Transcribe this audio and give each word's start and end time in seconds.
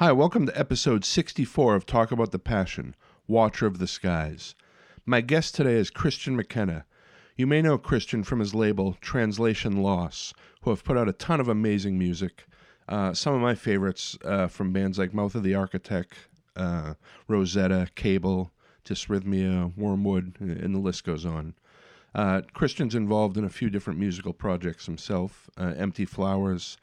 Hi, 0.00 0.12
welcome 0.12 0.46
to 0.46 0.58
episode 0.58 1.04
64 1.04 1.74
of 1.74 1.84
Talk 1.84 2.10
About 2.10 2.30
the 2.30 2.38
Passion, 2.38 2.96
Watcher 3.26 3.66
of 3.66 3.76
the 3.76 3.86
Skies. 3.86 4.54
My 5.04 5.20
guest 5.20 5.54
today 5.54 5.74
is 5.74 5.90
Christian 5.90 6.34
McKenna. 6.34 6.86
You 7.36 7.46
may 7.46 7.60
know 7.60 7.76
Christian 7.76 8.24
from 8.24 8.40
his 8.40 8.54
label 8.54 8.96
Translation 9.02 9.82
Loss, 9.82 10.32
who 10.62 10.70
have 10.70 10.84
put 10.84 10.96
out 10.96 11.10
a 11.10 11.12
ton 11.12 11.38
of 11.38 11.48
amazing 11.48 11.98
music. 11.98 12.46
Uh, 12.88 13.12
some 13.12 13.34
of 13.34 13.42
my 13.42 13.54
favorites 13.54 14.16
uh, 14.24 14.46
from 14.46 14.72
bands 14.72 14.98
like 14.98 15.12
Mouth 15.12 15.34
of 15.34 15.42
the 15.42 15.54
Architect, 15.54 16.14
uh, 16.56 16.94
Rosetta, 17.28 17.88
Cable, 17.94 18.50
Dysrhythmia, 18.86 19.76
Wormwood, 19.76 20.34
and 20.40 20.74
the 20.74 20.78
list 20.78 21.04
goes 21.04 21.26
on. 21.26 21.52
Uh, 22.14 22.40
Christian's 22.54 22.94
involved 22.94 23.36
in 23.36 23.44
a 23.44 23.50
few 23.50 23.68
different 23.68 24.00
musical 24.00 24.32
projects 24.32 24.86
himself 24.86 25.50
uh, 25.58 25.74
Empty 25.76 26.06
Flowers, 26.06 26.78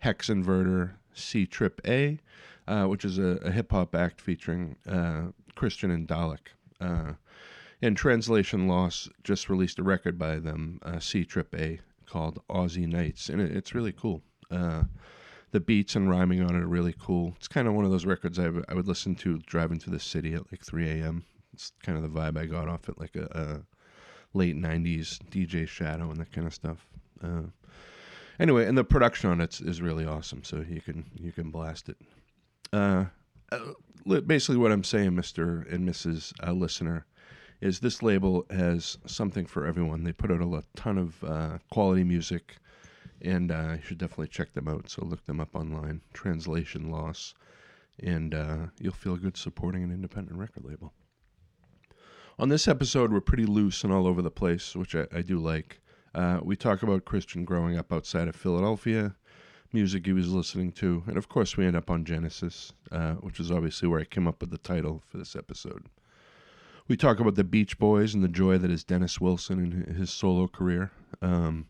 Hex 0.00 0.28
Inverter, 0.28 0.94
C 1.14 1.46
Trip 1.46 1.80
A, 1.86 2.18
uh, 2.68 2.84
which 2.84 3.04
is 3.04 3.18
a, 3.18 3.38
a 3.42 3.50
hip 3.50 3.70
hop 3.72 3.94
act 3.94 4.20
featuring 4.20 4.76
uh, 4.88 5.26
Christian 5.54 5.90
and 5.90 6.06
Dalek. 6.08 6.48
Uh, 6.80 7.12
and 7.82 7.96
Translation 7.96 8.68
Loss 8.68 9.08
just 9.22 9.48
released 9.50 9.78
a 9.78 9.82
record 9.82 10.18
by 10.18 10.38
them, 10.38 10.80
uh, 10.82 10.98
C 10.98 11.24
Trip 11.24 11.54
A, 11.54 11.80
called 12.06 12.40
Aussie 12.48 12.88
Nights, 12.88 13.28
and 13.28 13.40
it, 13.40 13.54
it's 13.54 13.74
really 13.74 13.92
cool. 13.92 14.22
Uh, 14.50 14.84
the 15.52 15.60
beats 15.60 15.96
and 15.96 16.10
rhyming 16.10 16.42
on 16.42 16.56
it 16.56 16.62
are 16.62 16.68
really 16.68 16.94
cool. 16.98 17.34
It's 17.36 17.48
kind 17.48 17.68
of 17.68 17.74
one 17.74 17.84
of 17.84 17.90
those 17.90 18.06
records 18.06 18.38
I, 18.38 18.44
w- 18.44 18.64
I 18.68 18.74
would 18.74 18.88
listen 18.88 19.14
to 19.16 19.38
driving 19.46 19.78
to 19.80 19.90
the 19.90 20.00
city 20.00 20.34
at 20.34 20.50
like 20.52 20.64
3 20.64 20.88
a.m. 20.88 21.24
It's 21.54 21.72
kind 21.82 21.96
of 21.96 22.02
the 22.02 22.20
vibe 22.20 22.38
I 22.38 22.46
got 22.46 22.68
off 22.68 22.88
it, 22.88 22.98
like 22.98 23.16
a, 23.16 23.24
a 24.34 24.38
late 24.38 24.56
90s 24.56 25.18
DJ 25.30 25.66
Shadow 25.68 26.10
and 26.10 26.20
that 26.20 26.32
kind 26.32 26.46
of 26.46 26.54
stuff. 26.54 26.86
Anyway, 28.38 28.66
and 28.66 28.76
the 28.76 28.84
production 28.84 29.30
on 29.30 29.40
it 29.40 29.60
is 29.60 29.80
really 29.80 30.04
awesome, 30.04 30.44
so 30.44 30.64
you 30.68 30.80
can 30.80 31.06
you 31.14 31.32
can 31.32 31.50
blast 31.50 31.88
it. 31.88 31.96
Uh, 32.72 33.06
uh, 33.52 34.20
basically, 34.20 34.56
what 34.56 34.72
I'm 34.72 34.84
saying, 34.84 35.14
Mister 35.14 35.66
and 35.70 35.88
Mrs. 35.88 36.32
Uh, 36.46 36.52
listener, 36.52 37.06
is 37.60 37.80
this 37.80 38.02
label 38.02 38.46
has 38.50 38.98
something 39.06 39.46
for 39.46 39.66
everyone. 39.66 40.04
They 40.04 40.12
put 40.12 40.30
out 40.30 40.40
a 40.40 40.62
ton 40.76 40.98
of 40.98 41.24
uh, 41.24 41.58
quality 41.70 42.04
music, 42.04 42.56
and 43.22 43.50
uh, 43.50 43.74
you 43.76 43.82
should 43.82 43.98
definitely 43.98 44.28
check 44.28 44.52
them 44.52 44.68
out. 44.68 44.90
So 44.90 45.04
look 45.04 45.24
them 45.26 45.40
up 45.40 45.54
online. 45.54 46.02
Translation 46.12 46.90
Loss, 46.90 47.34
and 48.02 48.34
uh, 48.34 48.56
you'll 48.78 48.92
feel 48.92 49.16
good 49.16 49.36
supporting 49.36 49.82
an 49.82 49.90
independent 49.90 50.38
record 50.38 50.64
label. 50.64 50.92
On 52.38 52.50
this 52.50 52.68
episode, 52.68 53.12
we're 53.12 53.20
pretty 53.22 53.46
loose 53.46 53.82
and 53.82 53.92
all 53.92 54.06
over 54.06 54.20
the 54.20 54.30
place, 54.30 54.76
which 54.76 54.94
I, 54.94 55.06
I 55.14 55.22
do 55.22 55.38
like. 55.38 55.80
Uh, 56.14 56.40
we 56.42 56.56
talk 56.56 56.82
about 56.82 57.06
Christian 57.06 57.44
growing 57.44 57.78
up 57.78 57.92
outside 57.92 58.28
of 58.28 58.36
Philadelphia, 58.36 59.16
music 59.72 60.06
he 60.06 60.12
was 60.12 60.32
listening 60.32 60.72
to, 60.72 61.02
and 61.06 61.16
of 61.16 61.28
course, 61.28 61.56
we 61.56 61.66
end 61.66 61.76
up 61.76 61.90
on 61.90 62.04
Genesis, 62.04 62.72
uh, 62.90 63.14
which 63.14 63.40
is 63.40 63.50
obviously 63.50 63.88
where 63.88 64.00
I 64.00 64.04
came 64.04 64.26
up 64.26 64.40
with 64.40 64.50
the 64.50 64.58
title 64.58 65.02
for 65.06 65.18
this 65.18 65.36
episode. 65.36 65.86
We 66.88 66.96
talk 66.96 67.18
about 67.18 67.34
the 67.34 67.44
Beach 67.44 67.78
Boys 67.78 68.14
and 68.14 68.22
the 68.22 68.28
joy 68.28 68.58
that 68.58 68.70
is 68.70 68.84
Dennis 68.84 69.20
Wilson 69.20 69.84
in 69.88 69.94
his 69.94 70.10
solo 70.10 70.46
career. 70.46 70.92
Um, 71.20 71.66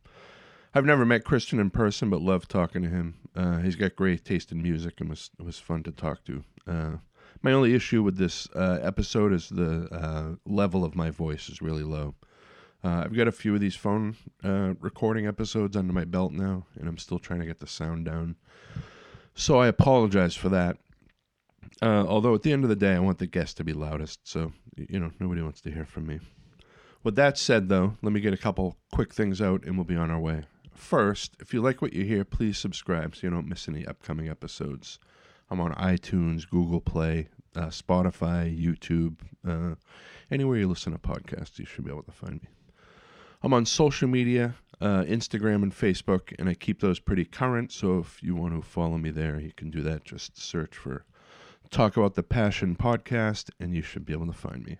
I've 0.74 0.84
never 0.84 1.06
met 1.06 1.24
Christian 1.24 1.58
in 1.58 1.70
person, 1.70 2.10
but 2.10 2.20
love 2.20 2.46
talking 2.46 2.82
to 2.82 2.88
him. 2.88 3.14
Uh, 3.34 3.58
he's 3.58 3.76
got 3.76 3.96
great 3.96 4.26
taste 4.26 4.52
in 4.52 4.62
music 4.62 5.00
and 5.00 5.08
was 5.08 5.30
was 5.38 5.58
fun 5.58 5.82
to 5.84 5.90
talk 5.90 6.22
to. 6.24 6.44
Uh, 6.66 6.96
my 7.42 7.52
only 7.52 7.74
issue 7.74 8.02
with 8.02 8.18
this 8.18 8.46
uh, 8.54 8.78
episode 8.82 9.32
is 9.32 9.48
the 9.48 9.88
uh, 9.90 10.34
level 10.44 10.84
of 10.84 10.94
my 10.94 11.10
voice 11.10 11.48
is 11.48 11.62
really 11.62 11.82
low. 11.82 12.14
Uh, 12.86 13.02
I've 13.04 13.16
got 13.16 13.26
a 13.26 13.32
few 13.32 13.52
of 13.52 13.60
these 13.60 13.74
phone 13.74 14.16
uh, 14.44 14.74
recording 14.78 15.26
episodes 15.26 15.76
under 15.76 15.92
my 15.92 16.04
belt 16.04 16.30
now, 16.30 16.66
and 16.78 16.88
I'm 16.88 16.98
still 16.98 17.18
trying 17.18 17.40
to 17.40 17.46
get 17.46 17.58
the 17.58 17.66
sound 17.66 18.04
down. 18.04 18.36
So 19.34 19.58
I 19.58 19.66
apologize 19.66 20.36
for 20.36 20.48
that. 20.50 20.76
Uh, 21.82 22.04
although 22.06 22.32
at 22.36 22.42
the 22.42 22.52
end 22.52 22.62
of 22.62 22.70
the 22.70 22.76
day, 22.76 22.94
I 22.94 23.00
want 23.00 23.18
the 23.18 23.26
guest 23.26 23.56
to 23.56 23.64
be 23.64 23.72
loudest, 23.72 24.20
so 24.28 24.52
you 24.76 25.00
know 25.00 25.10
nobody 25.18 25.42
wants 25.42 25.60
to 25.62 25.72
hear 25.72 25.84
from 25.84 26.06
me. 26.06 26.20
With 27.02 27.16
that 27.16 27.36
said, 27.36 27.68
though, 27.68 27.96
let 28.02 28.12
me 28.12 28.20
get 28.20 28.32
a 28.32 28.36
couple 28.36 28.76
quick 28.92 29.12
things 29.12 29.42
out, 29.42 29.64
and 29.64 29.76
we'll 29.76 29.84
be 29.84 29.96
on 29.96 30.12
our 30.12 30.20
way. 30.20 30.44
First, 30.72 31.34
if 31.40 31.52
you 31.52 31.60
like 31.60 31.82
what 31.82 31.92
you 31.92 32.04
hear, 32.04 32.24
please 32.24 32.56
subscribe 32.56 33.16
so 33.16 33.26
you 33.26 33.30
don't 33.30 33.48
miss 33.48 33.66
any 33.66 33.84
upcoming 33.84 34.28
episodes. 34.28 35.00
I'm 35.50 35.58
on 35.58 35.74
iTunes, 35.74 36.48
Google 36.48 36.80
Play, 36.80 37.30
uh, 37.56 37.66
Spotify, 37.66 38.56
YouTube, 38.56 39.16
uh, 39.44 39.74
anywhere 40.30 40.58
you 40.58 40.68
listen 40.68 40.92
to 40.92 41.00
podcasts, 41.00 41.58
you 41.58 41.64
should 41.64 41.84
be 41.84 41.90
able 41.90 42.04
to 42.04 42.12
find 42.12 42.34
me. 42.34 42.48
I'm 43.46 43.54
on 43.54 43.64
social 43.64 44.08
media, 44.08 44.56
uh, 44.80 45.04
Instagram 45.04 45.62
and 45.62 45.72
Facebook, 45.72 46.34
and 46.36 46.48
I 46.48 46.54
keep 46.54 46.80
those 46.80 46.98
pretty 46.98 47.24
current. 47.24 47.70
So 47.70 48.00
if 48.00 48.20
you 48.20 48.34
want 48.34 48.56
to 48.56 48.60
follow 48.60 48.98
me 48.98 49.10
there, 49.10 49.38
you 49.38 49.52
can 49.52 49.70
do 49.70 49.82
that. 49.82 50.04
Just 50.04 50.36
search 50.36 50.76
for 50.76 51.04
Talk 51.70 51.96
About 51.96 52.16
the 52.16 52.24
Passion 52.24 52.74
podcast, 52.74 53.50
and 53.60 53.72
you 53.72 53.82
should 53.82 54.04
be 54.04 54.12
able 54.12 54.26
to 54.26 54.32
find 54.32 54.66
me. 54.66 54.78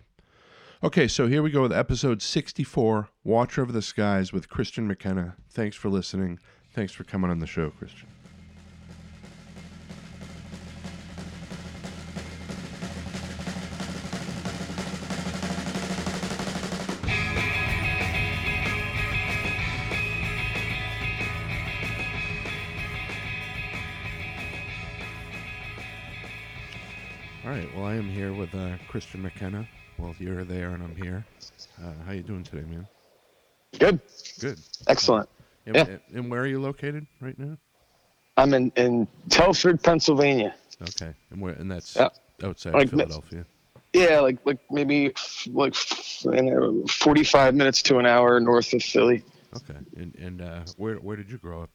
Okay, 0.83 1.07
so 1.07 1.27
here 1.27 1.41
we 1.41 1.49
go 1.49 1.61
with 1.61 1.71
episode 1.71 2.21
64 2.21 3.07
Watcher 3.23 3.61
of 3.61 3.71
the 3.71 3.81
Skies 3.81 4.33
with 4.33 4.49
Christian 4.49 4.85
McKenna. 4.85 5.37
Thanks 5.49 5.77
for 5.77 5.87
listening. 5.87 6.37
Thanks 6.73 6.91
for 6.91 7.05
coming 7.05 7.31
on 7.31 7.39
the 7.39 7.47
show, 7.47 7.69
Christian. 7.69 8.09
Well, 27.77 27.85
I 27.85 27.93
am 27.93 28.09
here 28.09 28.33
with 28.33 28.55
uh, 28.55 28.69
Christian 28.87 29.21
McKenna. 29.21 29.63
Well, 29.99 30.15
you're 30.17 30.43
there 30.43 30.71
and 30.71 30.81
I'm 30.81 30.95
here. 30.95 31.23
Uh, 31.79 31.91
how 32.07 32.11
you 32.11 32.23
doing 32.23 32.43
today, 32.43 32.63
man? 32.63 32.87
Good. 33.77 33.99
Good. 34.39 34.57
Excellent. 34.87 35.29
And, 35.67 35.75
Yeah. 35.75 35.97
and 36.11 36.31
where 36.31 36.41
are 36.41 36.47
you 36.47 36.59
located 36.59 37.05
right 37.21 37.37
now? 37.37 37.55
I'm 38.35 38.55
in, 38.55 38.71
in 38.77 39.07
Telford, 39.29 39.83
Pennsylvania. 39.83 40.55
Okay. 40.81 41.13
And 41.29 41.39
where? 41.39 41.53
And 41.53 41.69
that's 41.69 41.95
Yeah. 41.95 42.09
outside 42.43 42.73
Like 42.73 42.89
Philadelphia. 42.89 43.45
Yeah, 43.93 44.21
like 44.21 44.39
like 44.43 44.57
maybe 44.71 45.13
like 45.45 45.75
45 45.75 47.53
minutes 47.53 47.83
to 47.83 47.99
an 47.99 48.07
hour 48.07 48.39
north 48.39 48.73
of 48.73 48.81
Philly. 48.81 49.23
Okay. 49.55 49.79
And 49.97 50.15
and 50.15 50.41
uh, 50.41 50.61
where 50.77 50.95
where 50.95 51.15
did 51.15 51.29
you 51.29 51.37
grow 51.37 51.61
up? 51.61 51.69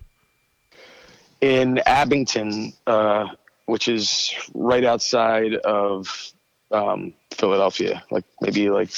In 1.40 1.78
Abington, 1.86 2.72
uh, 2.88 3.28
which 3.66 3.88
is 3.88 4.34
right 4.54 4.84
outside 4.84 5.54
of 5.54 6.32
um, 6.70 7.14
Philadelphia, 7.32 8.02
like 8.10 8.24
maybe 8.40 8.70
like 8.70 8.90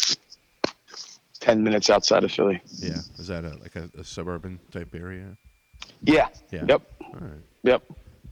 10 1.41 1.63
minutes 1.63 1.91
outside 1.91 2.25
of 2.25 2.33
Philly. 2.33 2.61
Yeah. 2.79 3.01
Is 3.19 3.27
that 3.29 3.45
a 3.45 3.57
like 3.59 3.77
a, 3.77 3.91
a 3.99 4.05
suburban 4.05 4.59
type 4.71 4.95
area? 4.95 5.37
Yeah. 6.03 6.29
Yeah. 6.51 6.65
Yep. 6.69 6.83
All 7.03 7.21
right. 7.21 7.43
Yep. 7.63 7.83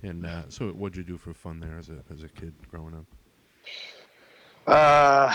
And 0.02 0.26
uh, 0.26 0.42
so, 0.48 0.70
what'd 0.70 0.96
you 0.96 1.04
do 1.04 1.16
for 1.16 1.32
fun 1.32 1.60
there 1.60 1.78
as 1.78 1.88
a 1.88 2.02
as 2.12 2.22
a 2.24 2.28
kid 2.28 2.54
growing 2.70 2.94
up? 2.94 3.04
Uh, 4.66 5.32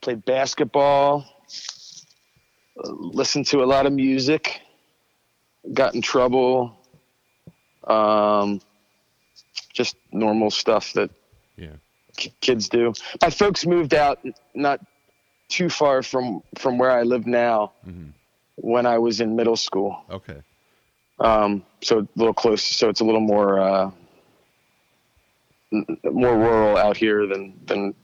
played 0.00 0.24
basketball. 0.24 1.24
Listened 2.84 3.46
to 3.48 3.62
a 3.62 3.66
lot 3.66 3.86
of 3.86 3.92
music. 3.92 4.60
Got 5.72 5.94
in 5.94 6.02
trouble. 6.02 6.78
Um, 7.84 8.60
just 9.78 9.96
normal 10.12 10.50
stuff 10.50 10.92
that 10.94 11.08
Yeah. 11.56 11.76
k- 12.16 12.34
kids 12.40 12.68
do. 12.68 12.92
My 13.22 13.30
folks 13.30 13.64
moved 13.64 13.94
out 13.94 14.18
not 14.54 14.80
too 15.48 15.68
far 15.70 16.02
from 16.02 16.42
from 16.58 16.78
where 16.78 16.90
I 16.90 17.02
live 17.04 17.26
now 17.26 17.72
hmm 17.84 18.08
when 18.56 18.86
I 18.86 18.98
was 18.98 19.20
in 19.20 19.36
middle 19.36 19.54
school. 19.56 19.92
Okay. 20.10 20.40
Um, 21.20 21.64
so 21.80 22.00
a 22.00 22.08
little 22.16 22.34
close. 22.34 22.60
So 22.62 22.88
it's 22.88 23.00
a 23.00 23.04
little 23.04 23.20
more 23.34 23.60
uh, 23.60 23.90
n- 25.72 25.86
more 26.04 26.36
rural 26.36 26.76
out 26.76 26.96
here 26.96 27.26
than 27.28 27.42
than 27.66 27.94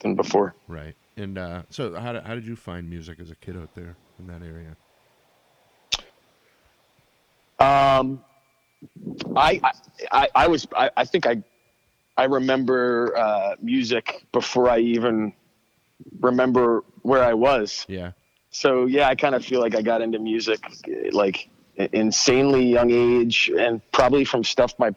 than 0.00 0.14
before. 0.14 0.54
Right. 0.66 0.94
And 1.18 1.36
uh, 1.36 1.62
so, 1.68 1.94
how 2.04 2.12
did, 2.14 2.22
how 2.24 2.34
did 2.36 2.46
you 2.46 2.56
find 2.56 2.88
music 2.88 3.18
as 3.20 3.30
a 3.30 3.34
kid 3.34 3.56
out 3.56 3.74
there 3.74 3.96
in 4.18 4.26
that 4.28 4.40
area? 4.40 4.76
Um, 7.58 8.22
I, 9.36 9.60
I, 10.12 10.28
I 10.34 10.46
was, 10.48 10.66
I, 10.76 10.90
I 10.96 11.04
think 11.04 11.26
I, 11.26 11.42
I 12.16 12.24
remember 12.24 13.16
uh, 13.16 13.56
music 13.60 14.26
before 14.32 14.68
I 14.68 14.78
even 14.78 15.32
remember 16.20 16.84
where 17.02 17.22
I 17.22 17.34
was. 17.34 17.86
Yeah. 17.88 18.12
So 18.50 18.86
yeah, 18.86 19.08
I 19.08 19.14
kind 19.14 19.34
of 19.34 19.44
feel 19.44 19.60
like 19.60 19.76
I 19.76 19.82
got 19.82 20.00
into 20.02 20.18
music 20.18 20.60
like 21.12 21.48
insanely 21.76 22.66
young 22.66 22.90
age, 22.90 23.50
and 23.56 23.80
probably 23.92 24.24
from 24.24 24.42
stuff 24.42 24.74
my 24.78 24.94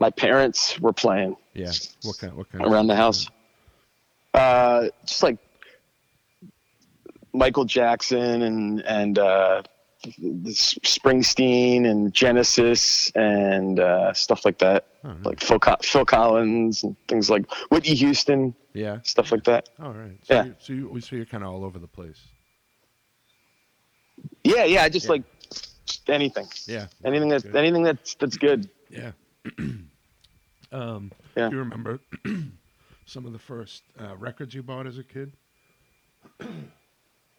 my 0.00 0.10
parents 0.10 0.78
were 0.80 0.92
playing 0.92 1.36
Yeah. 1.54 1.72
What 2.02 2.18
kind? 2.18 2.34
What 2.34 2.50
kind? 2.50 2.64
around 2.64 2.88
the 2.88 2.96
house. 2.96 3.28
Uh, 4.32 4.88
just 5.06 5.22
like 5.22 5.38
Michael 7.32 7.64
Jackson 7.64 8.42
and 8.42 8.80
and 8.80 9.18
uh, 9.18 9.62
Springsteen 10.04 11.86
and 11.90 12.12
Genesis 12.12 13.10
and 13.14 13.80
uh, 13.80 14.12
stuff 14.12 14.44
like 14.44 14.58
that, 14.58 14.86
Oh, 15.04 15.08
nice. 15.12 15.24
like 15.24 15.40
Phil, 15.40 15.58
Co- 15.58 15.76
Phil 15.82 16.04
Collins 16.04 16.82
and 16.84 16.96
things 17.08 17.28
like 17.30 17.44
Whitney 17.70 17.94
Houston, 17.94 18.54
yeah. 18.72 18.98
stuff 19.02 19.32
like 19.32 19.44
that. 19.44 19.68
All 19.82 19.92
right. 19.92 20.18
So 20.24 20.34
Yeah. 20.34 20.44
You, 20.44 20.54
so 20.58 20.72
you, 20.72 21.00
so 21.00 21.16
you're 21.16 21.24
kind 21.26 21.44
of 21.44 21.50
all 21.52 21.64
over 21.64 21.78
the 21.78 21.86
place. 21.86 22.20
Yeah, 24.42 24.64
yeah, 24.64 24.82
I 24.82 24.88
just 24.88 25.06
Yeah. 25.06 25.12
like 25.12 25.22
anything, 26.08 26.46
Yeah. 26.66 26.86
anything 27.04 27.28
that's 27.28 27.44
Good. 27.44 27.56
anything 27.56 27.82
that's 27.82 28.14
that's 28.14 28.36
good. 28.36 28.68
Yeah. 28.90 29.12
um, 30.72 31.12
Yeah. 31.36 31.48
Do 31.48 31.56
you 31.56 31.58
remember 31.62 32.00
some 33.06 33.26
of 33.26 33.32
the 33.32 33.38
first 33.38 33.82
uh, 34.00 34.14
records 34.16 34.54
you 34.54 34.62
bought 34.62 34.86
as 34.86 34.98
a 34.98 35.04
kid? 35.04 35.32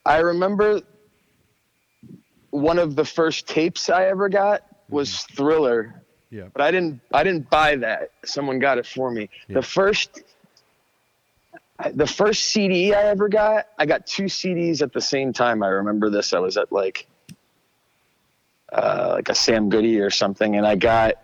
I 0.06 0.18
remember 0.20 0.82
one 2.56 2.80
of 2.80 2.96
the 2.96 3.06
first 3.06 3.48
tapes 3.48 3.90
I 3.90 4.06
ever 4.06 4.30
got 4.30 4.64
was 4.90 5.24
Thriller, 5.36 6.02
Yeah. 6.30 6.46
but 6.54 6.62
I 6.62 6.72
didn't 6.72 7.02
I 7.14 7.24
didn't 7.24 7.50
buy 7.50 7.76
that. 7.78 8.12
Someone 8.24 8.60
got 8.60 8.78
it 8.78 8.86
for 8.86 9.12
me. 9.12 9.30
Yeah. 9.48 9.56
The 9.56 9.62
first 9.62 10.22
the 11.94 12.08
first 12.08 12.46
CD 12.46 12.94
I 12.94 13.04
ever 13.04 13.28
got, 13.28 13.66
I 13.78 13.86
got 13.86 14.08
two 14.08 14.24
CDs 14.26 14.82
at 14.82 14.94
the 14.94 15.02
same 15.02 15.34
time. 15.34 15.62
I 15.62 15.68
remember 15.68 16.10
this. 16.10 16.32
I 16.34 16.40
was 16.40 16.56
at 16.56 16.72
like 16.72 17.06
uh, 18.72 19.10
like 19.16 19.30
a 19.30 19.36
Sam 19.36 19.70
Goody 19.70 20.00
or 20.00 20.10
something, 20.10 20.56
and 20.56 20.66
I 20.66 20.76
got 20.76 21.16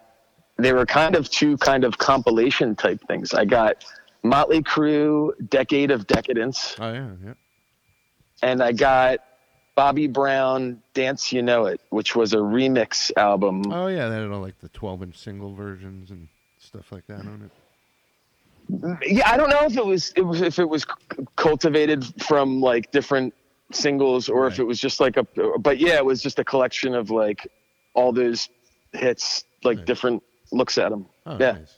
they 0.58 0.74
were 0.74 0.86
kind 0.86 1.16
of 1.16 1.30
two 1.30 1.58
kind 1.58 1.84
of 1.84 1.98
compilation 1.98 2.76
type 2.76 3.00
things. 3.08 3.34
I 3.34 3.46
got 3.46 3.84
Motley 4.24 4.62
Crue, 4.62 5.32
Decade 5.50 5.90
of 5.92 6.06
Decadence, 6.08 6.76
Oh 6.80 6.92
yeah. 6.94 7.10
Yeah. 7.26 7.34
and 8.44 8.62
I 8.62 8.74
got 8.74 9.20
Bobby 9.82 10.06
Brown, 10.06 10.80
Dance 10.94 11.34
You 11.34 11.42
Know 11.42 11.66
It, 11.66 11.82
which 11.90 12.16
was 12.16 12.34
a 12.34 12.38
remix 12.38 13.12
album. 13.18 13.64
Oh 13.74 13.88
yeah. 13.88 14.10
They 14.10 14.16
had 14.18 14.30
all 14.30 14.40
like 14.40 14.60
the 14.60 14.70
12-inch 14.70 15.18
single 15.18 15.56
versions 15.56 16.12
and 16.12 16.28
stuff 16.60 16.92
like 16.92 17.08
that 17.08 17.22
on 17.22 17.50
it. 18.70 19.00
yeah, 19.12 19.28
I 19.32 19.38
don't 19.38 19.50
know 19.50 19.66
if 19.66 19.76
it 19.76 19.84
was, 19.84 20.14
it 20.16 20.22
was 20.22 20.42
if 20.42 20.60
it 20.60 20.70
was 20.70 20.86
cultivated 21.36 22.06
from 22.22 22.62
like 22.62 22.92
different 22.92 23.34
singles 23.72 24.30
or 24.30 24.46
if 24.46 24.60
it 24.60 24.64
was 24.64 24.80
just 24.80 25.00
like 25.00 25.18
a 25.18 25.24
but 25.58 25.80
yeah, 25.80 25.96
it 25.96 26.06
was 26.06 26.22
just 26.22 26.38
a 26.38 26.44
collection 26.44 26.94
of 26.94 27.10
like 27.10 27.48
all 27.96 28.12
those 28.12 28.50
hits, 28.94 29.46
like 29.64 29.78
Nice. 29.78 29.88
different 29.88 30.22
looks 30.52 30.78
at 30.78 30.92
them. 30.92 31.08
Oh, 31.26 31.38
yeah, 31.40 31.52
nice. 31.54 31.76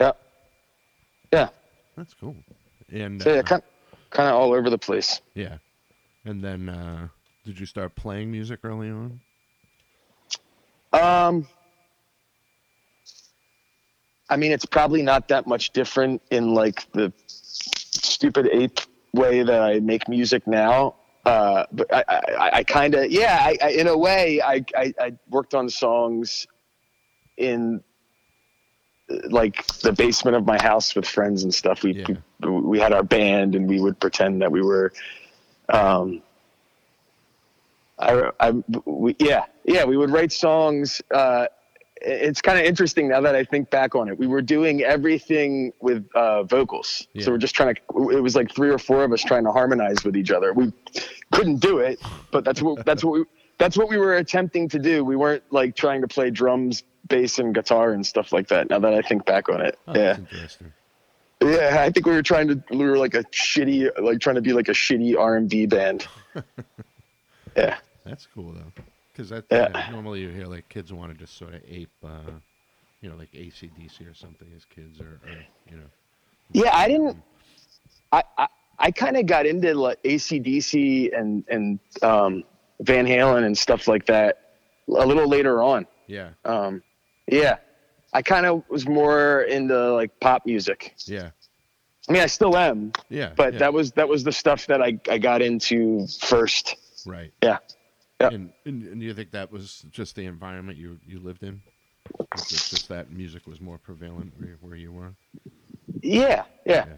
yeah, 0.00 0.12
yeah. 1.32 1.48
That's 1.96 2.14
cool. 2.14 2.34
And 2.90 3.22
So 3.22 3.32
yeah, 3.32 3.38
uh, 3.38 3.42
kind 3.44 3.62
kind 4.10 4.28
of 4.28 4.34
all 4.34 4.52
over 4.52 4.70
the 4.70 4.78
place. 4.78 5.20
yeah. 5.34 5.58
And 6.26 6.42
then 6.42 6.68
uh, 6.68 7.08
did 7.44 7.58
you 7.58 7.66
start 7.66 7.94
playing 7.94 8.32
music 8.32 8.60
early 8.64 8.90
on? 8.90 9.20
Um, 10.92 11.46
I 14.28 14.36
mean, 14.36 14.50
it's 14.50 14.66
probably 14.66 15.02
not 15.02 15.28
that 15.28 15.46
much 15.46 15.70
different 15.70 16.20
in 16.32 16.52
like 16.52 16.90
the 16.92 17.12
stupid 17.16 18.48
ape 18.52 18.80
way 19.12 19.44
that 19.44 19.62
I 19.62 19.78
make 19.78 20.08
music 20.08 20.46
now. 20.48 20.96
Uh, 21.24 21.64
but 21.72 21.92
I, 21.94 22.04
I, 22.08 22.50
I 22.54 22.64
kind 22.64 22.94
of, 22.96 23.10
yeah, 23.10 23.38
I, 23.40 23.56
I, 23.62 23.70
in 23.70 23.86
a 23.86 23.96
way, 23.96 24.40
I, 24.42 24.64
I, 24.76 24.94
I 25.00 25.12
worked 25.30 25.54
on 25.54 25.68
songs 25.68 26.46
in 27.36 27.82
like 29.30 29.64
the 29.78 29.92
basement 29.92 30.36
of 30.36 30.44
my 30.44 30.60
house 30.60 30.96
with 30.96 31.06
friends 31.06 31.44
and 31.44 31.54
stuff. 31.54 31.84
We, 31.84 31.92
Yeah. 31.94 32.16
we, 32.40 32.50
we 32.50 32.78
had 32.80 32.92
our 32.92 33.04
band 33.04 33.54
and 33.54 33.68
we 33.68 33.80
would 33.80 34.00
pretend 34.00 34.42
that 34.42 34.50
we 34.50 34.62
were, 34.62 34.92
um, 35.68 36.22
I, 37.98 38.30
I, 38.40 38.50
we, 38.84 39.16
yeah, 39.18 39.44
yeah, 39.64 39.84
we 39.84 39.96
would 39.96 40.10
write 40.10 40.30
songs. 40.32 41.00
Uh, 41.10 41.46
it's 42.02 42.42
kind 42.42 42.58
of 42.58 42.64
interesting 42.66 43.08
now 43.08 43.22
that 43.22 43.34
I 43.34 43.42
think 43.42 43.70
back 43.70 43.94
on 43.94 44.08
it. 44.10 44.18
We 44.18 44.26
were 44.26 44.42
doing 44.42 44.82
everything 44.82 45.72
with 45.80 46.06
uh, 46.14 46.42
vocals, 46.42 47.08
Yeah. 47.14 47.24
so 47.24 47.32
we're 47.32 47.38
just 47.38 47.54
trying 47.54 47.74
to. 47.74 48.10
It 48.10 48.20
was 48.20 48.36
like 48.36 48.54
three 48.54 48.68
or 48.68 48.78
four 48.78 49.02
of 49.02 49.12
us 49.12 49.22
trying 49.22 49.44
to 49.44 49.52
harmonize 49.52 50.04
with 50.04 50.14
each 50.16 50.30
other. 50.30 50.52
We 50.52 50.72
couldn't 51.32 51.56
do 51.60 51.78
it, 51.78 51.98
but 52.30 52.44
that's 52.44 52.60
what 52.60 52.84
that's 52.84 53.02
what 53.02 53.12
we 53.20 53.24
that's 53.58 53.78
what 53.78 53.88
we 53.88 53.96
were 53.96 54.16
attempting 54.16 54.68
to 54.68 54.78
do. 54.78 55.02
We 55.04 55.16
weren't 55.16 55.42
like 55.50 55.74
trying 55.74 56.02
to 56.02 56.08
play 56.08 56.30
drums, 56.30 56.82
bass, 57.08 57.38
and 57.38 57.54
guitar 57.54 57.92
and 57.92 58.04
stuff 58.06 58.30
like 58.30 58.48
that. 58.48 58.68
Now 58.68 58.78
that 58.80 58.92
I 58.92 59.00
think 59.00 59.24
back 59.24 59.48
on 59.48 59.62
it, 59.62 59.78
Oh, 59.88 59.94
yeah. 59.96 60.18
Yeah, 61.42 61.78
I 61.80 61.90
think 61.90 62.06
we 62.06 62.12
were 62.12 62.22
trying 62.22 62.48
to. 62.48 62.62
We 62.70 62.84
were 62.84 62.98
like 62.98 63.14
a 63.14 63.22
shitty, 63.24 63.90
like 64.02 64.20
trying 64.20 64.36
to 64.36 64.42
be 64.42 64.52
like 64.52 64.68
a 64.68 64.72
shitty 64.72 65.18
R 65.18 65.36
and 65.36 65.48
B 65.48 65.66
band. 65.66 66.06
yeah. 67.56 67.76
That's 68.04 68.26
cool 68.34 68.52
though, 68.52 68.82
because 69.12 69.30
that 69.30 69.44
Yeah. 69.50 69.68
yeah, 69.74 69.90
normally 69.90 70.20
you 70.20 70.28
hear 70.28 70.46
like 70.46 70.68
kids 70.68 70.92
want 70.92 71.12
to 71.12 71.18
just 71.18 71.36
sort 71.36 71.54
of 71.54 71.60
ape, 71.68 71.90
uh, 72.04 72.30
you 73.00 73.10
know, 73.10 73.16
like 73.16 73.30
ACDC 73.32 74.08
or 74.10 74.14
something 74.14 74.48
as 74.56 74.64
kids, 74.64 75.00
or, 75.00 75.18
or 75.28 75.36
you 75.70 75.76
know. 75.76 75.86
Yeah, 76.52 76.70
I 76.76 76.88
didn't. 76.88 77.16
I 78.12 78.22
I, 78.38 78.46
I 78.78 78.90
kind 78.92 79.16
of 79.16 79.26
got 79.26 79.46
into 79.46 79.74
like 79.74 80.02
ACDC 80.04 81.18
and 81.18 81.44
and 81.48 81.78
um, 82.02 82.44
Van 82.80 83.06
Halen 83.06 83.44
and 83.44 83.56
stuff 83.58 83.88
like 83.88 84.06
that 84.06 84.52
a 84.88 85.04
little 85.04 85.28
later 85.28 85.62
on. 85.62 85.86
Yeah, 86.06 86.28
Um, 86.44 86.82
yeah, 87.26 87.56
I 88.16 88.22
kind 88.22 88.46
of 88.46 88.64
was 88.70 88.88
more 88.88 89.42
into 89.42 89.92
like 89.92 90.18
pop 90.20 90.46
music. 90.46 90.94
yeah, 91.04 91.32
I 92.08 92.12
mean, 92.12 92.22
I 92.22 92.26
still 92.26 92.56
am, 92.56 92.92
yeah. 93.10 93.32
but 93.36 93.52
yeah. 93.52 93.58
that 93.58 93.74
was 93.74 93.92
that 93.92 94.08
was 94.08 94.24
the 94.24 94.32
stuff 94.32 94.66
that 94.68 94.80
I 94.80 94.98
I 95.10 95.18
got 95.18 95.42
into 95.42 96.06
first. 96.20 96.76
right. 97.04 97.30
Yeah. 97.42 97.58
Yeah. 98.18 98.28
And, 98.28 98.52
and 98.64 98.82
and 98.84 99.02
you 99.02 99.12
think 99.12 99.32
that 99.32 99.52
was 99.52 99.84
just 99.90 100.16
the 100.16 100.24
environment 100.24 100.78
you 100.78 100.98
you 101.06 101.20
lived 101.20 101.42
in? 101.42 101.60
Was 102.18 102.50
it 102.52 102.70
just 102.70 102.88
that 102.88 103.12
music 103.12 103.46
was 103.46 103.60
more 103.60 103.76
prevalent 103.76 104.32
where, 104.38 104.56
where 104.62 104.76
you 104.76 104.92
were? 104.92 105.14
Yeah, 106.00 106.44
yeah, 106.64 106.86
Yeah. 106.86 106.94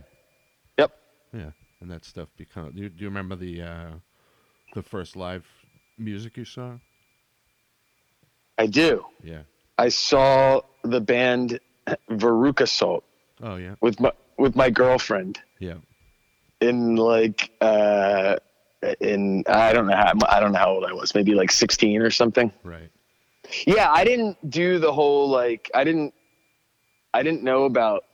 yep. 0.79 0.93
Yeah, 1.32 1.50
and 1.81 1.91
that 1.91 2.05
stuff 2.05 2.29
become. 2.37 2.71
Do 2.76 2.82
you, 2.82 2.88
do 2.91 3.03
you 3.03 3.09
remember 3.09 3.35
the 3.35 3.62
uh, 3.62 3.91
the 4.75 4.85
first 4.85 5.17
live 5.17 5.44
music 5.99 6.37
you 6.37 6.44
saw? 6.44 6.79
I 8.56 8.67
do. 8.67 9.05
Yeah. 9.25 9.43
I 9.79 9.88
saw 9.88 10.61
the 10.90 11.00
band 11.00 11.61
Veruca 12.11 12.69
Salt 12.69 13.05
Oh 13.43 13.56
yeah. 13.56 13.75
with 13.81 14.00
my 14.00 14.12
with 14.38 14.55
my 14.56 14.70
girlfriend. 14.70 15.40
Yeah. 15.58 15.75
in 16.61 16.96
like 16.96 17.50
uh 17.61 18.37
in 19.00 19.44
I 19.49 19.73
don't 19.73 19.87
know 19.87 19.96
how 19.96 20.12
I 20.29 20.40
don't 20.40 20.52
know 20.52 20.58
how 20.58 20.70
old 20.70 20.85
I 20.85 20.93
was, 20.93 21.14
maybe 21.14 21.35
like 21.35 21.50
16 21.50 22.00
or 22.02 22.11
something. 22.11 22.52
Right. 22.62 22.90
Yeah, 23.67 23.90
I 23.90 24.05
didn't 24.05 24.37
do 24.50 24.79
the 24.79 24.93
whole 24.93 25.29
like 25.29 25.70
I 25.75 25.85
didn't 25.85 26.14
I 27.14 27.23
didn't 27.23 27.43
know 27.43 27.64
about 27.64 28.04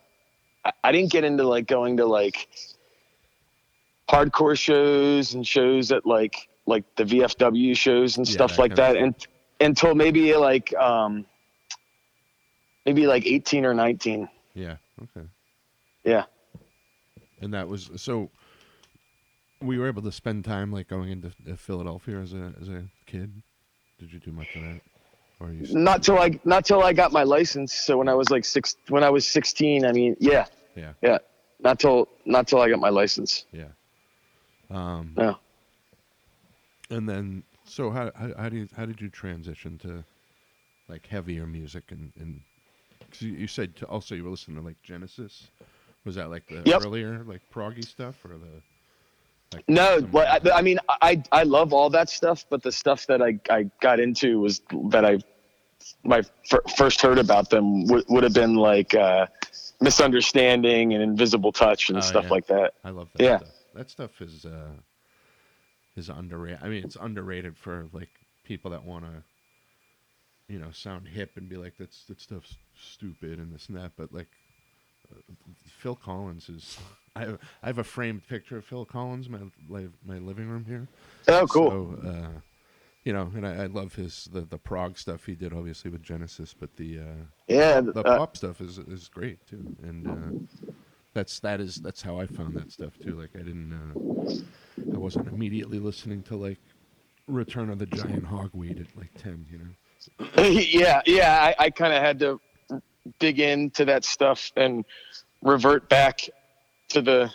I, 0.64 0.72
I 0.84 0.92
didn't 0.92 1.10
get 1.10 1.24
into 1.24 1.44
like 1.44 1.66
going 1.66 1.96
to 1.98 2.06
like 2.06 2.48
hardcore 4.08 4.58
shows 4.58 5.34
and 5.34 5.46
shows 5.46 5.90
at 5.92 6.06
like 6.06 6.48
like 6.66 6.84
the 6.96 7.04
VFW 7.04 7.76
shows 7.76 8.16
and 8.16 8.26
Yeah, 8.26 8.32
stuff 8.32 8.52
that 8.52 8.58
like 8.62 8.74
that 8.76 8.96
and 8.96 9.14
until 9.60 9.94
maybe 9.94 10.34
like 10.36 10.74
um 10.76 11.26
maybe 12.86 13.06
like 13.06 13.26
18 13.26 13.64
or 13.64 13.74
19. 13.74 14.28
Yeah. 14.54 14.76
Okay. 15.02 15.26
Yeah. 16.04 16.24
And 17.40 17.52
that 17.54 17.68
was 17.68 17.90
so. 17.96 18.30
We 19.60 19.78
were 19.78 19.86
able 19.88 20.02
to 20.02 20.12
spend 20.12 20.44
time 20.44 20.70
like 20.72 20.88
going 20.88 21.10
into 21.10 21.28
uh, 21.50 21.56
Philadelphia 21.56 22.18
as 22.20 22.32
a 22.32 22.52
as 22.60 22.68
a 22.68 22.84
kid. 23.06 23.42
Did 23.98 24.12
you 24.12 24.20
do 24.20 24.30
much 24.32 24.54
of 24.56 24.62
that? 24.62 24.80
Or 25.40 25.50
you? 25.50 25.66
not 25.74 26.02
till 26.02 26.18
I 26.18 26.38
not 26.44 26.64
till 26.64 26.82
I 26.82 26.92
got 26.92 27.12
my 27.12 27.22
license. 27.22 27.72
So 27.74 27.96
when 27.98 28.08
I 28.08 28.14
was 28.14 28.30
like 28.30 28.44
six, 28.44 28.76
when 28.88 29.02
I 29.02 29.10
was 29.10 29.26
sixteen, 29.26 29.84
I 29.84 29.92
mean, 29.92 30.16
yeah, 30.20 30.46
Yeah. 30.76 30.92
yeah, 31.02 31.18
not 31.60 31.78
till 31.80 32.08
not 32.24 32.46
till 32.46 32.60
I 32.60 32.68
got 32.70 32.78
my 32.78 32.90
license. 32.90 33.46
Yeah. 33.52 33.68
Um. 34.70 35.12
No. 35.16 35.38
And 36.90 37.08
then, 37.08 37.42
so 37.64 37.90
how 37.90 38.10
how, 38.14 38.30
how 38.38 38.48
do 38.48 38.56
you 38.56 38.68
how 38.76 38.86
did 38.86 39.00
you 39.00 39.08
transition 39.08 39.78
to 39.78 40.04
like 40.88 41.06
heavier 41.06 41.46
music 41.46 41.84
and 41.90 42.12
and 42.20 42.40
you, 43.22 43.32
you 43.32 43.46
said 43.46 43.76
to, 43.76 43.86
also 43.86 44.14
you 44.14 44.24
were 44.24 44.30
listening 44.30 44.56
to 44.58 44.62
like 44.62 44.80
Genesis. 44.82 45.48
Was 46.04 46.16
that 46.16 46.30
like 46.30 46.46
the 46.48 46.62
Yep. 46.64 46.82
earlier 46.82 47.24
like 47.24 47.40
proggy 47.52 47.86
stuff 47.86 48.24
or 48.24 48.36
the? 48.38 48.62
Like 49.52 49.64
No, 49.68 50.06
I, 50.16 50.40
I 50.54 50.62
mean, 50.62 50.78
I 50.88 51.22
I 51.32 51.44
love 51.44 51.72
all 51.72 51.90
that 51.90 52.08
stuff, 52.10 52.44
but 52.50 52.62
the 52.62 52.72
stuff 52.72 53.06
that 53.06 53.22
I 53.22 53.38
I 53.50 53.70
got 53.80 54.00
into 54.00 54.40
was 54.40 54.60
that 54.90 55.04
I 55.04 55.18
my 56.02 56.22
fir- 56.48 56.62
first 56.76 57.00
heard 57.00 57.18
about 57.18 57.50
them 57.50 57.86
would 57.86 58.04
would 58.08 58.24
have 58.24 58.34
been 58.34 58.56
like 58.56 58.94
uh, 58.94 59.26
misunderstanding 59.80 60.92
and 60.92 61.02
invisible 61.02 61.52
touch 61.52 61.90
and 61.90 62.02
Oh, 62.02 62.06
stuff 62.08 62.24
yeah. 62.24 62.30
like 62.30 62.46
that. 62.48 62.74
I 62.84 62.90
love 62.90 63.08
that 63.14 63.22
Yeah. 63.22 63.36
stuff. 63.38 63.54
That 63.74 63.90
stuff 63.90 64.20
is 64.20 64.44
uh 64.44 64.72
is 65.96 66.08
underrated. 66.08 66.60
I 66.62 66.68
mean, 66.68 66.84
it's 66.84 66.96
underrated 67.00 67.56
for 67.56 67.86
like 67.92 68.10
people 68.44 68.70
that 68.72 68.84
want 68.84 69.04
to 69.04 69.22
you 70.48 70.58
know, 70.58 70.70
sound 70.72 71.08
hip 71.08 71.32
and 71.36 71.48
be 71.48 71.56
like 71.56 71.74
that's 71.78 72.04
that 72.04 72.20
stuff's 72.20 72.56
stupid 72.80 73.38
and 73.38 73.52
this 73.52 73.68
and 73.68 73.76
that, 73.76 73.92
but 73.96 74.12
like 74.12 74.28
uh, 75.12 75.20
Phil 75.66 75.96
Collins 75.96 76.48
is 76.48 76.78
I 77.16 77.20
have, 77.20 77.38
I 77.62 77.66
have 77.68 77.78
a 77.78 77.84
framed 77.84 78.26
picture 78.28 78.56
of 78.56 78.64
Phil 78.64 78.84
Collins 78.84 79.26
in 79.26 79.52
my 79.68 79.86
my 80.04 80.18
living 80.18 80.48
room 80.48 80.64
here. 80.66 80.88
Oh, 81.28 81.46
cool. 81.46 81.96
So, 82.02 82.08
uh 82.08 82.40
you 83.04 83.12
know, 83.12 83.30
and 83.34 83.46
I, 83.46 83.64
I 83.64 83.66
love 83.66 83.94
his 83.94 84.28
the 84.32 84.40
the 84.40 84.58
prog 84.58 84.98
stuff 84.98 85.26
he 85.26 85.34
did, 85.34 85.52
obviously 85.52 85.90
with 85.90 86.02
Genesis, 86.02 86.54
but 86.58 86.74
the 86.76 87.00
uh, 87.00 87.24
Yeah, 87.46 87.80
the 87.80 88.00
uh, 88.00 88.16
pop 88.16 88.36
stuff 88.36 88.60
is 88.60 88.78
is 88.78 89.08
great 89.08 89.46
too, 89.46 89.66
and 89.82 90.06
uh, 90.08 90.32
that's 91.12 91.38
that 91.40 91.60
is 91.60 91.76
that's 91.76 92.00
how 92.00 92.18
I 92.18 92.26
found 92.26 92.56
that 92.56 92.72
stuff 92.72 92.98
too. 93.02 93.20
Like 93.20 93.30
I 93.34 93.40
didn't, 93.42 93.72
uh, 93.72 94.30
I 94.94 94.98
wasn't 94.98 95.28
immediately 95.28 95.78
listening 95.78 96.22
to 96.24 96.36
like 96.36 96.60
Return 97.28 97.68
of 97.68 97.78
the 97.78 97.86
Giant 97.86 98.24
Hogweed 98.24 98.80
at 98.80 98.96
like 98.96 99.10
ten, 99.18 99.46
you 99.50 99.58
know. 99.58 100.42
yeah, 100.48 101.02
yeah. 101.06 101.54
I, 101.58 101.64
I 101.64 101.70
kind 101.70 101.92
of 101.92 102.02
had 102.02 102.18
to 102.20 102.40
dig 103.18 103.40
into 103.40 103.84
that 103.86 104.04
stuff 104.04 104.52
and 104.56 104.84
revert 105.42 105.88
back 105.88 106.20
to 106.88 107.02
the 107.02 107.30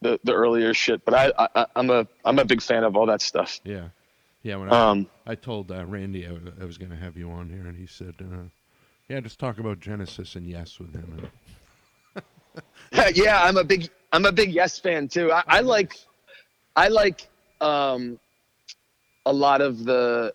the, 0.00 0.18
the 0.24 0.32
earlier 0.32 0.74
shit. 0.74 1.04
But 1.04 1.14
I, 1.14 1.48
I 1.54 1.66
I'm 1.76 1.90
a 1.90 2.06
I'm 2.24 2.38
a 2.38 2.44
big 2.44 2.62
fan 2.62 2.84
of 2.84 2.96
all 2.96 3.06
that 3.06 3.22
stuff. 3.22 3.60
Yeah, 3.64 3.88
yeah. 4.42 4.56
When 4.56 4.72
I 4.72 4.90
Um, 4.90 5.06
I 5.26 5.34
told 5.34 5.70
uh, 5.70 5.84
Randy 5.86 6.26
I, 6.26 6.36
I 6.60 6.64
was 6.64 6.78
going 6.78 6.90
to 6.90 6.96
have 6.96 7.16
you 7.16 7.30
on 7.30 7.48
here, 7.48 7.66
and 7.66 7.76
he 7.76 7.86
said, 7.86 8.14
uh, 8.20 8.48
"Yeah, 9.08 9.20
just 9.20 9.38
talk 9.38 9.58
about 9.58 9.80
Genesis 9.80 10.34
and 10.36 10.46
Yes 10.46 10.78
with 10.78 10.94
him." 10.94 11.28
Yeah, 13.14 13.42
I'm 13.42 13.56
a 13.56 13.64
big 13.64 13.88
I'm 14.12 14.26
a 14.26 14.32
big 14.32 14.52
Yes 14.52 14.78
fan 14.78 15.08
too. 15.08 15.32
I, 15.32 15.42
I 15.46 15.60
like 15.60 15.98
I 16.76 16.88
like 16.88 17.28
um 17.60 18.18
a 19.24 19.32
lot 19.32 19.62
of 19.62 19.84
the 19.84 20.34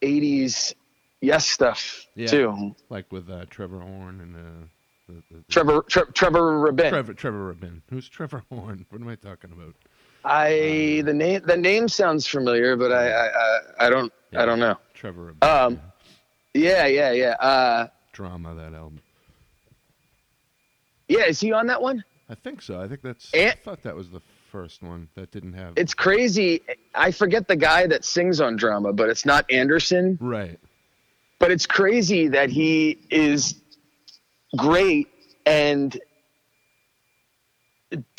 '80s 0.00 0.74
Yes 1.20 1.46
stuff 1.46 2.06
Yeah. 2.14 2.26
too. 2.28 2.74
like 2.90 3.10
with 3.10 3.28
uh, 3.30 3.44
Trevor 3.50 3.80
Horn 3.80 4.20
and 4.20 4.36
uh, 4.36 4.66
the, 5.08 5.14
the, 5.14 5.36
the 5.38 5.44
Trevor 5.52 5.82
Tre- 5.88 6.04
Trevor 6.14 6.60
Rabin. 6.60 6.90
Trevor 6.90 7.14
Trevor 7.14 7.46
Rabin. 7.46 7.82
Who's 7.90 8.08
Trevor 8.08 8.44
Horn? 8.50 8.86
What 8.90 9.00
am 9.00 9.08
I 9.08 9.16
talking 9.16 9.50
about? 9.52 9.74
I 10.24 11.02
the 11.04 11.14
name 11.14 11.42
the 11.44 11.56
name 11.56 11.88
sounds 11.88 12.26
familiar, 12.26 12.76
but 12.76 12.92
I 12.92 13.08
I, 13.10 13.26
I, 13.26 13.58
I 13.86 13.90
don't 13.90 14.12
I 14.36 14.44
don't 14.44 14.58
know. 14.60 14.76
Trevor 14.94 15.32
Rabin. 15.32 15.48
Um, 15.48 15.80
yeah. 16.54 16.86
Yeah, 16.86 16.86
yeah, 16.86 17.12
yeah. 17.12 17.30
Uh, 17.46 17.88
Drama 18.12 18.54
that 18.54 18.74
album. 18.74 19.00
yeah, 21.08 21.24
is 21.26 21.40
he 21.40 21.52
on 21.52 21.66
that 21.68 21.80
one? 21.80 22.04
I 22.28 22.34
think 22.34 22.60
so. 22.62 22.80
I 22.80 22.88
think 22.88 23.02
that's. 23.02 23.32
And- 23.32 23.50
I 23.52 23.54
thought 23.54 23.82
that 23.82 23.94
was 23.96 24.10
the 24.10 24.20
first 24.50 24.82
one 24.82 25.08
that 25.14 25.30
didn't 25.30 25.52
have. 25.54 25.74
It's 25.76 25.94
crazy. 25.94 26.62
I 26.94 27.10
forget 27.10 27.48
the 27.48 27.56
guy 27.56 27.86
that 27.86 28.04
sings 28.04 28.40
on 28.40 28.56
drama, 28.56 28.92
but 28.92 29.08
it's 29.08 29.24
not 29.24 29.50
Anderson. 29.50 30.18
right. 30.20 30.58
But 31.38 31.50
it's 31.50 31.66
crazy 31.66 32.28
that 32.28 32.50
he 32.50 32.98
is 33.10 33.54
great 34.56 35.08
and 35.46 35.98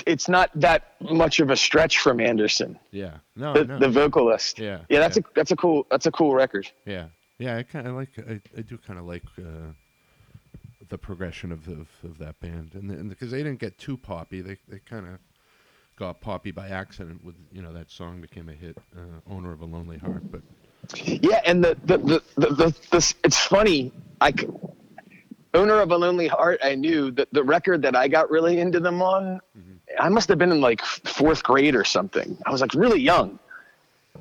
it's 0.05 0.27
not 0.27 0.49
that 0.55 0.95
much 1.01 1.39
of 1.39 1.49
a 1.51 1.55
stretch 1.57 1.99
from 1.99 2.19
Anderson, 2.19 2.79
Yeah. 2.91 3.17
No. 3.35 3.53
the, 3.53 3.65
no. 3.65 3.79
the 3.79 3.89
vocalist. 3.89 4.57
yeah. 4.57 4.79
Yeah, 4.89 4.99
that's 4.99 5.17
a 5.17 5.23
that's 5.35 5.51
a 5.51 5.55
cool 5.55 5.85
that's 5.91 6.07
a 6.07 6.11
cool 6.11 6.33
record. 6.33 6.67
Yeah. 6.85 7.07
Yeah. 7.38 7.57
I 7.57 7.63
kind 7.63 7.88
of 7.88 7.93
like. 7.95 8.09
I, 8.17 8.41
I 8.57 8.61
do 8.61 8.77
kind 8.79 8.97
of 8.97 9.05
like 9.05 9.23
uh, 9.38 9.71
the 10.89 10.97
progression 10.97 11.51
of, 11.51 11.67
of 11.67 11.88
of 12.03 12.17
that 12.17 12.39
band, 12.39 12.71
and 12.73 12.89
and 12.89 13.09
because 13.09 13.29
they 13.31 13.43
didn't 13.43 13.59
get 13.59 13.77
too 13.77 13.95
poppy, 13.95 14.41
they 14.41 14.57
they 14.67 14.79
kind 14.79 15.05
of 15.05 15.19
got 15.95 16.19
poppy 16.19 16.49
by 16.51 16.69
accident 16.69 17.23
with 17.23 17.35
you 17.51 17.61
know 17.61 17.71
that 17.71 17.91
song 17.91 18.21
became 18.21 18.49
a 18.49 18.53
hit, 18.53 18.75
uh, 18.97 19.31
"Owner 19.31 19.51
of 19.51 19.61
a 19.61 19.65
Lonely 19.65 19.99
Heart," 19.99 20.31
but 20.31 20.41
Yeah, 21.03 21.41
and 21.45 21.63
the 21.63 21.77
the 21.86 21.98
the, 21.98 22.24
the, 22.38 22.75
the, 22.91 23.13
it's 23.24 23.38
funny. 23.45 23.91
I 24.21 24.33
owner 25.53 25.79
of 25.81 25.91
a 25.91 25.98
lonely 25.98 26.27
heart. 26.27 26.59
I 26.63 26.75
knew 26.75 27.12
that 27.12 27.27
the 27.31 27.43
record 27.43 27.81
that 27.83 27.95
I 27.95 28.07
got 28.07 28.29
really 28.29 28.59
into 28.59 28.79
them 28.79 29.01
on. 29.01 29.39
I 30.00 30.07
must 30.09 30.29
have 30.29 30.38
been 30.38 30.51
in 30.51 30.62
like 30.62 30.81
fourth 30.83 31.43
grade 31.43 31.75
or 31.75 31.83
something. 31.83 32.38
I 32.45 32.51
was 32.51 32.62
like 32.62 32.74
really 32.75 33.01
young 33.01 33.39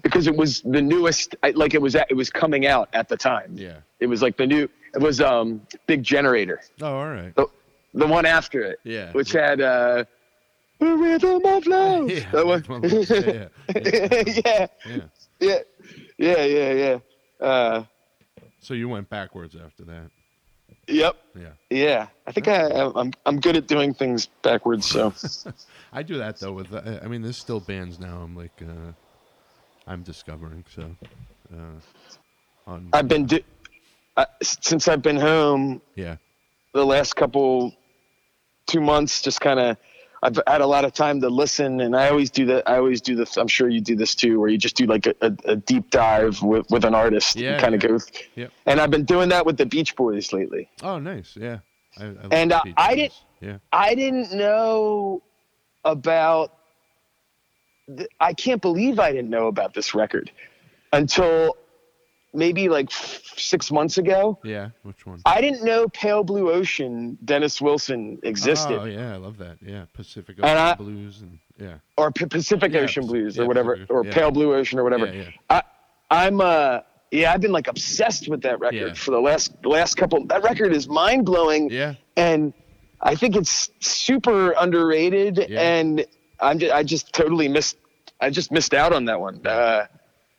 because 0.03 0.27
it 0.27 0.35
was 0.35 0.63
the 0.63 0.81
newest. 0.81 1.37
I, 1.43 1.51
like 1.51 1.75
it 1.75 1.83
was 1.83 1.95
at, 1.95 2.07
it 2.11 2.15
was 2.15 2.31
coming 2.31 2.67
out 2.67 2.89
at 2.95 3.09
the 3.09 3.17
time. 3.17 3.53
yeah. 3.55 3.77
It 4.01 4.07
was 4.07 4.23
like 4.23 4.37
the 4.37 4.47
new. 4.47 4.69
It 4.95 5.01
was 5.01 5.21
um 5.21 5.61
Big 5.87 6.03
Generator, 6.03 6.61
Oh, 6.81 6.97
all 6.97 7.09
right. 7.09 7.35
the 7.35 7.47
the 7.95 8.07
one 8.07 8.25
after 8.27 8.63
it, 8.63 8.79
Yeah. 8.85 9.13
which 9.13 9.33
had 9.33 9.61
uh. 9.61 10.05
The 10.81 10.87
rhythm 10.97 11.45
of 11.45 11.67
love. 11.67 12.09
Yeah. 12.19 12.31
That 12.31 12.47
one. 12.47 12.63
one 12.69 12.83
yeah, 12.85 13.49
yeah, 13.75 14.23
yeah, 14.47 14.67
yeah. 14.87 15.01
yeah, 15.41 15.59
yeah, 16.19 16.45
yeah, 16.45 16.73
yeah. 16.73 17.47
Uh, 17.47 17.85
So 18.61 18.75
you 18.75 18.89
went 18.89 19.09
backwards 19.09 19.57
after 19.57 19.85
that. 19.85 20.11
yep. 20.87 21.17
Yeah. 21.35 21.51
Yeah, 21.71 22.09
I 22.27 22.33
think 22.33 22.49
I, 22.49 22.91
I'm 22.95 23.13
I'm 23.27 23.41
good 23.41 23.57
at 23.57 23.67
doing 23.67 23.95
things 23.95 24.27
backwards. 24.43 24.87
So 24.87 25.13
I 25.93 26.03
do 26.03 26.19
that 26.19 26.41
though 26.41 26.53
with 26.53 26.73
uh, 26.73 26.99
I 27.03 27.09
mean 27.09 27.23
there's 27.23 27.39
still 27.39 27.61
bands 27.61 27.99
now 27.99 28.23
I'm 28.23 28.35
like 28.37 28.63
uh 28.63 28.93
I'm 29.87 30.03
discovering 30.03 30.65
so 30.75 30.97
uh 31.53 31.81
on 32.67 32.89
I've 32.93 33.09
been 33.09 33.27
do, 33.27 33.41
uh, 34.17 34.25
since 34.43 34.89
I've 34.89 35.03
been 35.03 35.17
home 35.17 35.81
yeah 35.95 36.17
the 36.73 36.85
last 36.85 37.17
couple 37.17 37.75
two 38.67 38.81
months. 38.81 39.21
Just 39.23 39.41
kind 39.41 39.61
of 39.61 39.77
I've 40.23 40.39
had 40.47 40.61
a 40.61 40.67
lot 40.67 40.85
of 40.85 40.93
time 40.93 41.21
to 41.21 41.29
listen, 41.29 41.81
and 41.81 41.95
I 41.97 42.09
always 42.09 42.31
do 42.31 42.45
that. 42.47 42.69
I 42.69 42.77
always 42.79 43.01
do 43.01 43.15
this. 43.15 43.37
I'm 43.37 43.47
sure 43.49 43.69
you 43.69 43.81
do 43.81 43.95
this 43.95 44.15
too, 44.15 44.41
where 44.41 44.49
you 44.49 44.59
just 44.59 44.77
do 44.77 44.87
like 44.87 45.07
a, 45.07 45.15
a, 45.21 45.33
a 45.45 45.57
deep 45.57 45.91
dive 45.91 46.43
with 46.43 46.69
with 46.71 46.85
an 46.85 46.95
artist. 46.95 47.37
Yeah, 47.37 47.59
kind 47.61 47.75
of 47.75 47.83
yeah. 47.83 47.89
go. 47.89 47.99
Yep. 48.35 48.53
And 48.67 48.81
I've 48.81 48.91
been 48.91 49.05
doing 49.05 49.29
that 49.29 49.47
with 49.47 49.57
the 49.57 49.67
Beach 49.67 49.95
Boys 49.97 50.33
lately. 50.33 50.69
oh 50.83 50.99
nice 50.99 51.37
yeah 51.37 51.59
I, 51.99 52.05
I 52.05 52.15
And, 52.33 52.53
uh, 52.53 52.63
I 52.77 52.95
didn't- 52.95 53.15
yeah 53.41 53.59
I 53.73 53.95
didn't 53.95 54.33
know 54.33 55.23
about. 55.85 56.53
I 58.21 58.35
can't 58.35 58.61
believe 58.61 58.99
I 58.99 59.13
didn't 59.13 59.31
know 59.31 59.47
about 59.47 59.73
this 59.73 59.95
record 59.95 60.31
until 60.93 61.57
maybe 62.35 62.69
like 62.69 62.87
f- 62.91 63.23
six 63.37 63.71
months 63.71 63.99
ago. 63.99 64.39
yeah 64.45 64.71
which 64.83 65.07
one 65.07 65.21
I 65.25 65.41
didn't 65.41 65.65
know 65.65 65.89
Pale 65.89 66.25
Blue 66.25 66.51
Ocean, 66.51 67.17
Dennis 67.25 67.61
Wilson 67.61 68.19
existed, 68.23 68.79
oh 68.81 68.85
yeah 68.85 69.15
I 69.15 69.17
love 69.17 69.39
that 69.39 69.57
yeah 69.63 69.85
Pacific 69.95 70.37
And 70.39 70.47
Ocean 70.47 70.57
I- 70.59 70.75
Blues 70.75 71.21
and 71.23 71.39
yeah 71.59 71.75
or 71.97 72.11
P- 72.13 72.27
Pacific 72.27 72.73
Yeah, 72.73 72.81
Ocean 72.81 73.07
Blues, 73.07 73.37
yeah, 73.37 73.43
or 73.43 73.47
whatever, 73.47 73.73
Pacific- 73.75 73.91
or 73.95 74.05
yeah. 74.05 74.13
Pale 74.15 74.31
Blue 74.33 74.55
Ocean, 74.55 74.79
or 74.79 74.85
whatever. 74.85 75.13
I, 75.51 75.63
I'm 76.11 76.41
uh, 76.41 76.81
yeah, 77.11 77.33
I've 77.33 77.41
been 77.41 77.53
like 77.53 77.69
obsessed 77.69 78.29
with 78.29 78.43
that 78.43 78.61
record 78.61 78.97
for 78.99 79.11
the 79.13 79.21
last 79.21 79.61
the 79.63 79.69
last 79.71 79.97
couple. 79.97 80.25
That 80.27 80.43
record 80.43 80.73
is 80.73 80.89
mind 80.89 81.25
blowing. 81.27 81.71
yeah 81.71 81.95
and 82.17 82.53
I 83.01 83.15
think 83.15 83.37
it's 83.37 83.71
super 83.81 84.53
underrated. 84.59 85.47
Yeah. 85.49 85.61
And 85.61 86.05
I'm 86.41 86.59
just, 86.59 86.73
I 86.73 86.83
just 86.83 87.13
totally 87.13 87.47
missed. 87.49 87.77
I 88.21 88.31
just 88.31 88.51
missed 88.51 88.75
out 88.75 88.93
on 88.93 89.05
that 89.05 89.21
one. 89.21 89.45
Uh, 89.47 89.87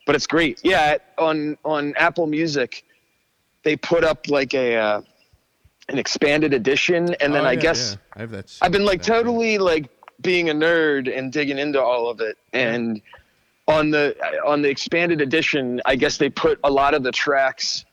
but 0.09 0.15
it's 0.15 0.25
great. 0.25 0.59
Yeah, 0.63 0.97
on 1.19 1.55
on 1.63 1.93
Apple 1.95 2.25
Music, 2.25 2.83
they 3.61 3.75
put 3.75 4.03
up 4.03 4.27
like 4.27 4.55
a 4.55 4.75
uh, 4.75 5.01
an 5.87 5.99
expanded 5.99 6.51
edition, 6.51 7.13
and 7.21 7.35
then 7.35 7.43
Oh, 7.43 7.49
I 7.49 7.51
yeah, 7.51 7.59
guess 7.59 7.91
yeah. 7.91 8.13
I 8.15 8.19
have 8.21 8.31
that 8.31 8.57
I've 8.59 8.71
been 8.71 8.85
like 8.85 9.01
yeah. 9.07 9.13
totally 9.13 9.59
like 9.59 9.87
being 10.19 10.49
a 10.49 10.53
nerd 10.53 11.15
and 11.15 11.31
digging 11.31 11.59
into 11.59 11.79
all 11.79 12.09
of 12.09 12.21
it 12.21 12.39
and. 12.53 13.01
On 13.67 13.91
the 13.91 14.15
on 14.43 14.63
the 14.63 14.69
expanded 14.69 15.21
edition, 15.21 15.79
I 15.85 15.95
guess 15.95 16.17
they 16.17 16.31
put 16.31 16.59
a 16.63 16.71
lot 16.71 16.95
of 16.95 17.03
the 17.03 17.11
tracks 17.11 17.85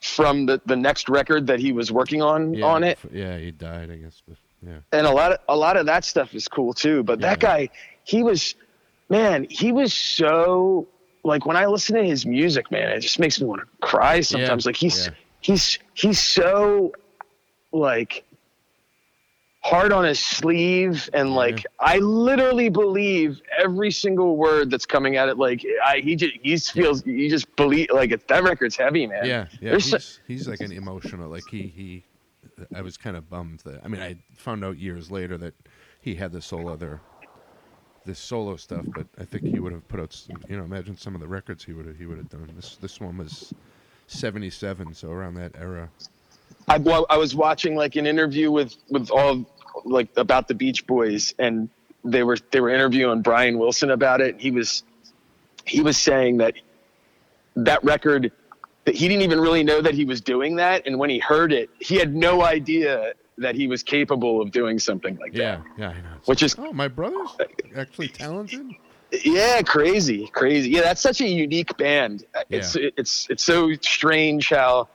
from 0.00 0.46
the, 0.46 0.60
the 0.66 0.76
next 0.76 1.08
record 1.08 1.48
that 1.48 1.58
he 1.58 1.72
was 1.72 1.90
working 1.90 2.22
on 2.22 2.54
yeah, 2.54 2.64
on 2.64 2.84
it 2.84 2.96
yeah 3.10 3.36
he 3.36 3.50
died 3.50 3.90
I 3.90 3.96
guess 3.96 4.22
but 4.28 4.36
yeah 4.62 4.78
and 4.92 5.08
a 5.08 5.10
lot 5.10 5.32
of 5.32 5.38
a 5.48 5.56
lot 5.56 5.76
of 5.76 5.86
that 5.86 6.04
stuff 6.04 6.32
is 6.32 6.46
cool 6.46 6.72
too. 6.74 7.02
But 7.02 7.20
that 7.22 7.40
guy, 7.40 7.70
he 8.04 8.22
was, 8.22 8.54
man, 9.08 9.48
he 9.50 9.72
was 9.72 9.92
so 9.92 10.86
like 11.22 11.46
when 11.46 11.56
I 11.56 11.66
listen 11.66 11.96
to 11.96 12.04
his 12.04 12.24
music, 12.24 12.70
man, 12.70 12.90
it 12.90 13.00
just 13.00 13.18
makes 13.18 13.40
me 13.40 13.46
want 13.46 13.62
to 13.62 13.86
cry 13.86 14.20
sometimes. 14.20 14.66
Like 14.66 14.76
he's 14.76 15.06
yeah. 15.06 15.12
he's 15.40 15.78
he's 15.94 16.18
so 16.18 16.92
like 17.72 18.24
hard 19.62 19.92
on 19.92 20.04
his 20.04 20.18
sleeve 20.18 21.10
and 21.12 21.34
like 21.34 21.66
I 21.78 21.98
literally 21.98 22.70
believe 22.70 23.40
every 23.58 23.90
single 23.90 24.36
word 24.36 24.70
that's 24.70 24.86
coming 24.86 25.16
at 25.16 25.28
it. 25.28 25.36
Like 25.36 25.64
I 25.84 25.98
he 26.00 26.16
just 26.16 26.32
he 26.42 26.56
feels 26.56 27.06
you 27.06 27.28
just 27.28 27.54
believe 27.56 27.88
like 27.92 28.10
it, 28.10 28.26
that 28.28 28.42
record's 28.42 28.76
heavy, 28.76 29.06
man. 29.06 29.26
Yeah, 29.26 29.46
yeah. 29.60 29.70
There's 29.70 29.90
so- 29.90 29.98
He's, 29.98 30.20
he's 30.26 30.48
like 30.48 30.60
an 30.60 30.72
emotional. 30.72 31.28
Like 31.28 31.44
he 31.50 31.62
he. 31.62 32.04
I 32.74 32.82
was 32.82 32.98
kind 32.98 33.16
of 33.16 33.28
bummed 33.30 33.60
that. 33.60 33.80
I 33.84 33.88
mean, 33.88 34.02
I 34.02 34.16
found 34.36 34.64
out 34.64 34.78
years 34.78 35.10
later 35.10 35.38
that 35.38 35.54
he 36.00 36.14
had 36.14 36.30
this 36.32 36.50
whole 36.50 36.68
other, 36.68 37.00
this 38.04 38.18
solo 38.18 38.56
stuff. 38.56 38.84
But 38.94 39.06
I 39.18 39.24
think 39.24 39.44
he 39.44 39.58
would 39.58 39.72
have 39.72 39.86
put 39.88 40.00
out. 40.00 40.12
Some, 40.12 40.42
you 40.48 40.56
know, 40.56 40.64
imagine 40.64 40.96
some 40.96 41.14
of 41.14 41.20
the 41.20 41.28
records 41.28 41.64
he 41.64 41.72
would 41.72 41.86
have 41.86 41.96
he 41.96 42.06
would 42.06 42.18
have 42.18 42.28
done. 42.28 42.50
This 42.54 42.76
this 42.76 43.00
one 43.00 43.18
was, 43.18 43.52
seventy 44.06 44.50
seven. 44.50 44.94
So 44.94 45.10
around 45.10 45.34
that 45.34 45.52
era. 45.58 45.88
I, 46.68 46.76
I 47.10 47.16
was 47.16 47.34
watching 47.34 47.74
like 47.74 47.96
an 47.96 48.06
interview 48.06 48.50
with 48.50 48.76
with 48.88 49.10
all 49.10 49.44
like 49.84 50.08
about 50.16 50.48
the 50.48 50.54
Beach 50.54 50.86
Boys, 50.86 51.34
and 51.38 51.68
they 52.04 52.22
were 52.22 52.38
they 52.50 52.60
were 52.60 52.70
interviewing 52.70 53.22
Brian 53.22 53.58
Wilson 53.58 53.90
about 53.90 54.20
it. 54.20 54.40
He 54.40 54.50
was 54.50 54.82
he 55.64 55.80
was 55.80 55.96
saying 55.96 56.38
that 56.38 56.54
that 57.56 57.82
record 57.84 58.32
that 58.84 58.94
he 58.94 59.08
didn't 59.08 59.22
even 59.22 59.40
really 59.40 59.62
know 59.62 59.80
that 59.80 59.94
he 59.94 60.04
was 60.04 60.20
doing 60.20 60.56
that, 60.56 60.86
and 60.86 60.98
when 60.98 61.10
he 61.10 61.18
heard 61.18 61.52
it, 61.52 61.70
he 61.80 61.96
had 61.96 62.14
no 62.14 62.42
idea 62.42 63.12
that 63.40 63.54
he 63.54 63.66
was 63.66 63.82
capable 63.82 64.40
of 64.40 64.50
doing 64.52 64.78
something 64.78 65.16
like 65.16 65.34
Yeah, 65.34 65.56
that. 65.56 65.66
yeah, 65.78 65.88
I 65.88 65.94
know. 65.94 66.16
It's 66.18 66.28
Which 66.28 66.42
is 66.42 66.54
oh, 66.58 66.72
my 66.72 66.88
brother's 66.88 67.36
actually 67.76 68.08
talented. 68.08 68.66
Yeah, 69.24 69.62
crazy, 69.62 70.28
crazy. 70.32 70.70
Yeah, 70.70 70.82
that's 70.82 71.00
such 71.00 71.20
a 71.20 71.28
unique 71.28 71.76
band. 71.76 72.24
It's 72.48 72.76
it's 72.76 73.26
it's 73.28 73.42
so 73.42 73.72
strange 73.74 74.48
how 74.50 74.88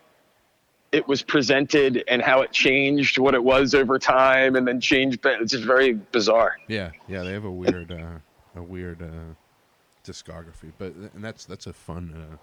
it 0.92 1.06
was 1.08 1.22
presented 1.22 2.04
and 2.08 2.22
how 2.22 2.42
it 2.42 2.52
changed 2.54 3.18
what 3.18 3.34
it 3.36 3.44
was 3.44 3.76
over 3.76 4.00
time 4.00 4.56
and 4.56 4.66
then 4.66 4.80
changed 4.80 5.22
but 5.22 5.42
it's 5.42 5.52
just 5.52 5.66
very 5.66 5.92
bizarre. 5.94 6.56
Yeah, 6.70 6.92
yeah, 7.10 7.24
they 7.24 7.34
have 7.34 7.44
a 7.44 7.52
weird 7.52 7.92
uh 7.92 8.20
a 8.56 8.64
weird 8.64 9.02
uh 9.02 9.34
discography, 10.06 10.72
but 10.78 10.94
and 11.14 11.22
that's 11.24 11.44
that's 11.46 11.68
a 11.68 11.74
fun 11.74 12.14
uh 12.32 12.38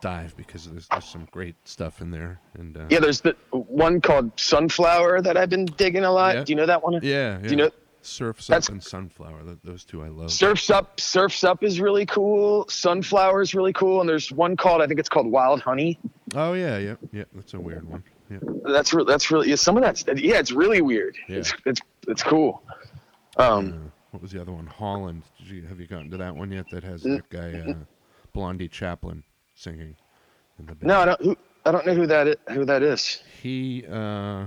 dive 0.00 0.36
because 0.36 0.68
there's, 0.68 0.88
there's 0.88 1.04
some 1.04 1.28
great 1.30 1.54
stuff 1.64 2.00
in 2.00 2.10
there 2.10 2.40
and 2.54 2.76
uh, 2.76 2.84
Yeah, 2.90 3.00
there's 3.00 3.20
the 3.20 3.36
one 3.52 4.00
called 4.00 4.30
Sunflower 4.38 5.22
that 5.22 5.36
I've 5.36 5.50
been 5.50 5.66
digging 5.66 6.04
a 6.04 6.10
lot. 6.12 6.34
Yeah. 6.34 6.44
Do 6.44 6.52
you 6.52 6.56
know 6.56 6.66
that 6.66 6.82
one? 6.82 6.94
yeah, 6.94 7.00
yeah. 7.02 7.38
Do 7.38 7.48
you 7.50 7.56
know 7.56 7.70
Surfs 8.02 8.46
That's- 8.46 8.68
Up 8.68 8.72
and 8.72 8.82
Sunflower, 8.82 9.42
those 9.62 9.84
two 9.84 10.02
I 10.02 10.08
love. 10.08 10.30
Surfs 10.32 10.70
Up 10.70 10.98
Surfs 10.98 11.44
Up 11.44 11.62
is 11.62 11.80
really 11.80 12.06
cool. 12.06 12.66
Sunflower 12.68 13.42
is 13.42 13.54
really 13.54 13.72
cool 13.74 14.00
and 14.00 14.08
there's 14.08 14.32
one 14.32 14.56
called 14.56 14.80
I 14.82 14.86
think 14.86 14.98
it's 15.00 15.08
called 15.08 15.26
Wild 15.26 15.60
Honey. 15.60 15.98
Oh 16.34 16.54
yeah, 16.54 16.78
yeah, 16.78 16.94
yeah. 17.12 17.24
That's 17.34 17.54
a 17.54 17.60
weird 17.60 17.88
one. 17.88 18.02
Yeah, 18.30 18.38
That's 18.64 18.94
re- 18.94 19.04
that's 19.06 19.30
really 19.30 19.50
yeah, 19.50 19.56
some 19.56 19.76
of 19.76 19.82
that's 19.82 20.04
yeah, 20.16 20.38
it's 20.38 20.52
really 20.52 20.80
weird. 20.80 21.16
Yeah. 21.28 21.38
It's 21.38 21.52
it's 21.66 21.80
it's 22.08 22.22
cool. 22.22 22.62
Um 23.36 23.68
uh, 23.72 23.90
what 24.12 24.22
was 24.22 24.32
the 24.32 24.40
other 24.40 24.52
one? 24.52 24.66
Holland. 24.66 25.22
Did 25.38 25.48
you 25.48 25.62
have 25.66 25.78
you 25.78 25.86
gotten 25.86 26.10
to 26.10 26.16
that 26.16 26.34
one 26.34 26.50
yet? 26.50 26.66
That 26.70 26.82
has 26.84 27.02
that 27.02 27.28
guy 27.28 27.60
uh, 27.70 27.74
Blondie 28.32 28.68
Chaplin 28.68 29.22
singing. 29.60 29.96
In 30.58 30.66
the 30.66 30.76
no, 30.82 31.00
I 31.00 31.04
don't 31.06 31.22
who, 31.22 31.36
I 31.64 31.72
don't 31.72 31.86
know 31.86 31.94
who 31.94 32.06
that 32.06 32.28
is, 32.28 32.36
who 32.48 32.64
that 32.64 32.82
is. 32.82 33.22
He 33.42 33.84
uh, 33.90 34.46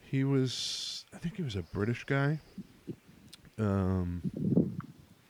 he 0.00 0.24
was. 0.24 1.04
I 1.14 1.18
think 1.18 1.36
he 1.36 1.42
was 1.42 1.56
a 1.56 1.62
British 1.62 2.04
guy. 2.04 2.38
Um, 3.58 4.22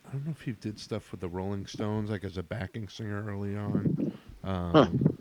I 0.06 0.12
don't 0.12 0.26
know 0.26 0.32
if 0.32 0.42
he 0.42 0.52
did 0.52 0.78
stuff 0.78 1.10
with 1.10 1.20
the 1.20 1.28
Rolling 1.28 1.66
Stones, 1.66 2.10
like 2.10 2.24
as 2.24 2.36
a 2.36 2.42
backing 2.42 2.88
singer 2.88 3.24
early 3.26 3.56
on. 3.56 4.12
Um, 4.44 5.18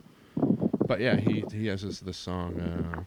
But 0.87 1.01
yeah, 1.01 1.17
he 1.17 1.43
he 1.51 1.67
has 1.67 1.81
this 1.81 1.99
this 1.99 2.17
song. 2.17 2.59
Uh, 2.59 3.03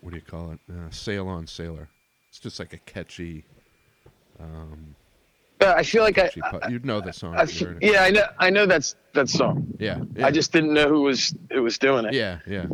what 0.00 0.10
do 0.10 0.16
you 0.16 0.22
call 0.22 0.52
it? 0.52 0.60
Uh, 0.70 0.90
Sail 0.90 1.26
on 1.28 1.46
Sailor. 1.46 1.88
It's 2.28 2.38
just 2.38 2.58
like 2.58 2.74
a 2.74 2.78
catchy. 2.78 3.44
Um, 4.38 4.94
Uh, 5.62 5.74
I 5.76 5.82
feel 5.82 6.02
like 6.02 6.18
I, 6.18 6.28
catchy 6.28 6.40
You'd 6.70 6.84
know 6.84 7.00
the 7.00 7.12
song. 7.12 7.34
I, 7.36 7.42
if 7.44 7.60
you 7.60 7.66
f- 7.68 7.72
heard 7.74 7.82
it. 7.84 7.92
yeah, 7.92 8.02
I 8.04 8.10
know 8.10 8.24
I 8.38 8.50
know 8.50 8.66
that's 8.66 8.96
that 9.14 9.28
song. 9.28 9.66
yeah, 9.78 10.00
yeah. 10.16 10.26
I 10.26 10.30
just 10.30 10.52
didn't 10.52 10.72
know 10.74 10.88
who 10.88 11.02
was 11.02 11.34
who 11.52 11.62
was 11.62 11.78
doing 11.78 12.04
it. 12.06 12.14
Yeah, 12.14 12.38
yeah. 12.46 12.66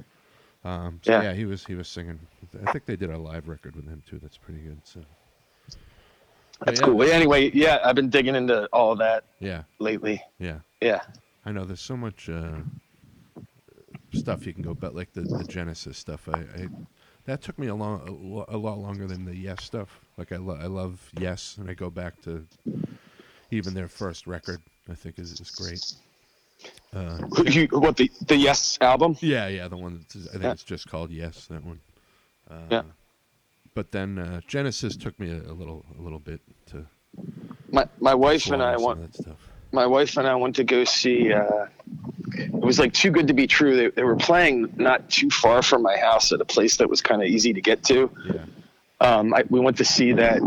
Um, 0.65 1.01
so 1.03 1.13
yeah. 1.13 1.23
Yeah. 1.23 1.33
he 1.35 1.45
was 1.45 1.65
he 1.65 1.75
was 1.75 1.89
singing. 1.89 2.19
I 2.67 2.73
think 2.73 2.87
they 2.87 2.97
did 2.97 3.11
a 3.11 3.19
live 3.19 3.47
record 3.49 3.77
with 3.77 3.87
him 3.87 4.03
too. 4.09 4.19
That's 4.23 4.37
pretty 4.39 4.61
good. 4.61 4.81
So 4.85 5.01
That's 6.65 6.81
yeah, 6.81 6.87
cool. 6.87 7.03
Anyway, 7.03 7.51
yeah, 7.55 7.79
I've 7.85 7.95
been 7.95 8.09
digging 8.11 8.35
into 8.35 8.67
all 8.73 8.93
of 8.93 8.99
that 8.99 9.25
Yeah, 9.39 9.63
lately. 9.79 10.23
yeah. 10.39 10.59
Yeah. 10.81 11.03
I 11.45 11.53
know 11.53 11.65
there's 11.65 11.81
so 11.81 11.97
much 11.97 12.29
uh, 12.29 12.57
stuff 14.13 14.47
you 14.47 14.53
can 14.53 14.63
go, 14.63 14.75
but 14.75 14.95
like 14.95 15.13
the, 15.13 15.23
the 15.23 15.45
Genesis 15.45 15.97
stuff, 15.99 16.29
I, 16.29 16.39
I 16.41 16.69
that 17.29 17.43
took 17.43 17.59
me 17.59 17.67
a 17.67 17.75
long 17.75 18.47
a, 18.49 18.57
lot 18.57 18.79
longer 18.79 19.07
than 19.07 19.25
the 19.27 19.37
Yes 19.37 19.63
stuff. 19.63 20.01
Like 20.17 20.33
I 20.33 20.37
lo- 20.39 20.59
I 20.61 20.67
love 20.67 21.11
Yes, 21.19 21.57
and 21.59 21.69
I 21.71 21.75
go 21.75 21.91
back 21.91 22.21
to 22.23 22.47
even 23.51 23.75
their 23.75 23.87
first 23.89 24.27
record. 24.27 24.61
I 24.91 24.95
think 24.95 25.19
is 25.19 25.39
is 25.39 25.51
great. 25.51 25.85
Uh, 26.95 27.19
you- 27.45 27.69
what 27.71 27.97
the 27.99 28.11
the 28.27 28.37
Yes 28.37 28.79
album? 28.81 29.15
Yeah, 29.21 29.47
yeah, 29.49 29.69
the 29.69 29.77
one 29.77 29.99
that's, 29.99 30.27
I 30.29 30.33
think 30.33 30.43
Yeah. 30.45 30.53
it's 30.53 30.65
just 30.65 30.89
called 30.89 31.11
Yes, 31.11 31.47
that 31.49 31.63
one. 31.65 31.81
Uh, 32.51 32.67
Yeah. 32.71 32.83
But 33.75 33.93
then 33.93 34.19
uh, 34.19 34.41
Genesis 34.49 34.97
took 34.97 35.21
me 35.21 35.31
a, 35.31 35.43
a 35.53 35.55
little 35.55 35.85
a 35.99 36.03
little 36.03 36.19
bit 36.19 36.41
to 36.71 36.87
My 37.71 37.87
my 38.01 38.15
wife 38.15 38.47
and 38.51 38.63
I 38.63 38.77
want 38.79 39.01
that 39.03 39.15
stuff. 39.23 39.48
My 39.73 39.87
wife 39.87 40.17
and 40.17 40.27
I 40.27 40.35
went 40.35 40.57
to 40.57 40.65
go 40.65 40.85
see. 40.85 41.33
Uh, 41.33 41.67
it 42.37 42.53
was 42.53 42.79
like 42.79 42.93
too 42.93 43.11
good 43.11 43.27
to 43.29 43.35
be 43.35 43.47
true. 43.47 43.77
They, 43.77 43.89
they 43.91 44.03
were 44.05 44.17
playing 44.17 44.73
not 44.77 45.09
too 45.11 45.31
far 45.31 45.63
from 45.63 45.83
my 45.83 45.97
house 45.97 46.33
at 46.33 46.41
a 46.41 46.45
place 46.45 46.77
that 46.77 46.89
was 46.89 47.01
kind 47.01 47.23
of 47.23 47.29
easy 47.29 47.53
to 47.53 47.61
get 47.61 47.83
to. 47.85 48.11
Yeah. 48.27 48.45
Um, 49.01 49.33
I, 49.35 49.45
we 49.49 49.61
went 49.61 49.77
to 49.79 49.85
see 49.85 50.13
that 50.13 50.41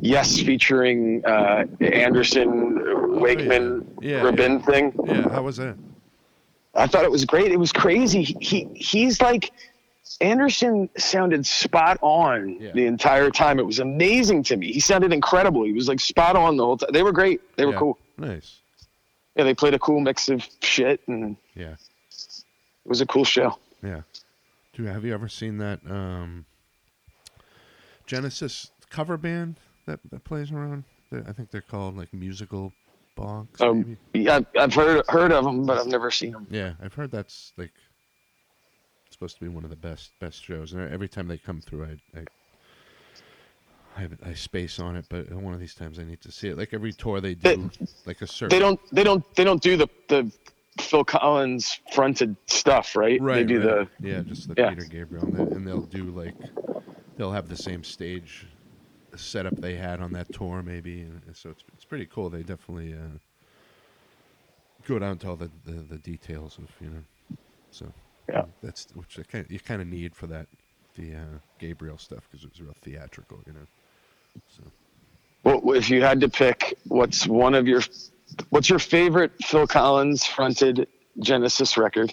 Yes 0.00 0.38
featuring 0.40 1.24
uh, 1.26 1.64
Anderson, 1.80 3.20
Wakeman, 3.20 3.84
Oh, 3.96 4.00
yeah. 4.02 4.16
Yeah, 4.18 4.22
Rabin 4.22 4.62
thing. 4.62 4.92
Yeah, 5.04 5.28
how 5.28 5.42
was 5.42 5.56
that? 5.56 5.76
I 6.74 6.86
thought 6.86 7.04
it 7.04 7.10
was 7.10 7.24
great. 7.24 7.50
It 7.50 7.58
was 7.58 7.72
crazy. 7.72 8.22
He, 8.22 8.36
he 8.40 8.64
he's 8.74 9.20
like 9.20 9.50
Anderson 10.20 10.88
sounded 10.96 11.44
spot 11.46 11.98
on 12.00 12.58
Yeah. 12.60 12.70
the 12.72 12.86
entire 12.86 13.30
time. 13.30 13.58
It 13.58 13.66
was 13.66 13.78
amazing 13.80 14.44
to 14.44 14.56
me. 14.56 14.72
He 14.72 14.80
sounded 14.80 15.12
incredible. 15.12 15.64
He 15.64 15.72
was 15.72 15.88
like 15.88 16.00
spot 16.00 16.36
on 16.36 16.56
the 16.56 16.64
whole 16.64 16.76
time. 16.76 16.90
They 16.92 17.02
were 17.02 17.12
great. 17.12 17.40
They 17.56 17.66
were 17.66 17.72
Yeah. 17.72 17.78
cool. 17.78 17.98
Nice. 18.16 18.60
Yeah, 19.38 19.44
they 19.44 19.54
played 19.54 19.72
a 19.74 19.78
cool 19.78 20.00
mix 20.00 20.28
of 20.28 20.44
shit, 20.62 21.00
and 21.06 21.36
Yeah. 21.54 21.74
it 21.74 21.78
was 22.84 23.00
a 23.00 23.06
cool 23.06 23.24
show. 23.24 23.56
Yeah. 23.84 24.00
Do 24.72 24.82
have 24.84 25.04
you 25.04 25.14
ever 25.14 25.28
seen 25.28 25.58
that 25.58 25.78
um, 25.88 26.44
Genesis 28.06 28.72
cover 28.90 29.16
band 29.16 29.60
that, 29.86 30.00
that 30.10 30.24
plays 30.24 30.50
around? 30.50 30.82
I 31.12 31.32
think 31.32 31.52
they're 31.52 31.60
called 31.60 31.96
like 31.96 32.12
musical 32.12 32.72
box. 33.16 33.60
Um. 33.60 33.96
Yeah, 34.12 34.36
I've- 34.36 34.58
I've 34.58 34.74
heard 34.74 35.04
heard 35.08 35.30
of 35.32 35.44
them, 35.44 35.64
but 35.64 35.78
I've 35.78 35.86
never 35.86 36.10
seen 36.10 36.32
them. 36.32 36.46
Yeah, 36.50 36.74
I've 36.82 36.94
heard 36.94 37.12
that's 37.12 37.52
like 37.56 37.72
supposed 39.10 39.36
to 39.38 39.40
be 39.40 39.48
one 39.48 39.62
of 39.64 39.70
the 39.70 39.76
best 39.76 40.10
best 40.20 40.42
shows, 40.44 40.72
and 40.72 40.92
every 40.92 41.08
time 41.08 41.28
they 41.28 41.38
come 41.38 41.60
through, 41.60 41.84
I 41.84 42.18
I 42.18 42.24
I, 43.98 44.02
have- 44.02 44.18
I 44.24 44.34
space 44.34 44.78
on 44.78 44.96
it, 44.96 45.06
but 45.10 45.32
one 45.32 45.54
of 45.54 45.60
these 45.60 45.74
times 45.74 45.98
I 45.98 46.04
need 46.04 46.20
to 46.22 46.32
see 46.32 46.48
it. 46.48 46.56
Like 46.58 46.72
every 46.72 46.92
tour 46.92 47.20
they 47.20 47.34
do, 47.34 47.70
like 48.06 48.22
a 48.22 48.26
certain 48.28 48.50
They 48.50 48.60
don't 48.60 48.80
they 48.92 49.04
don't 49.04 49.24
they 49.36 49.44
don't 49.44 49.62
do 49.62 49.76
the 49.76 49.88
the 50.08 50.32
Phil 50.80 51.04
Collins 51.04 51.80
fronted 51.92 52.36
stuff, 52.48 52.96
right? 52.96 53.22
right. 53.22 53.34
They 53.36 53.44
do 53.44 53.58
right. 53.60 53.88
yeah, 54.00 54.22
just 54.22 54.48
the 54.48 54.56
yeah. 54.56 54.70
Peter 54.70 54.84
Gabriel, 54.84 55.24
and, 55.24 55.34
they, 55.34 55.46
and 55.52 55.66
they'll 55.66 55.82
do 55.82 56.10
like 56.10 56.36
they'll 57.16 57.32
have 57.32 57.48
the 57.48 57.56
same 57.56 57.82
stage 57.84 58.46
setup 59.16 59.60
they 59.60 59.76
had 59.76 60.00
on 60.00 60.12
that 60.12 60.30
tour, 60.32 60.62
maybe. 60.62 61.02
And 61.02 61.36
so 61.36 61.50
it's 61.50 61.64
it's 61.74 61.84
pretty 61.84 62.06
cool. 62.06 62.30
They 62.30 62.42
definitely 62.44 62.94
uh, 62.94 63.18
go 64.86 64.98
down 64.98 65.18
to 65.18 65.28
all 65.30 65.36
the, 65.36 65.50
the, 65.64 65.72
the 65.82 65.98
details 65.98 66.58
of 66.58 66.70
you 66.80 66.90
know. 66.90 67.04
So 67.70 67.92
Yeah. 68.30 68.44
that's 68.62 68.86
which 68.94 69.18
I 69.18 69.22
kind 69.24 69.46
you 69.50 69.60
kind 69.60 69.82
of 69.82 69.88
need 69.88 70.14
for 70.14 70.26
that 70.28 70.48
the 70.96 71.14
uh, 71.14 71.38
Gabriel 71.58 71.98
stuff 71.98 72.28
because 72.30 72.44
it 72.44 72.50
was 72.52 72.60
real 72.62 72.76
theatrical, 72.82 73.42
you 73.46 73.52
know. 73.52 73.66
So. 74.46 74.62
Well, 75.44 75.74
if 75.74 75.88
you 75.90 76.02
had 76.02 76.20
to 76.20 76.28
pick, 76.28 76.76
what's 76.86 77.26
one 77.26 77.54
of 77.54 77.66
your 77.66 77.82
what's 78.50 78.68
your 78.68 78.78
favorite 78.78 79.32
Phil 79.44 79.66
Collins 79.66 80.24
fronted 80.24 80.86
Genesis 81.20 81.76
record, 81.76 82.12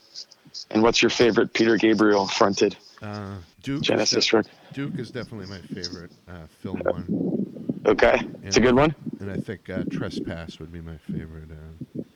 and 0.71 0.81
what's 0.81 1.01
your 1.01 1.09
favorite 1.09 1.53
Peter 1.53 1.77
Gabriel 1.77 2.27
fronted 2.27 2.77
uh, 3.01 3.35
Duke 3.61 3.81
is 3.81 3.87
Genesis 3.87 4.33
record? 4.33 4.51
Duke 4.73 4.97
is 4.97 5.11
definitely 5.11 5.47
my 5.47 5.59
favorite 5.59 6.11
uh, 6.27 6.47
Phil 6.61 6.75
one, 6.75 7.41
Okay, 7.85 8.19
it's 8.43 8.57
a 8.57 8.61
good 8.61 8.75
one. 8.75 8.95
and 9.19 9.29
I 9.31 9.37
think 9.37 9.69
uh, 9.69 9.83
Trespass 9.89 10.59
would 10.59 10.71
be 10.71 10.81
my 10.81 10.97
favorite 10.97 11.51
uh, 11.51 11.73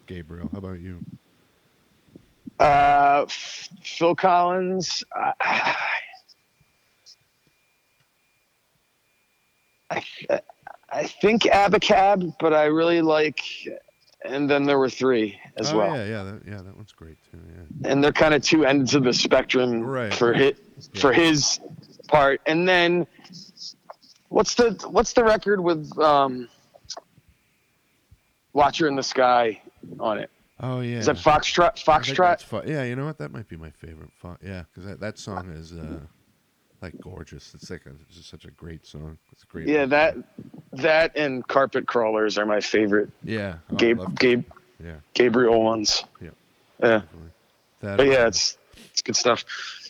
Gabriel. 0.08 0.50
How 0.52 0.58
about 0.60 0.80
you? 0.80 1.02
Uh, 2.60 3.24
F- 3.28 3.70
Phil 3.84 4.16
Collins. 4.16 5.04
I, 9.92 10.04
I, 10.30 10.42
I 10.92 11.04
think 11.08 11.44
Abacab, 11.44 12.34
but 12.40 12.54
I 12.54 12.66
really 12.66 13.02
like. 13.02 13.40
And 14.26 14.50
then 14.50 14.66
there 14.66 14.78
were 14.78 14.90
three 14.90 15.40
as 15.56 15.72
well. 15.74 15.88
oh, 15.88 15.92
well, 15.92 15.98
Yeah, 15.98 16.06
yeah, 16.06 16.24
that, 16.24 16.42
yeah, 16.46 16.58
that 16.62 16.76
one's 16.76 16.92
great 16.92 17.16
too. 17.32 17.38
Yeah. 17.82 17.92
and 17.92 18.04
they're 18.04 18.12
kind 18.12 18.34
of 18.34 18.42
two 18.44 18.66
ends 18.66 18.94
of 18.94 19.04
the 19.06 19.14
spectrum 19.14 19.82
Right. 19.82 20.14
for 20.14 20.34
hit 20.34 20.58
for 20.96 21.14
his 21.14 21.60
part. 22.10 22.42
And 22.46 22.68
then 22.68 23.08
what's 24.28 24.56
the 24.56 24.72
what's 24.90 25.14
the 25.14 25.24
record 25.24 25.62
with 25.62 25.98
um, 26.00 26.50
Watcher 28.54 28.88
in 28.88 28.96
the 28.96 29.04
Sky 29.04 29.62
on 30.00 30.18
it? 30.18 30.30
Oh 30.60 30.82
yeah. 30.82 30.98
Is 30.98 31.06
that 31.06 31.16
Foxtrot? 31.16 31.82
Foxtrot? 31.84 32.42
fu- 32.42 32.62
yeah, 32.70 32.84
you 32.84 32.96
know 32.98 33.06
what? 33.06 33.18
That 33.20 33.32
might 33.32 33.48
be 33.48 33.56
my 33.56 33.70
favorite. 33.72 34.10
Fo- 34.22 34.38
yeah, 34.44 34.64
because 34.74 34.90
that, 34.90 35.00
that 35.00 35.18
song 35.18 35.50
is 35.52 35.72
uh, 35.72 36.00
like 36.82 37.00
gorgeous. 37.02 37.54
It's 37.54 37.70
like 37.70 37.86
a, 37.86 37.90
it's 38.08 38.18
just 38.18 38.30
such 38.30 38.46
a 38.46 38.52
great 38.52 38.86
song. 38.86 39.18
It's 39.32 39.44
great. 39.44 39.68
Yeah, 39.68 39.82
one. 39.82 39.90
that 39.90 40.16
that 40.74 41.18
and 41.18 41.48
Carpet 41.48 41.88
Crawlers 41.88 42.38
are 42.38 42.46
my 42.46 42.60
favorite 42.62 43.10
Yeah. 43.24 43.56
Oh, 43.72 43.76
Gabe, 43.76 44.00
Gabe 44.20 44.46
yeah. 44.84 44.96
Gabriel 45.14 45.62
ones. 45.64 46.04
Yeah. 46.22 46.30
Yeah. 46.82 47.02
That, 47.82 47.98
But 47.98 48.08
yeah, 48.08 48.24
uh, 48.24 48.28
it's 48.28 48.58
it's 48.92 49.02
good 49.02 49.16
stuff. 49.16 49.46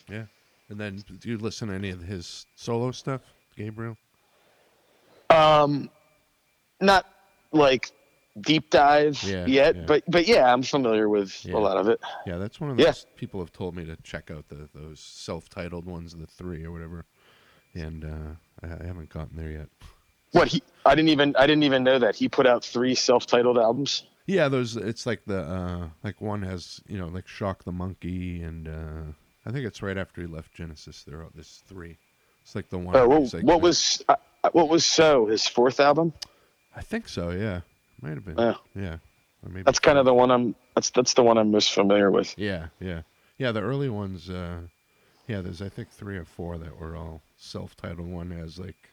yeah. 0.08 0.24
And 0.68 0.78
then 0.80 1.02
do 1.20 1.28
you 1.28 1.38
listen 1.38 1.68
to 1.68 1.74
any 1.74 1.90
of 1.90 2.00
his 2.02 2.46
solo 2.56 2.90
stuff, 2.92 3.20
Gabriel? 3.56 3.96
Um 5.30 5.90
not 6.80 7.06
like 7.52 7.90
deep 8.40 8.70
dive 8.70 9.22
Yeah, 9.22 9.46
yet, 9.46 9.76
yeah. 9.76 9.82
but 9.86 10.04
but 10.08 10.26
yeah, 10.28 10.52
I'm 10.52 10.62
familiar 10.62 11.08
with 11.08 11.44
Yeah. 11.44 11.56
a 11.56 11.58
lot 11.58 11.76
of 11.76 11.88
it. 11.88 12.00
Yeah, 12.26 12.38
that's 12.38 12.60
one 12.60 12.70
of 12.70 12.76
those 12.76 13.06
people 13.16 13.40
have 13.40 13.52
told 13.52 13.74
me 13.76 13.84
to 13.86 13.96
check 14.02 14.30
out 14.30 14.48
the 14.48 14.68
those 14.74 15.00
self-titled 15.00 15.86
ones, 15.86 16.14
the 16.14 16.26
three 16.26 16.64
or 16.64 16.72
whatever. 16.72 17.04
And 17.74 18.04
uh, 18.04 18.66
I, 18.66 18.84
haven't 18.84 19.10
gotten 19.10 19.36
there 19.36 19.50
yet. 19.50 19.68
What 20.32 20.48
he? 20.48 20.62
I 20.84 20.94
didn't 20.94 21.10
even 21.10 21.36
I 21.36 21.46
didn't 21.46 21.64
even 21.64 21.84
know 21.84 21.98
that 21.98 22.16
he 22.16 22.28
put 22.28 22.46
out 22.46 22.64
three 22.64 22.94
self-titled 22.94 23.58
albums. 23.58 24.04
Yeah, 24.26 24.48
those. 24.48 24.76
It's 24.76 25.06
like 25.06 25.24
the 25.26 25.42
uh 25.42 25.88
like 26.04 26.20
one 26.20 26.42
has 26.42 26.80
you 26.86 26.98
know 26.98 27.08
like 27.08 27.26
Shock 27.26 27.64
the 27.64 27.72
Monkey, 27.72 28.42
and 28.42 28.68
uh 28.68 29.12
I 29.46 29.50
think 29.50 29.66
it's 29.66 29.82
right 29.82 29.96
after 29.96 30.20
he 30.20 30.26
left 30.26 30.54
Genesis. 30.54 31.02
There, 31.02 31.20
are 31.20 31.28
there's 31.34 31.62
three. 31.66 31.98
It's 32.42 32.54
like 32.54 32.68
the 32.68 32.78
one. 32.78 32.94
Oh, 32.96 33.08
what, 33.08 33.34
like, 33.34 33.44
what 33.44 33.60
was 33.60 34.02
uh, 34.08 34.16
what 34.52 34.68
was 34.68 34.84
so 34.84 35.26
his 35.26 35.46
fourth 35.48 35.80
album? 35.80 36.12
I 36.76 36.82
think 36.82 37.08
so. 37.08 37.30
Yeah, 37.30 37.60
might 38.02 38.14
have 38.14 38.24
been. 38.24 38.38
Yeah. 38.38 38.54
Yeah. 38.74 38.96
That's 39.64 39.78
kind 39.78 39.96
of 39.98 40.04
the 40.04 40.12
one 40.12 40.30
I'm. 40.30 40.54
That's 40.74 40.90
that's 40.90 41.14
the 41.14 41.22
one 41.22 41.38
I'm 41.38 41.50
most 41.50 41.72
familiar 41.72 42.10
with. 42.10 42.34
Yeah, 42.36 42.66
yeah, 42.78 43.02
yeah. 43.38 43.52
The 43.52 43.62
early 43.62 43.88
ones. 43.88 44.28
uh 44.28 44.60
Yeah, 45.26 45.40
there's 45.40 45.62
I 45.62 45.68
think 45.70 45.88
three 45.88 46.16
or 46.18 46.24
four 46.26 46.58
that 46.58 46.78
were 46.78 46.94
all 46.94 47.22
self-titled. 47.38 48.06
One 48.06 48.30
has 48.32 48.58
like 48.58 48.92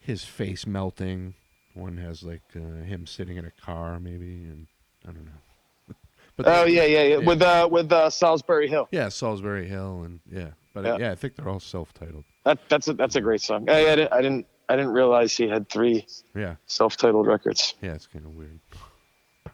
his 0.00 0.24
face 0.24 0.66
melting. 0.66 1.34
One 1.74 1.96
has 1.96 2.22
like 2.22 2.42
uh, 2.56 2.82
him 2.84 3.06
sitting 3.06 3.36
in 3.36 3.44
a 3.46 3.50
car, 3.50 3.98
maybe, 3.98 4.44
and 4.44 4.66
I 5.08 5.12
don't 5.12 5.24
know. 5.24 5.94
but 6.36 6.46
Oh 6.46 6.64
yeah, 6.66 6.84
yeah, 6.84 7.02
yeah. 7.04 7.08
Yeah. 7.18 7.26
With 7.26 7.40
uh 7.40 7.68
with 7.70 7.90
uh 7.90 8.10
Solsbury 8.10 8.68
Hill. 8.68 8.88
Yeah, 8.90 9.06
Solsbury 9.06 9.66
Hill, 9.66 10.02
and 10.04 10.20
yeah, 10.30 10.50
but 10.74 10.84
Yeah. 10.84 10.96
yeah, 10.98 11.10
I 11.12 11.14
think 11.14 11.36
they're 11.36 11.48
all 11.48 11.60
self-titled. 11.60 12.24
That 12.44 12.58
that's 12.68 12.88
a 12.88 12.92
that's 12.92 13.16
a 13.16 13.20
great 13.22 13.40
song. 13.40 13.70
I, 13.70 13.92
I 13.92 13.96
didn't 13.96 14.12
I 14.12 14.20
didn't 14.22 14.46
I 14.68 14.76
didn't 14.76 14.92
realize 14.92 15.36
he 15.36 15.48
had 15.48 15.68
three 15.68 16.06
Yeah, 16.34 16.56
self-titled 16.66 17.26
records. 17.26 17.74
yeah, 17.80 17.94
it's 17.94 18.06
kind 18.06 18.24
of 18.26 18.34
weird. 18.34 18.60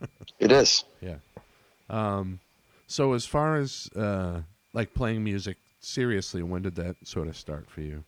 It 0.41 0.51
is. 0.53 0.85
Yeah. 1.01 1.17
Um, 1.89 2.41
so 2.89 3.13
as 3.15 3.25
far 3.25 3.57
as 3.57 3.89
uh, 3.97 4.41
like 4.73 4.93
playing 4.93 5.23
music 5.23 5.57
seriously, 5.81 6.43
when 6.43 6.63
did 6.63 6.75
that 6.75 6.97
sort 7.05 7.29
of 7.29 7.37
start 7.37 7.71
for 7.71 7.81
you? 7.81 8.03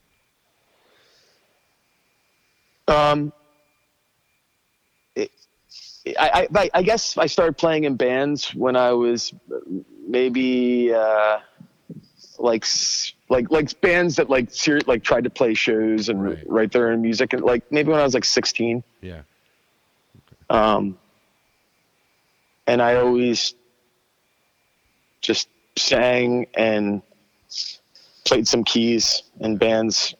Um, 2.88 3.32
it, 5.14 5.30
I, 6.18 6.48
I 6.54 6.70
I 6.74 6.82
guess 6.82 7.16
I 7.16 7.26
started 7.26 7.56
playing 7.56 7.84
in 7.84 7.96
bands 7.96 8.54
when 8.54 8.76
I 8.76 8.92
was 8.92 9.32
maybe 10.06 10.92
uh, 10.92 11.38
like 12.38 12.64
like 13.28 13.50
like 13.50 13.78
bands 13.80 14.16
that 14.16 14.30
like 14.30 14.50
ser- 14.50 14.80
like 14.86 15.02
tried 15.02 15.24
to 15.24 15.30
play 15.30 15.52
shows 15.54 16.08
and 16.08 16.22
Right. 16.22 16.44
write 16.46 16.72
their 16.72 16.90
own 16.92 17.02
music 17.02 17.32
and 17.32 17.42
like 17.42 17.70
maybe 17.72 17.90
when 17.90 17.98
I 18.00 18.04
was 18.04 18.14
like 18.14 18.24
16. 18.24 18.82
Yeah. 19.00 19.22
Um, 20.48 20.96
and 22.68 22.80
I 22.80 22.96
always 22.96 23.54
just 25.20 25.48
sang 25.76 26.46
and 26.54 27.02
played 28.24 28.46
some 28.46 28.62
keys 28.64 29.22
in 29.40 29.56
bands 29.56 30.14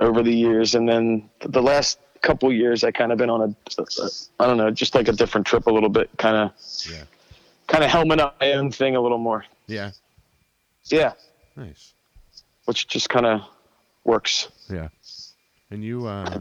over 0.00 0.22
the 0.22 0.32
years. 0.34 0.74
And 0.74 0.88
then 0.88 1.28
the 1.40 1.62
last 1.62 1.98
couple 2.22 2.52
years, 2.52 2.82
I 2.84 2.90
kind 2.90 3.12
of 3.12 3.18
been 3.18 3.30
on 3.30 3.42
a, 3.42 3.82
I 4.40 4.46
don't 4.46 4.56
know, 4.56 4.70
just 4.70 4.94
like 4.94 5.08
a 5.08 5.12
different 5.12 5.46
trip 5.46 5.66
a 5.66 5.70
little 5.70 5.88
bit, 5.88 6.10
kind 6.18 6.36
of, 6.36 6.52
Yeah. 6.90 7.04
kind 7.66 7.84
of 7.84 7.90
helming 7.90 8.20
up 8.20 8.36
my 8.40 8.52
own 8.52 8.70
thing 8.70 8.96
a 8.96 9.00
little 9.00 9.18
more. 9.18 9.44
Yeah. 9.66 9.90
Yeah. 10.86 11.12
Nice. 11.56 11.94
Which 12.68 12.86
just 12.86 13.08
kind 13.08 13.24
of 13.24 13.40
works. 14.04 14.48
Yeah. 14.68 14.88
And 15.70 15.82
you, 15.82 16.06
uh, 16.06 16.40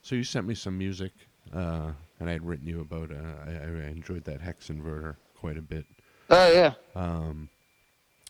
so 0.00 0.14
you 0.14 0.24
sent 0.24 0.46
me 0.46 0.54
some 0.54 0.78
music, 0.78 1.12
uh, 1.54 1.90
and 2.18 2.30
I 2.30 2.32
had 2.32 2.42
written 2.42 2.66
you 2.66 2.80
about. 2.80 3.10
Uh, 3.10 3.50
I, 3.50 3.50
I 3.50 3.90
enjoyed 3.90 4.24
that 4.24 4.40
hex 4.40 4.68
inverter 4.68 5.16
quite 5.38 5.58
a 5.58 5.60
bit. 5.60 5.84
Oh 6.30 6.50
yeah. 6.50 6.72
Um, 6.94 7.50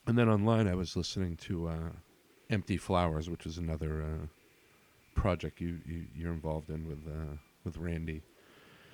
and 0.09 0.19
then 0.19 0.29
online, 0.29 0.67
I 0.67 0.75
was 0.75 0.97
listening 0.97 1.37
to 1.43 1.69
uh, 1.69 1.91
Empty 2.51 2.77
Flowers, 2.77 3.31
which 3.31 3.47
is 3.47 3.57
another 3.57 4.03
uh, 4.03 4.27
project 5.15 5.61
you, 5.61 5.79
you 5.87 6.07
you're 6.17 6.33
involved 6.33 6.71
in 6.71 6.89
with 6.89 7.07
uh, 7.07 7.37
with 7.63 7.77
Randy. 7.77 8.23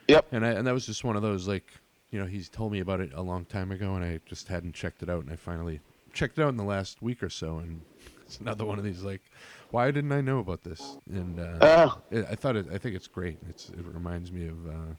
Yep. 0.09 0.27
And 0.33 0.45
I, 0.45 0.51
and 0.51 0.67
that 0.67 0.75
was 0.75 0.85
just 0.85 1.03
one 1.03 1.17
of 1.17 1.23
those 1.23 1.49
like, 1.49 1.73
you 2.11 2.21
know, 2.21 2.27
he's 2.27 2.51
told 2.51 2.73
me 2.73 2.81
about 2.81 3.01
it 3.01 3.11
a 3.15 3.23
long 3.23 3.47
time 3.47 3.73
ago, 3.73 3.95
and 3.95 4.05
I 4.05 4.21
just 4.27 4.49
hadn't 4.49 4.75
checked 4.75 5.03
it 5.03 5.09
out, 5.09 5.25
and 5.25 5.33
I 5.33 5.37
finally 5.37 5.81
checked 6.13 6.39
it 6.39 6.43
out 6.43 6.51
in 6.51 6.59
the 6.59 6.65
last 6.65 7.01
week 7.01 7.23
or 7.23 7.31
so, 7.31 7.57
and 7.57 7.81
it's 8.29 8.41
another 8.41 8.65
one 8.67 8.79
of 8.79 8.85
these 8.85 9.03
like, 9.03 9.23
why 9.71 9.91
didn't 9.91 10.13
I 10.13 10.21
know 10.21 10.39
about 10.39 10.63
this? 10.63 10.99
And 11.11 11.39
uh, 11.41 11.59
Oh, 11.63 11.99
it, 12.11 12.27
I 12.31 12.35
thought 12.35 12.57
it. 12.57 12.67
I 12.73 12.77
think 12.79 12.95
it's 12.95 13.09
great. 13.09 13.39
It's 13.49 13.71
it 13.71 13.85
reminds 13.87 14.31
me 14.31 14.49
of 14.49 14.67
uh, 14.67 14.95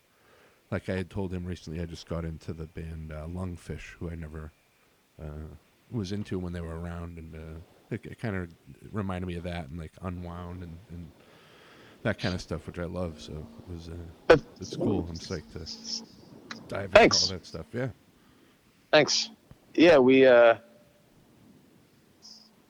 like 0.72 0.90
I 0.90 0.96
had 0.96 1.10
told 1.10 1.32
him 1.32 1.46
recently. 1.46 1.80
I 1.80 1.86
just 1.86 2.10
got 2.10 2.26
into 2.26 2.54
the 2.54 2.66
band 2.66 3.12
uh, 3.12 3.28
Lungfish, 3.28 3.94
who 4.00 4.10
I 4.10 4.16
never 4.16 4.52
uh, 5.22 5.46
was 5.92 6.12
into 6.12 6.40
when 6.40 6.54
they 6.54 6.62
were 6.62 6.80
around, 6.80 7.18
and 7.20 7.36
uh, 7.36 7.60
it, 7.92 8.04
it 8.06 8.20
kind 8.20 8.36
of 8.36 8.50
reminded 8.92 9.28
me 9.28 9.36
of 9.36 9.44
that 9.44 9.70
and 9.70 9.80
like 9.80 9.92
Unwound 10.02 10.64
and, 10.64 10.78
and 10.90 11.12
that 12.04 12.18
kind 12.20 12.34
of 12.34 12.42
stuff, 12.42 12.66
which 12.66 12.80
I 12.80 12.86
love. 12.86 13.22
So 13.22 13.34
it 13.34 13.72
was 13.74 13.90
uh, 13.90 14.38
it's 14.60 14.76
cool. 14.76 15.06
I'm 15.10 15.20
psyched 15.20 15.54
to 15.54 15.66
dive 16.68 16.92
Thanks. 16.94 17.22
into 17.22 17.34
all 17.34 17.40
that 17.40 17.46
stuff. 17.46 17.66
Yeah, 17.74 17.90
Thanks. 18.92 19.30
Yeah, 19.76 20.00
we 20.00 20.26
uh 20.26 20.56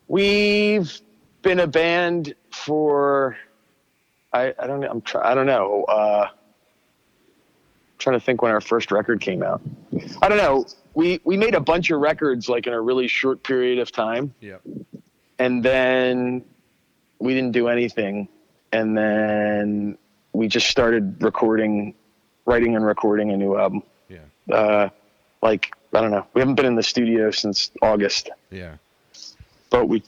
we've 0.10 1.00
been 1.42 1.60
a 1.62 1.68
band 1.68 2.36
for 2.52 3.38
I 4.34 4.54
I 4.60 4.68
don't 4.68 4.82
know 4.82 4.90
I'm 4.90 5.02
try, 5.02 5.32
I 5.32 5.34
don't 5.36 5.46
know 5.46 5.86
uh 5.86 6.28
trying 7.98 8.20
to 8.20 8.26
think 8.26 8.42
when 8.42 8.52
our 8.52 8.62
first 8.62 8.92
record 8.92 9.20
came 9.20 9.44
out. 9.44 9.62
I 10.22 10.30
don't 10.30 10.38
know. 10.38 10.66
We 10.94 11.22
we 11.24 11.38
made 11.38 11.56
a 11.56 11.60
bunch 11.62 11.92
of 11.92 12.02
records 12.02 12.50
like 12.50 12.68
in 12.68 12.74
a 12.74 12.82
really 12.82 13.08
short 13.08 13.44
period 13.44 13.80
of 13.80 13.92
time 13.92 14.34
yeah, 14.42 14.58
and 15.38 15.64
then 15.64 16.44
we 17.20 17.34
didn't 17.34 17.52
do 17.52 17.68
anything 17.70 18.28
and 18.72 18.98
then 18.98 19.98
we 20.34 20.48
just 20.48 20.68
started 20.70 21.22
recording 21.22 21.94
writing 22.46 22.76
and 22.76 22.86
recording 22.86 23.32
a 23.32 23.38
new 23.38 23.56
album. 23.58 23.84
yeah, 24.10 24.20
Uh 24.54 24.90
like 25.42 25.72
I 25.94 26.02
don't 26.02 26.12
know. 26.12 26.26
We 26.34 26.42
haven't 26.42 26.56
been 26.56 26.66
in 26.66 26.76
the 26.76 26.84
studio 26.84 27.32
since 27.32 27.72
August 27.82 28.30
yeah, 28.52 28.76
but 29.70 29.88
we 29.88 30.04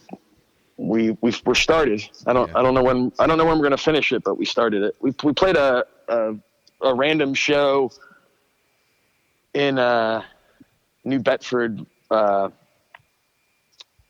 we 0.78 1.12
we 1.22 1.34
we're 1.46 1.54
started. 1.56 2.02
I 2.26 2.34
don't 2.34 2.50
Yeah. 2.50 2.60
I 2.60 2.62
don't 2.64 2.74
know 2.74 2.84
when 2.84 3.12
I 3.20 3.28
don't 3.28 3.38
know 3.38 3.46
when 3.46 3.58
we're 3.58 3.66
gonna 3.66 3.78
finish 3.78 4.12
it, 4.12 4.24
but 4.24 4.38
we 4.38 4.46
started 4.46 4.84
it. 4.84 4.96
We 5.00 5.14
we 5.24 5.34
played 5.34 5.56
a 5.56 5.86
a, 6.08 6.36
a 6.82 6.94
random 6.96 7.34
show 7.34 7.92
in 9.54 9.78
uh, 9.78 10.24
New 11.04 11.20
Bedford, 11.20 11.86
uh, 12.10 12.50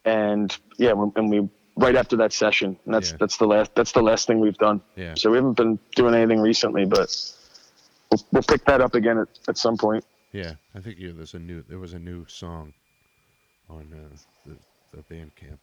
and 0.06 0.56
yeah, 0.78 0.94
and 1.16 1.30
we 1.30 1.50
right 1.78 1.96
after 1.96 2.16
that 2.18 2.34
session, 2.34 2.78
and 2.86 2.94
that's 2.94 3.12
Yeah. 3.12 3.18
that's 3.20 3.38
the 3.38 3.48
last 3.48 3.76
that's 3.76 3.92
the 3.92 4.02
last 4.02 4.28
thing 4.28 4.40
we've 4.40 4.58
done. 4.58 4.82
yeah. 4.96 5.14
So 5.16 5.32
we 5.32 5.38
haven't 5.38 5.58
been 5.58 5.80
doing 5.96 6.14
anything 6.16 6.40
recently, 6.40 6.86
but 6.86 7.10
we'll, 8.12 8.22
we'll 8.32 8.44
pick 8.44 8.66
that 8.66 8.82
up 8.82 8.96
again 8.96 9.18
at, 9.20 9.28
at 9.48 9.58
some 9.58 9.78
point. 9.78 10.06
Yeah, 10.32 10.54
I 10.76 10.80
think 10.80 10.98
yeah, 11.00 11.12
there's 11.14 11.34
a 11.34 11.40
new 11.40 11.64
there 11.68 11.80
was 11.80 11.94
a 11.94 12.00
new 12.00 12.26
song 12.28 12.74
on 13.70 13.92
uh, 13.94 14.16
the 14.46 14.58
the 14.92 15.04
Bandcamp. 15.14 15.58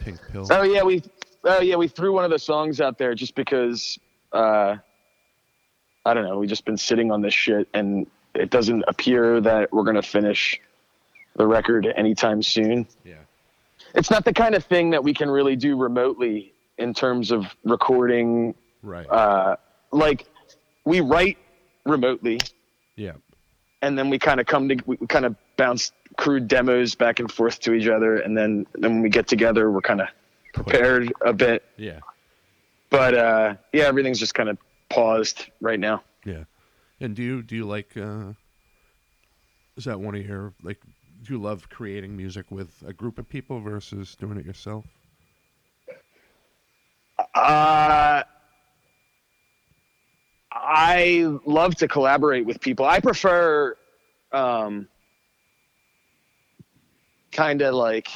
Pink 0.00 0.18
pill. 0.30 0.46
Oh 0.50 0.62
yeah, 0.62 0.82
we 0.82 1.02
oh 1.44 1.60
yeah 1.60 1.76
we 1.76 1.88
threw 1.88 2.12
one 2.12 2.24
of 2.24 2.30
the 2.30 2.38
songs 2.38 2.80
out 2.80 2.98
there 2.98 3.14
just 3.14 3.34
because 3.34 3.98
uh, 4.32 4.76
I 6.04 6.14
don't 6.14 6.24
know. 6.24 6.38
we've 6.38 6.48
just 6.48 6.64
been 6.64 6.76
sitting 6.76 7.10
on 7.10 7.20
this 7.20 7.34
shit, 7.34 7.68
and 7.74 8.06
it 8.34 8.50
doesn't 8.50 8.84
appear 8.88 9.40
that 9.40 9.72
we're 9.72 9.84
gonna 9.84 10.02
finish 10.02 10.60
the 11.36 11.46
record 11.46 11.86
anytime 11.96 12.42
soon. 12.42 12.86
Yeah, 13.04 13.14
It's 13.94 14.10
not 14.10 14.24
the 14.24 14.32
kind 14.32 14.54
of 14.54 14.64
thing 14.64 14.90
that 14.90 15.02
we 15.02 15.14
can 15.14 15.30
really 15.30 15.56
do 15.56 15.76
remotely 15.76 16.52
in 16.78 16.94
terms 16.94 17.30
of 17.30 17.46
recording. 17.64 18.54
right. 18.82 19.06
Uh, 19.08 19.56
like 19.92 20.26
we 20.84 21.00
write 21.00 21.38
remotely, 21.84 22.40
yeah, 22.96 23.12
and 23.82 23.98
then 23.98 24.08
we 24.10 24.18
kind 24.18 24.40
of 24.40 24.46
come 24.46 24.68
to 24.68 24.76
we 24.86 24.96
kind 25.08 25.24
of 25.26 25.36
bounce 25.62 25.92
crude 26.16 26.48
demos 26.48 26.96
back 26.96 27.20
and 27.20 27.30
forth 27.30 27.60
to 27.60 27.72
each 27.72 27.86
other, 27.86 28.16
and 28.16 28.36
then 28.36 28.66
then 28.74 28.94
when 28.94 29.02
we 29.02 29.08
get 29.08 29.28
together, 29.28 29.70
we're 29.70 29.80
kind 29.80 30.00
of 30.00 30.08
prepared 30.52 31.12
a 31.24 31.32
bit. 31.32 31.62
yeah, 31.76 32.00
but 32.90 33.14
uh, 33.14 33.54
yeah, 33.72 33.84
everything's 33.84 34.18
just 34.18 34.34
kind 34.34 34.48
of 34.48 34.58
paused 34.90 35.46
right 35.60 35.78
now. 35.78 36.02
yeah. 36.24 36.44
And 37.00 37.14
do 37.14 37.22
you 37.22 37.42
do 37.42 37.54
you 37.56 37.64
like? 37.64 37.96
Uh, 37.96 38.32
is 39.76 39.84
that 39.84 40.00
one 40.00 40.16
of 40.16 40.26
your 40.26 40.52
like? 40.62 40.80
Do 41.22 41.34
you 41.34 41.40
love 41.40 41.68
creating 41.68 42.16
music 42.16 42.46
with 42.50 42.70
a 42.84 42.92
group 42.92 43.18
of 43.18 43.28
people 43.28 43.60
versus 43.60 44.16
doing 44.16 44.36
it 44.38 44.44
yourself? 44.44 44.84
Uh, 47.34 48.24
I 50.52 51.38
love 51.46 51.76
to 51.76 51.86
collaborate 51.88 52.44
with 52.44 52.60
people. 52.60 52.84
I 52.84 52.98
prefer, 53.00 53.76
um, 54.32 54.88
kind 57.32 57.62
of 57.62 57.74
like, 57.74 58.08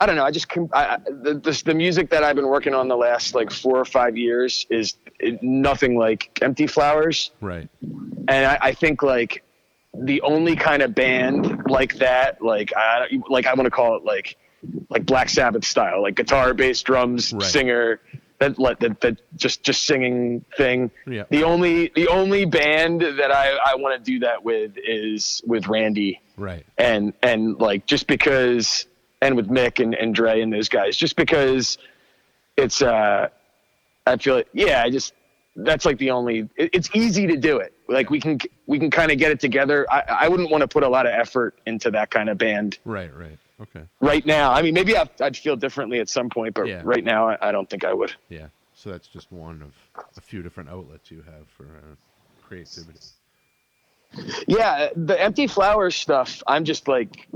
I 0.00 0.06
don't 0.06 0.16
know. 0.16 0.24
I 0.24 0.30
just 0.30 0.46
I- 0.72 0.98
the, 1.06 1.34
the 1.34 1.62
the 1.66 1.74
music 1.74 2.10
that 2.10 2.24
I've 2.24 2.36
been 2.36 2.48
working 2.48 2.74
on 2.74 2.88
the 2.88 2.96
last 2.96 3.34
like 3.34 3.50
four 3.50 3.78
or 3.78 3.84
five 3.84 4.16
years 4.16 4.66
is 4.70 4.96
nothing 5.42 5.96
like 5.98 6.38
Empty 6.42 6.66
Flowers. 6.66 7.30
Right. 7.40 7.68
and 7.82 8.46
I, 8.46 8.58
I 8.60 8.72
think 8.72 9.02
like 9.02 9.42
the 9.92 10.22
only 10.22 10.56
kind 10.56 10.82
of 10.82 10.94
band 10.94 11.64
like 11.68 11.96
that, 11.96 12.40
like 12.42 12.72
I 12.76 13.06
like 13.28 13.46
I 13.46 13.54
want 13.54 13.66
to 13.66 13.70
call 13.70 13.96
it 13.96 14.04
like 14.04 14.36
like 14.88 15.04
Black 15.04 15.28
Sabbath 15.28 15.64
style, 15.64 16.00
like 16.02 16.14
guitar, 16.16 16.54
bass, 16.54 16.82
drums, 16.82 17.32
Right. 17.32 17.42
singer, 17.42 18.00
that 18.40 18.58
let 18.58 18.80
that, 18.80 19.00
that 19.02 19.20
just 19.36 19.62
just 19.62 19.84
singing 19.86 20.44
thing. 20.56 20.90
Yeah. 21.06 21.24
The 21.30 21.44
only 21.44 21.92
the 21.94 22.08
only 22.08 22.44
band 22.46 23.02
that 23.02 23.30
I 23.30 23.56
I 23.64 23.74
want 23.76 24.02
to 24.02 24.10
do 24.12 24.18
that 24.20 24.42
with 24.44 24.72
is 24.76 25.40
with 25.46 25.68
Randy 25.68 26.20
Right. 26.36 26.64
and 26.78 27.12
and 27.22 27.58
like 27.58 27.86
just 27.86 28.06
because 28.06 28.86
and 29.22 29.36
with 29.36 29.48
Mick 29.48 29.82
and, 29.82 29.94
and 29.94 30.14
Dre 30.14 30.40
and 30.40 30.52
those 30.52 30.68
guys 30.70 30.96
just 30.96 31.16
because 31.16 31.78
it's 32.56 32.82
uh 32.82 33.28
I 34.06 34.16
feel 34.16 34.36
like 34.36 34.48
yeah 34.52 34.82
I 34.82 34.90
just 34.90 35.12
that's 35.56 35.84
like 35.84 35.98
the 35.98 36.10
only 36.10 36.48
it, 36.56 36.70
it's 36.72 36.88
easy 36.94 37.26
to 37.26 37.36
do 37.36 37.58
it 37.58 37.74
like 37.88 38.08
we 38.08 38.20
can 38.20 38.38
we 38.66 38.78
can 38.78 38.90
kind 38.90 39.12
of 39.12 39.18
get 39.18 39.30
it 39.32 39.40
together 39.40 39.86
I, 39.90 40.00
I 40.22 40.28
wouldn't 40.28 40.50
want 40.50 40.62
to 40.62 40.68
put 40.68 40.82
a 40.82 40.88
lot 40.88 41.06
of 41.06 41.12
effort 41.12 41.58
into 41.66 41.90
that 41.90 42.10
kind 42.10 42.30
of 42.30 42.38
band 42.38 42.78
Right. 42.86 43.14
Right. 43.14 43.38
Okay. 43.60 43.82
right 44.00 44.24
now 44.24 44.52
I 44.52 44.62
mean 44.62 44.74
maybe 44.74 44.96
I'd, 44.96 45.10
I'd 45.20 45.36
feel 45.36 45.54
differently 45.56 46.00
at 46.00 46.08
some 46.08 46.28
point 46.30 46.54
but 46.54 46.66
Yeah. 46.66 46.80
right 46.84 47.04
now 47.04 47.28
I, 47.28 47.48
I 47.48 47.52
don't 47.52 47.68
think 47.68 47.84
I 47.84 47.92
would 47.92 48.12
Yeah. 48.28 48.46
So 48.74 48.90
that's 48.90 49.08
just 49.08 49.30
one 49.30 49.60
of 49.60 49.72
a 50.16 50.20
few 50.22 50.42
different 50.42 50.70
outlets 50.70 51.10
you 51.10 51.22
have 51.22 51.46
for 51.56 51.64
uh, 51.64 51.94
creativity. 52.42 52.98
Yeah, 54.48 54.88
the 54.96 55.20
empty 55.20 55.46
flowers 55.46 55.94
stuff. 55.94 56.42
I'm 56.46 56.64
just 56.64 56.88
like 56.88 57.28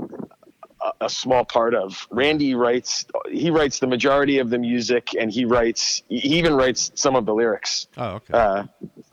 a, 0.81 1.05
a 1.05 1.09
small 1.09 1.45
part 1.45 1.73
of. 1.75 2.07
Randy 2.09 2.55
writes. 2.55 3.05
He 3.29 3.49
writes 3.51 3.79
the 3.79 3.87
majority 3.87 4.39
of 4.39 4.49
the 4.49 4.57
music, 4.57 5.09
and 5.17 5.31
he 5.31 5.45
writes. 5.45 6.01
He 6.09 6.39
even 6.39 6.53
writes 6.55 6.91
some 6.95 7.15
of 7.15 7.25
the 7.25 7.33
lyrics. 7.33 7.87
Oh, 7.95 8.15
okay. 8.15 8.33
Uh, 8.33 8.63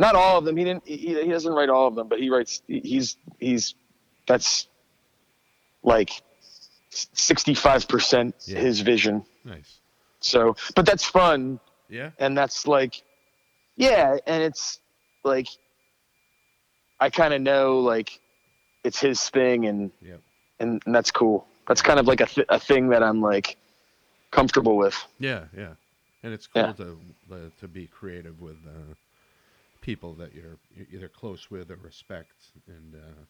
not 0.00 0.14
all 0.16 0.38
of 0.38 0.44
them. 0.44 0.56
He 0.56 0.64
didn't. 0.64 0.86
He, 0.86 0.96
he 1.22 1.28
doesn't 1.28 1.52
write 1.52 1.68
all 1.68 1.86
of 1.86 1.94
them, 1.94 2.08
but 2.08 2.18
he 2.18 2.30
writes. 2.30 2.62
He's 2.66 3.16
he's. 3.38 3.74
That's 4.26 4.66
like 5.84 6.22
sixty-five 6.92 7.88
percent 7.88 8.34
Yeah. 8.46 8.58
his 8.60 8.80
vision. 8.80 9.24
nice. 9.44 9.78
So, 10.20 10.54
but 10.76 10.86
that's 10.86 11.04
fun 11.04 11.58
Yeah. 11.88 12.10
and 12.18 12.36
that's 12.36 12.66
like 12.66 13.02
yeah 13.76 14.18
and 14.26 14.42
it's 14.42 14.78
like 15.24 15.48
i 17.00 17.08
kind 17.10 17.32
of 17.34 17.40
know 17.40 17.80
like 17.80 18.20
it's 18.84 19.00
his 19.00 19.28
thing 19.30 19.66
and 19.66 19.90
Yep. 20.00 20.20
and, 20.60 20.82
and 20.86 20.94
that's 20.94 21.10
cool 21.10 21.46
that's 21.66 21.82
kind 21.82 21.98
of 21.98 22.06
like 22.06 22.20
a, 22.20 22.26
th- 22.26 22.46
a 22.50 22.58
thing 22.60 22.88
that 22.90 23.02
i'm 23.02 23.20
like 23.20 23.56
comfortable 24.30 24.76
with 24.76 24.96
Yeah. 25.18 25.44
Yeah. 25.56 25.74
And 26.22 26.32
it's 26.32 26.46
cool 26.46 26.62
Yeah. 26.62 26.72
to 26.84 26.98
uh, 27.32 27.36
to 27.60 27.66
be 27.68 27.86
creative 27.88 28.40
with 28.40 28.56
uh, 28.66 28.94
people 29.80 30.14
that 30.14 30.32
you're, 30.34 30.56
you're 30.76 30.86
either 30.94 31.08
close 31.08 31.50
with 31.50 31.70
or 31.72 31.78
respect. 31.82 32.32
And 32.68 32.94
uh, 32.94 33.22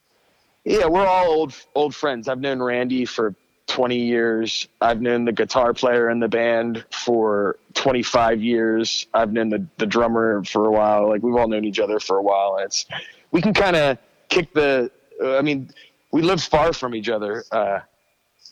yeah 0.65 0.87
we're 0.87 1.07
all 1.07 1.29
old 1.31 1.55
old 1.75 1.95
friends 1.95 2.29
i've 2.29 2.41
known 2.41 2.61
randy 2.63 3.05
for 3.07 3.35
20 3.73 3.97
years. 3.97 4.69
I've 4.83 5.01
known 5.01 5.25
the 5.25 5.33
guitar 5.33 5.73
player 5.73 6.11
in 6.11 6.21
the 6.21 6.29
band 6.29 6.85
for 6.91 7.57
25 7.73 8.43
years. 8.43 9.07
I've 9.15 9.33
known 9.33 9.49
the, 9.49 9.67
the 9.79 9.87
drummer 9.87 10.45
for 10.45 10.67
a 10.67 10.71
while. 10.71 11.09
Like 11.09 11.23
we've 11.23 11.35
all 11.35 11.49
known 11.49 11.65
each 11.65 11.79
other 11.81 11.99
for 11.99 12.19
a 12.19 12.23
while. 12.23 12.57
And 12.57 12.67
it's 12.67 12.85
we 13.31 13.41
can 13.41 13.55
kind 13.55 13.75
of 13.75 13.97
kick 14.29 14.53
the 14.53 14.91
uh, 15.23 15.37
i 15.39 15.43
mean 15.43 15.71
we 16.11 16.21
live 16.21 16.43
far 16.43 16.75
from 16.75 16.95
each 16.95 17.09
other. 17.09 17.45
Uh, 17.51 17.81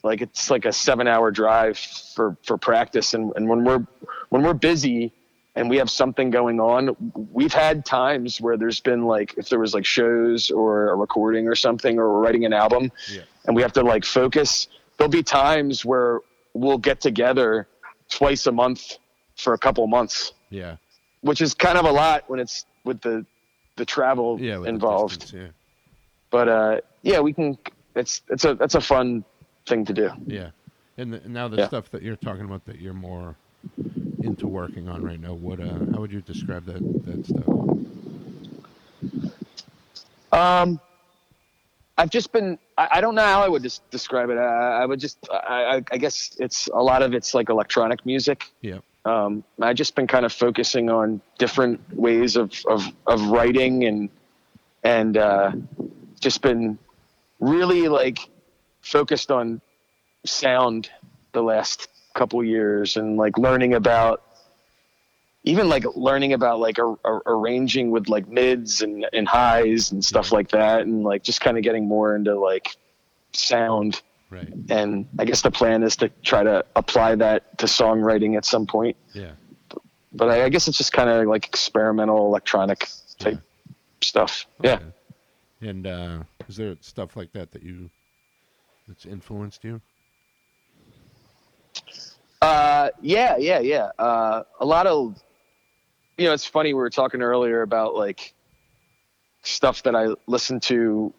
like 0.03 0.23
it's 0.23 0.51
like 0.51 0.65
a 0.65 0.73
seven 0.73 1.07
hour 1.07 1.31
drive 1.31 1.77
for 1.79 2.35
for 2.43 2.57
practice. 2.57 3.13
And, 3.13 3.31
and 3.37 3.47
when 3.47 3.63
we're 3.65 3.87
when 4.31 4.43
we're 4.43 4.55
busy 4.55 5.13
and 5.55 5.69
we 5.69 5.77
have 5.77 5.91
something 5.91 6.31
going 6.31 6.61
on 6.61 6.97
we've 7.33 7.53
had 7.53 7.85
times 7.85 8.41
where 8.41 8.57
there's 8.57 8.81
been 8.81 9.03
like 9.05 9.35
if 9.37 9.49
there 9.51 9.59
was 9.59 9.75
like 9.75 9.85
shows 9.85 10.51
or 10.51 10.91
a 10.91 10.95
recording 10.97 11.47
or 11.49 11.55
something 11.57 11.99
or 11.99 12.11
we're 12.11 12.21
writing 12.21 12.45
an 12.47 12.53
album 12.55 12.91
Yeah. 13.13 13.23
and 13.47 13.57
we 13.57 13.61
have 13.63 13.73
to 13.75 13.83
like 13.83 14.05
focus 14.05 14.69
there'll 15.01 15.11
be 15.11 15.23
times 15.23 15.83
where 15.83 16.21
we'll 16.53 16.77
get 16.77 17.01
together 17.01 17.67
twice 18.11 18.47
a 18.47 18.53
month 18.53 18.99
for 19.37 19.55
a 19.55 19.59
couple 19.59 19.87
months 19.87 20.35
yeah. 20.51 20.77
which 21.23 21.41
is 21.41 21.55
kind 21.55 21.79
of 21.79 21.87
a 21.87 21.91
lot 21.91 22.29
when 22.29 22.39
it's 22.39 22.67
with 22.85 23.01
the 23.01 23.25
the 23.77 23.85
travel 23.87 24.39
Yeah. 24.39 24.59
with 24.59 24.65
the 24.65 24.69
involved 24.69 25.21
distance, 25.21 25.55
but 26.31 26.49
uh 26.49 26.81
yeah 27.03 27.19
we 27.21 27.33
can 27.33 27.57
it's 27.97 28.21
it's 28.29 28.45
a 28.45 28.55
that's 28.55 28.75
a 28.75 28.81
fun 28.81 29.25
thing 29.67 29.87
to 29.87 29.95
do 29.95 30.11
Yeah. 30.27 30.37
Yeah. 30.37 30.51
And, 30.99 31.15
the, 31.15 31.21
now 31.27 31.49
the 31.49 31.57
Yeah. 31.57 31.69
stuff 31.69 31.91
that 31.93 32.03
you're 32.03 32.17
talking 32.17 32.45
about 32.45 32.67
that 32.67 32.79
you're 32.79 32.93
more 32.93 33.37
into 34.23 34.47
working 34.47 34.87
on 34.87 35.03
right 35.03 35.19
now, 35.19 35.33
what 35.33 35.61
uh, 35.61 35.87
how 35.93 36.01
would 36.01 36.13
you 36.13 36.21
describe 36.21 36.67
that 36.67 36.83
that 37.07 37.25
stuff? 37.25 37.49
Um, 40.33 40.79
I've 41.99 42.11
just 42.11 42.33
been. 42.33 42.59
I, 42.79 42.89
I 42.93 43.01
don't 43.01 43.15
know 43.15 43.23
how 43.23 43.43
I 43.43 43.49
would 43.49 43.63
just 43.63 43.89
describe 43.91 44.31
it. 44.31 44.39
I, 44.39 44.83
I 44.83 44.87
would 44.87 45.01
just. 45.01 45.19
I, 45.31 45.77
I, 45.77 45.83
I 45.93 45.97
guess 45.99 46.37
it's 46.39 46.69
a 46.69 46.83
lot 46.83 47.03
of 47.03 47.15
it's 47.15 47.35
like 47.35 47.49
electronic 47.49 48.05
music. 48.07 48.45
Yeah. 48.61 48.79
Um, 49.05 49.45
I've 49.61 49.77
just 49.77 49.95
been 49.95 50.07
kind 50.07 50.27
of 50.27 50.33
focusing 50.33 50.91
on 50.91 51.21
different 51.39 51.81
ways 51.95 52.37
of 52.37 52.53
of, 52.67 52.85
of 53.07 53.29
writing 53.29 53.85
and 53.85 54.11
and 54.83 55.17
uh, 55.17 55.53
just 56.21 56.43
been 56.43 56.79
really 57.39 57.89
like 57.89 58.19
focused 58.83 59.31
on 59.31 59.61
sound 60.25 60.91
the 61.33 61.43
last 61.43 61.89
couple 62.15 62.43
years 62.45 62.97
and 62.97 63.17
like 63.17 63.39
learning 63.39 63.75
about 63.75 64.23
even 65.45 65.69
like 65.69 65.85
learning 65.97 66.33
about 66.35 66.61
like 66.61 66.79
ar- 66.79 66.99
ar- 67.05 67.23
arranging 67.27 67.91
with 67.91 68.09
like 68.09 68.29
mids 68.29 68.83
and, 68.83 69.07
and 69.13 69.27
highs 69.27 69.91
and 69.93 70.05
stuff 70.05 70.33
like 70.33 70.49
that 70.51 70.83
and 70.83 71.03
like 71.03 71.23
just 71.23 71.41
kind 71.41 71.57
of 71.57 71.63
getting 71.63 71.87
more 71.89 72.15
into 72.17 72.39
like 72.39 72.77
sound 73.33 74.03
Right. 74.29 74.49
and 74.69 75.09
i 75.19 75.25
guess 75.25 75.43
the 75.43 75.51
plan 75.51 75.83
is 75.83 75.97
to 75.97 76.09
try 76.23 76.45
to 76.45 76.65
apply 76.77 77.17
that 77.17 77.59
to 77.59 77.67
songwriting 77.67 78.37
at 78.37 78.45
some 78.45 78.65
point 78.65 78.97
Yeah. 79.13 79.33
but 80.13 80.29
i, 80.31 80.45
I 80.45 80.49
guess 80.51 80.69
it's 80.69 80.79
just 80.79 80.93
kind 80.93 81.09
of 81.11 81.27
like 81.27 81.47
experimental 81.47 82.27
electronic 82.27 82.89
type 83.19 83.41
stuff 84.03 84.47
yeah 84.63 84.79
And 85.63 85.87
uh, 85.87 86.23
is 86.49 86.57
there 86.57 86.77
stuff 86.81 87.17
like 87.17 87.33
that 87.33 87.51
that 87.53 87.63
you 87.65 87.91
that's 88.89 89.05
influenced 89.05 89.63
you? 89.65 89.81
Uh, 92.43 92.89
yeah, 93.03 93.37
yeah, 93.37 93.61
yeah. 93.61 93.91
Uh, 93.99 94.43
a 94.61 94.65
lot 94.65 94.87
of, 94.87 95.23
you 96.21 96.27
know, 96.27 96.35
it's 96.35 96.45
funny. 96.45 96.75
We 96.75 96.81
were 96.81 96.91
talking 96.91 97.23
earlier 97.23 97.63
about 97.63 97.95
like 97.95 98.35
stuff 99.43 99.83
that 99.85 99.97
I 99.97 100.09
listened 100.27 100.63
to 100.65 101.15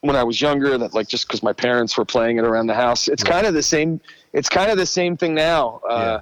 when 0.00 0.16
I 0.16 0.24
was 0.24 0.40
younger. 0.40 0.76
That 0.76 0.92
like 0.92 1.06
just 1.06 1.28
because 1.28 1.40
my 1.40 1.52
parents 1.52 1.96
were 1.96 2.04
playing 2.04 2.38
it 2.38 2.44
around 2.44 2.66
the 2.66 2.74
house. 2.74 3.06
It's 3.06 3.22
Right. 3.22 3.30
kind 3.32 3.46
of 3.46 3.54
the 3.54 3.62
same. 3.62 4.00
It's 4.32 4.48
kind 4.48 4.72
of 4.72 4.76
the 4.76 4.86
same 4.86 5.16
thing 5.16 5.34
now, 5.34 5.80
uh, 5.88 6.00
Yeah. 6.00 6.20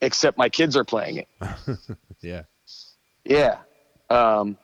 except 0.00 0.38
my 0.38 0.48
kids 0.48 0.74
are 0.74 0.84
playing 0.84 1.18
it. 1.18 1.28
Yeah. 2.22 2.42
Yeah. 3.24 3.58
Um, 4.10 4.56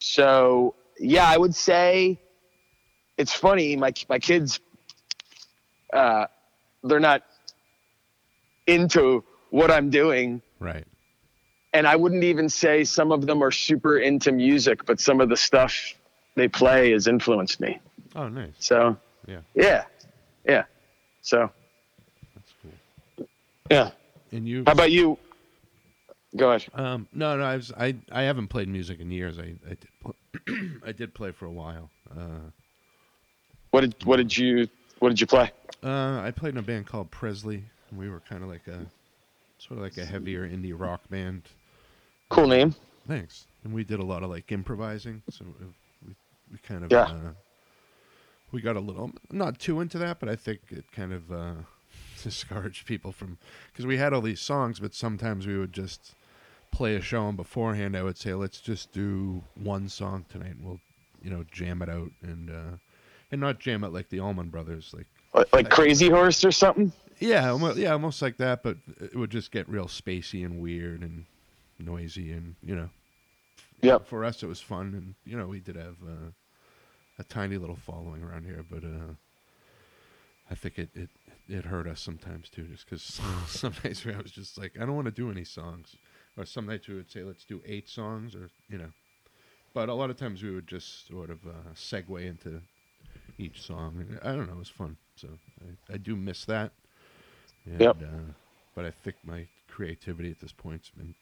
so 0.00 0.74
yeah, 0.98 1.26
I 1.28 1.36
would 1.36 1.54
say 1.54 2.18
it's 3.18 3.34
funny. 3.34 3.76
My 3.76 3.92
my 4.08 4.18
kids, 4.18 4.60
uh, 5.92 6.26
they're 6.82 6.98
not 7.00 7.22
into 8.66 9.22
what 9.50 9.70
I'm 9.70 9.90
doing, 9.90 10.40
Right. 10.58 10.86
And 11.72 11.86
I 11.86 11.96
wouldn't 11.96 12.24
even 12.24 12.48
say 12.48 12.84
some 12.84 13.12
of 13.12 13.26
them 13.26 13.42
are 13.42 13.50
super 13.50 13.98
into 13.98 14.32
music, 14.32 14.84
but 14.84 15.00
some 15.00 15.20
of 15.20 15.28
the 15.28 15.36
stuff 15.36 15.94
they 16.34 16.48
play 16.48 16.92
has 16.92 17.06
influenced 17.06 17.60
me. 17.60 17.78
Oh, 18.14 18.28
nice. 18.28 18.52
So 18.58 18.96
Yeah. 19.26 19.40
yeah, 19.54 19.84
yeah. 20.46 20.64
So 21.22 21.50
That's 22.34 22.52
cool. 22.62 23.26
yeah. 23.70 23.90
And 24.32 24.46
you? 24.48 24.64
How 24.66 24.72
about 24.72 24.90
you? 24.90 25.18
Go 26.36 26.50
ahead. 26.52 26.64
Um, 26.74 27.06
no, 27.12 27.36
no. 27.36 27.42
I 27.44 27.56
was. 27.56 27.70
I. 27.76 27.94
I 28.10 28.22
haven't 28.22 28.48
played 28.48 28.66
music 28.68 29.00
in 29.00 29.10
years. 29.10 29.38
I. 29.38 29.54
I 29.66 29.74
did. 29.74 29.88
Play, 30.02 30.14
I 30.86 30.92
did 30.92 31.12
play 31.12 31.30
for 31.32 31.44
a 31.44 31.50
while. 31.52 31.90
Uh, 32.10 32.48
What 33.70 33.82
did 33.82 33.94
what 34.04 34.16
did 34.16 34.34
you 34.36 34.66
what 34.98 35.10
did 35.10 35.20
you 35.20 35.26
play? 35.26 35.50
uh, 35.84 36.20
I 36.22 36.30
played 36.34 36.54
in 36.54 36.58
a 36.58 36.62
band 36.62 36.86
called 36.86 37.10
Presley. 37.10 37.64
And 37.90 37.98
we 37.98 38.08
were 38.08 38.20
kind 38.20 38.42
of 38.42 38.48
like 38.48 38.66
a, 38.68 38.86
sort 39.58 39.78
of 39.78 39.84
like 39.84 39.98
a 39.98 40.04
heavier 40.06 40.48
indie 40.48 40.72
rock 40.74 41.02
band. 41.10 41.42
Cool 42.32 42.46
name. 42.48 42.74
Thanks. 43.06 43.46
And 43.64 43.72
we 43.74 43.84
did 43.84 44.00
a 44.00 44.04
lot 44.04 44.22
of 44.22 44.30
like 44.30 44.50
improvising. 44.50 45.22
So 45.30 45.44
we, 46.06 46.14
we, 46.50 46.58
kind 46.62 46.84
of. 46.84 46.90
Yeah. 46.90 47.02
Uh, 47.04 47.32
we 48.52 48.60
got 48.60 48.76
a 48.76 48.80
little 48.80 49.10
not 49.30 49.58
too 49.58 49.80
into 49.80 49.98
that, 49.98 50.18
but 50.20 50.28
I 50.28 50.36
think 50.36 50.60
it 50.70 50.84
kind 50.92 51.12
of 51.12 51.30
uh, 51.32 51.54
discouraged 52.22 52.86
people 52.86 53.12
from 53.12 53.38
because 53.70 53.86
we 53.86 53.96
had 53.96 54.12
all 54.12 54.20
these 54.20 54.40
songs, 54.40 54.78
but 54.80 54.94
sometimes 54.94 55.46
we 55.46 55.58
would 55.58 55.72
just 55.72 56.14
play 56.70 56.94
a 56.96 57.00
show 57.00 57.28
and 57.28 57.36
beforehand. 57.36 57.96
I 57.96 58.02
would 58.02 58.16
say, 58.18 58.34
let's 58.34 58.60
just 58.60 58.92
do 58.92 59.42
one 59.54 59.88
song 59.88 60.24
tonight. 60.28 60.56
and 60.56 60.64
We'll 60.64 60.80
you 61.22 61.30
know 61.30 61.44
jam 61.52 61.82
it 61.82 61.88
out 61.88 62.10
and 62.22 62.50
uh, 62.50 62.76
and 63.30 63.40
not 63.40 63.58
jam 63.58 63.84
it 63.84 63.92
like 63.92 64.08
the 64.08 64.20
Allman 64.20 64.48
Brothers, 64.48 64.92
like 64.94 65.06
Like, 65.34 65.52
like 65.52 65.70
Crazy 65.70 66.08
Horse 66.08 66.44
or 66.44 66.52
something. 66.52 66.92
yeah, 67.20 67.50
almost, 67.50 67.78
yeah, 67.78 67.92
almost 67.92 68.20
like 68.22 68.36
that. 68.38 68.62
But 68.62 68.76
it 69.00 69.16
would 69.16 69.30
just 69.30 69.50
get 69.50 69.68
real 69.68 69.86
spacey 69.86 70.44
and 70.44 70.60
weird 70.60 71.02
and 71.02 71.24
noisy, 71.78 72.32
and 72.32 72.54
you 72.62 72.76
know. 72.76 72.88
Yep. 73.82 74.06
For 74.06 74.24
us, 74.24 74.42
it 74.44 74.46
was 74.46 74.60
fun, 74.60 74.94
and 74.94 75.14
you 75.24 75.36
know, 75.36 75.46
we 75.46 75.58
did 75.58 75.74
have 75.76 75.96
uh, 76.06 76.30
a 77.18 77.24
tiny 77.24 77.56
little 77.58 77.76
following 77.76 78.22
around 78.22 78.44
here, 78.44 78.64
but 78.70 78.84
uh, 78.84 79.14
I 80.50 80.54
think 80.54 80.78
it, 80.78 80.90
it 80.94 81.08
it 81.48 81.64
hurt 81.64 81.88
us 81.88 82.00
sometimes 82.00 82.48
too, 82.48 82.64
just 82.64 82.84
because 82.88 83.02
some 83.48 83.74
nights 83.84 84.06
I 84.06 84.20
was 84.22 84.30
just 84.30 84.56
like, 84.56 84.72
I 84.80 84.86
don't 84.86 84.94
want 84.94 85.06
to 85.06 85.12
do 85.12 85.30
any 85.30 85.44
songs, 85.44 85.96
or 86.36 86.44
some 86.44 86.66
nights 86.66 86.86
we 86.86 86.94
would 86.94 87.10
say, 87.10 87.24
let's 87.24 87.44
do 87.44 87.60
eight 87.66 87.88
songs, 87.88 88.36
or 88.36 88.50
you 88.68 88.78
know. 88.78 88.92
But 89.74 89.88
a 89.88 89.94
lot 89.94 90.10
of 90.10 90.16
times 90.16 90.42
we 90.42 90.54
would 90.54 90.66
just 90.66 91.08
sort 91.08 91.30
of 91.30 91.44
uh, 91.46 91.72
segue 91.74 92.24
into 92.24 92.60
each 93.38 93.62
song. 93.62 93.96
And 93.98 94.20
I 94.22 94.36
don't 94.36 94.46
know, 94.46 94.54
it 94.54 94.58
was 94.58 94.68
fun. 94.68 94.96
So 95.16 95.28
I, 95.62 95.94
I 95.94 95.96
do 95.96 96.14
miss 96.14 96.44
that. 96.44 96.72
And, 97.64 97.80
Yep. 97.80 98.02
Uh, 98.02 98.32
but 98.74 98.84
I 98.84 98.90
think 98.90 99.16
my 99.24 99.46
creativity 99.68 100.30
at 100.30 100.40
this 100.40 100.52
point's 100.52 100.90
been 100.90 101.14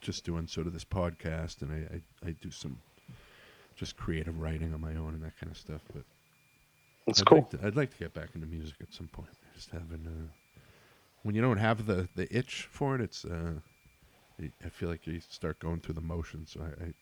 just 0.00 0.24
doing 0.24 0.46
sort 0.46 0.66
of 0.66 0.72
this 0.72 0.84
podcast, 0.84 1.62
and 1.62 1.72
I, 1.72 2.26
I, 2.26 2.30
I 2.30 2.34
do 2.40 2.50
some 2.50 2.78
just 3.76 3.96
creative 3.96 4.38
writing 4.40 4.72
on 4.72 4.80
my 4.80 4.94
own 4.96 5.14
and 5.14 5.22
that 5.22 5.38
kind 5.40 5.50
of 5.50 5.58
stuff. 5.58 5.80
But 5.92 6.02
That's 7.06 7.20
I'd 7.20 7.26
cool. 7.26 7.38
Like 7.38 7.50
to, 7.60 7.66
I'd 7.66 7.76
like 7.76 7.90
to 7.92 7.98
get 7.98 8.14
back 8.14 8.28
into 8.34 8.46
music 8.46 8.76
at 8.80 8.92
some 8.92 9.08
point. 9.08 9.30
I 9.32 9.54
just 9.56 9.70
haven't. 9.70 10.06
Uh, 10.06 10.28
when 11.22 11.34
you 11.34 11.42
don't 11.42 11.58
have 11.58 11.86
the 11.86 12.08
the 12.16 12.34
itch 12.36 12.68
for 12.70 12.94
it, 12.94 13.00
it's. 13.00 13.24
Uh, 13.24 13.52
I- 14.40 14.50
I 14.64 14.68
feel 14.68 14.88
like 14.88 15.06
you 15.06 15.20
start 15.28 15.60
going 15.60 15.78
through 15.78 15.94
the 15.94 16.00
motions. 16.00 16.50
So 16.52 16.60
I, 16.60 16.86
I 16.86 16.92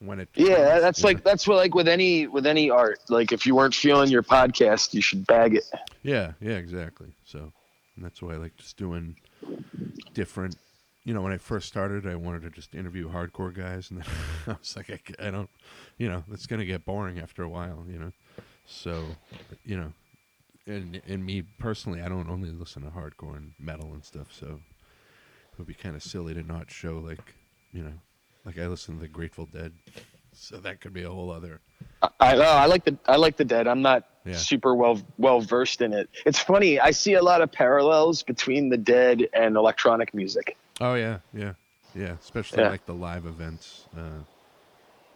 when 0.00 0.20
it. 0.20 0.28
Yeah, 0.34 0.56
comes, 0.68 0.82
that's 0.82 1.04
like 1.04 1.16
know. 1.18 1.22
that's 1.24 1.48
what 1.48 1.56
like 1.56 1.74
with 1.74 1.88
any 1.88 2.26
with 2.26 2.46
any 2.46 2.68
art. 2.68 3.00
Like 3.08 3.32
if 3.32 3.46
you 3.46 3.54
weren't 3.54 3.74
feeling 3.74 4.10
your 4.10 4.22
podcast, 4.22 4.92
you 4.92 5.00
should 5.00 5.26
bag 5.26 5.54
it. 5.54 5.64
Yeah, 6.02 6.32
yeah, 6.40 6.52
exactly. 6.56 7.08
So 7.24 7.50
and 7.96 8.04
that's 8.04 8.20
why 8.20 8.34
I 8.34 8.36
like 8.36 8.54
just 8.58 8.76
doing 8.76 9.16
different. 10.12 10.56
You 11.06 11.14
know, 11.14 11.22
when 11.22 11.32
I 11.32 11.38
first 11.38 11.68
started, 11.68 12.04
I 12.04 12.16
wanted 12.16 12.42
to 12.42 12.50
just 12.50 12.74
interview 12.74 13.08
hardcore 13.08 13.54
guys, 13.54 13.92
and 13.92 14.00
then 14.00 14.08
I 14.48 14.56
was 14.58 14.76
like, 14.76 15.14
I 15.22 15.30
don't, 15.30 15.48
you 15.98 16.08
know, 16.08 16.24
it's 16.32 16.48
gonna 16.48 16.64
get 16.64 16.84
boring 16.84 17.20
after 17.20 17.44
a 17.44 17.48
while, 17.48 17.84
you 17.88 17.96
know. 18.00 18.10
So, 18.66 19.04
you 19.64 19.76
know, 19.76 19.92
and 20.66 21.00
and 21.06 21.24
me 21.24 21.42
personally, 21.60 22.02
I 22.02 22.08
don't 22.08 22.28
only 22.28 22.50
listen 22.50 22.82
to 22.82 22.88
hardcore 22.90 23.36
and 23.36 23.52
metal 23.60 23.92
and 23.92 24.04
stuff, 24.04 24.32
so 24.32 24.46
it 25.52 25.58
would 25.58 25.68
be 25.68 25.74
kind 25.74 25.94
of 25.94 26.02
silly 26.02 26.34
to 26.34 26.42
not 26.42 26.72
show 26.72 26.98
like, 26.98 27.36
you 27.72 27.84
know, 27.84 27.92
like 28.44 28.58
I 28.58 28.66
listen 28.66 28.96
to 28.96 29.00
the 29.00 29.06
Grateful 29.06 29.46
Dead, 29.46 29.72
so 30.32 30.56
that 30.56 30.80
could 30.80 30.92
be 30.92 31.04
a 31.04 31.10
whole 31.10 31.30
other. 31.30 31.60
I, 32.02 32.08
I, 32.18 32.36
oh, 32.36 32.40
I 32.42 32.66
like 32.66 32.84
the 32.84 32.98
I 33.06 33.14
like 33.14 33.36
the 33.36 33.44
Dead. 33.44 33.68
I'm 33.68 33.80
not 33.80 34.08
Yeah. 34.24 34.34
super 34.34 34.74
well 34.74 35.00
well 35.18 35.40
versed 35.40 35.82
in 35.82 35.92
it. 35.92 36.10
It's 36.24 36.40
funny. 36.40 36.80
I 36.80 36.90
see 36.90 37.12
a 37.14 37.22
lot 37.22 37.42
of 37.42 37.52
parallels 37.52 38.24
between 38.24 38.70
the 38.70 38.76
Dead 38.76 39.28
and 39.32 39.56
electronic 39.56 40.12
music. 40.12 40.56
Oh 40.80 40.94
yeah, 40.94 41.18
yeah, 41.32 41.52
yeah. 41.94 42.14
Especially 42.22 42.62
Yeah. 42.62 42.68
like 42.70 42.84
the 42.86 42.94
live 42.94 43.26
events, 43.26 43.84
uh, 43.96 44.20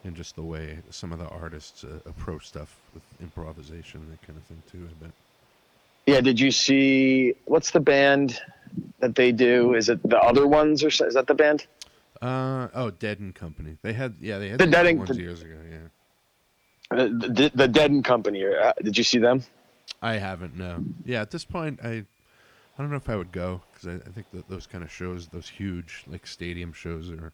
and 0.04 0.16
just 0.16 0.36
the 0.36 0.42
way 0.42 0.78
some 0.90 1.12
of 1.12 1.18
the 1.18 1.28
artists 1.28 1.84
uh, 1.84 1.98
approach 2.06 2.46
stuff 2.48 2.76
with 2.94 3.02
improvisation 3.20 4.00
and 4.00 4.12
that 4.12 4.22
kind 4.26 4.38
of 4.38 4.44
thing 4.44 4.62
too. 4.70 4.88
I 4.90 5.04
bet. 5.04 5.12
Yeah. 6.06 6.20
Did 6.22 6.40
you 6.40 6.50
see 6.50 7.34
what's 7.44 7.70
the 7.72 7.80
band 7.80 8.40
that 9.00 9.14
they 9.14 9.32
do? 9.32 9.74
Is 9.74 9.88
it 9.88 10.02
the 10.08 10.18
other 10.18 10.46
ones 10.46 10.82
or 10.82 10.88
is 10.88 10.98
that 11.14 11.26
the 11.26 11.34
band? 11.34 11.66
Uh 12.22 12.68
oh, 12.74 12.90
Dead 12.90 13.18
and 13.20 13.34
Company. 13.34 13.76
They 13.82 13.92
had 13.92 14.14
yeah, 14.20 14.38
they 14.38 14.48
had 14.50 14.58
The 14.58 14.66
Dead 14.66 14.86
and- 14.86 14.98
ones 14.98 15.16
years 15.18 15.42
ago. 15.42 15.56
Yeah, 15.70 16.96
The, 16.96 17.08
the, 17.08 17.50
the 17.54 17.68
Dead 17.68 17.90
and 17.90 18.04
Company. 18.04 18.44
Uh, 18.44 18.72
Did 18.82 18.96
you 18.98 19.04
see 19.04 19.18
them? 19.18 19.42
I 20.02 20.14
haven't. 20.14 20.56
No. 20.56 20.82
Yeah, 21.04 21.20
at 21.20 21.30
this 21.30 21.44
point, 21.44 21.80
I 21.84 22.04
I 22.80 22.82
don't 22.82 22.90
know 22.92 22.96
if 22.96 23.10
I 23.10 23.16
would 23.16 23.30
go 23.30 23.60
because 23.74 23.88
I, 23.88 24.08
I 24.08 24.10
think 24.10 24.28
that 24.32 24.48
those 24.48 24.66
kind 24.66 24.82
of 24.82 24.90
shows, 24.90 25.28
those 25.28 25.46
huge 25.46 26.02
like 26.06 26.26
stadium 26.26 26.72
shows, 26.72 27.10
are 27.10 27.30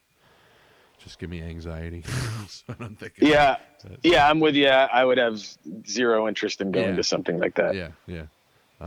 just 0.99 1.21
give 1.21 1.31
me 1.31 1.41
anxiety. 1.41 2.03
so 2.49 2.65
I 2.69 2.73
don't 2.73 2.99
think. 2.99 3.13
Yeah. 3.19 3.59
Yeah, 4.03 4.29
I'm 4.29 4.41
with 4.41 4.57
you. 4.57 4.67
I 4.67 5.05
would 5.05 5.19
have 5.19 5.41
zero 5.87 6.27
interest 6.27 6.61
in 6.61 6.73
going 6.73 6.89
Yeah. 6.91 6.97
to 6.97 7.05
something 7.05 7.39
like 7.39 7.55
that. 7.55 7.77
Yeah, 7.77 7.91
yeah. 8.09 8.25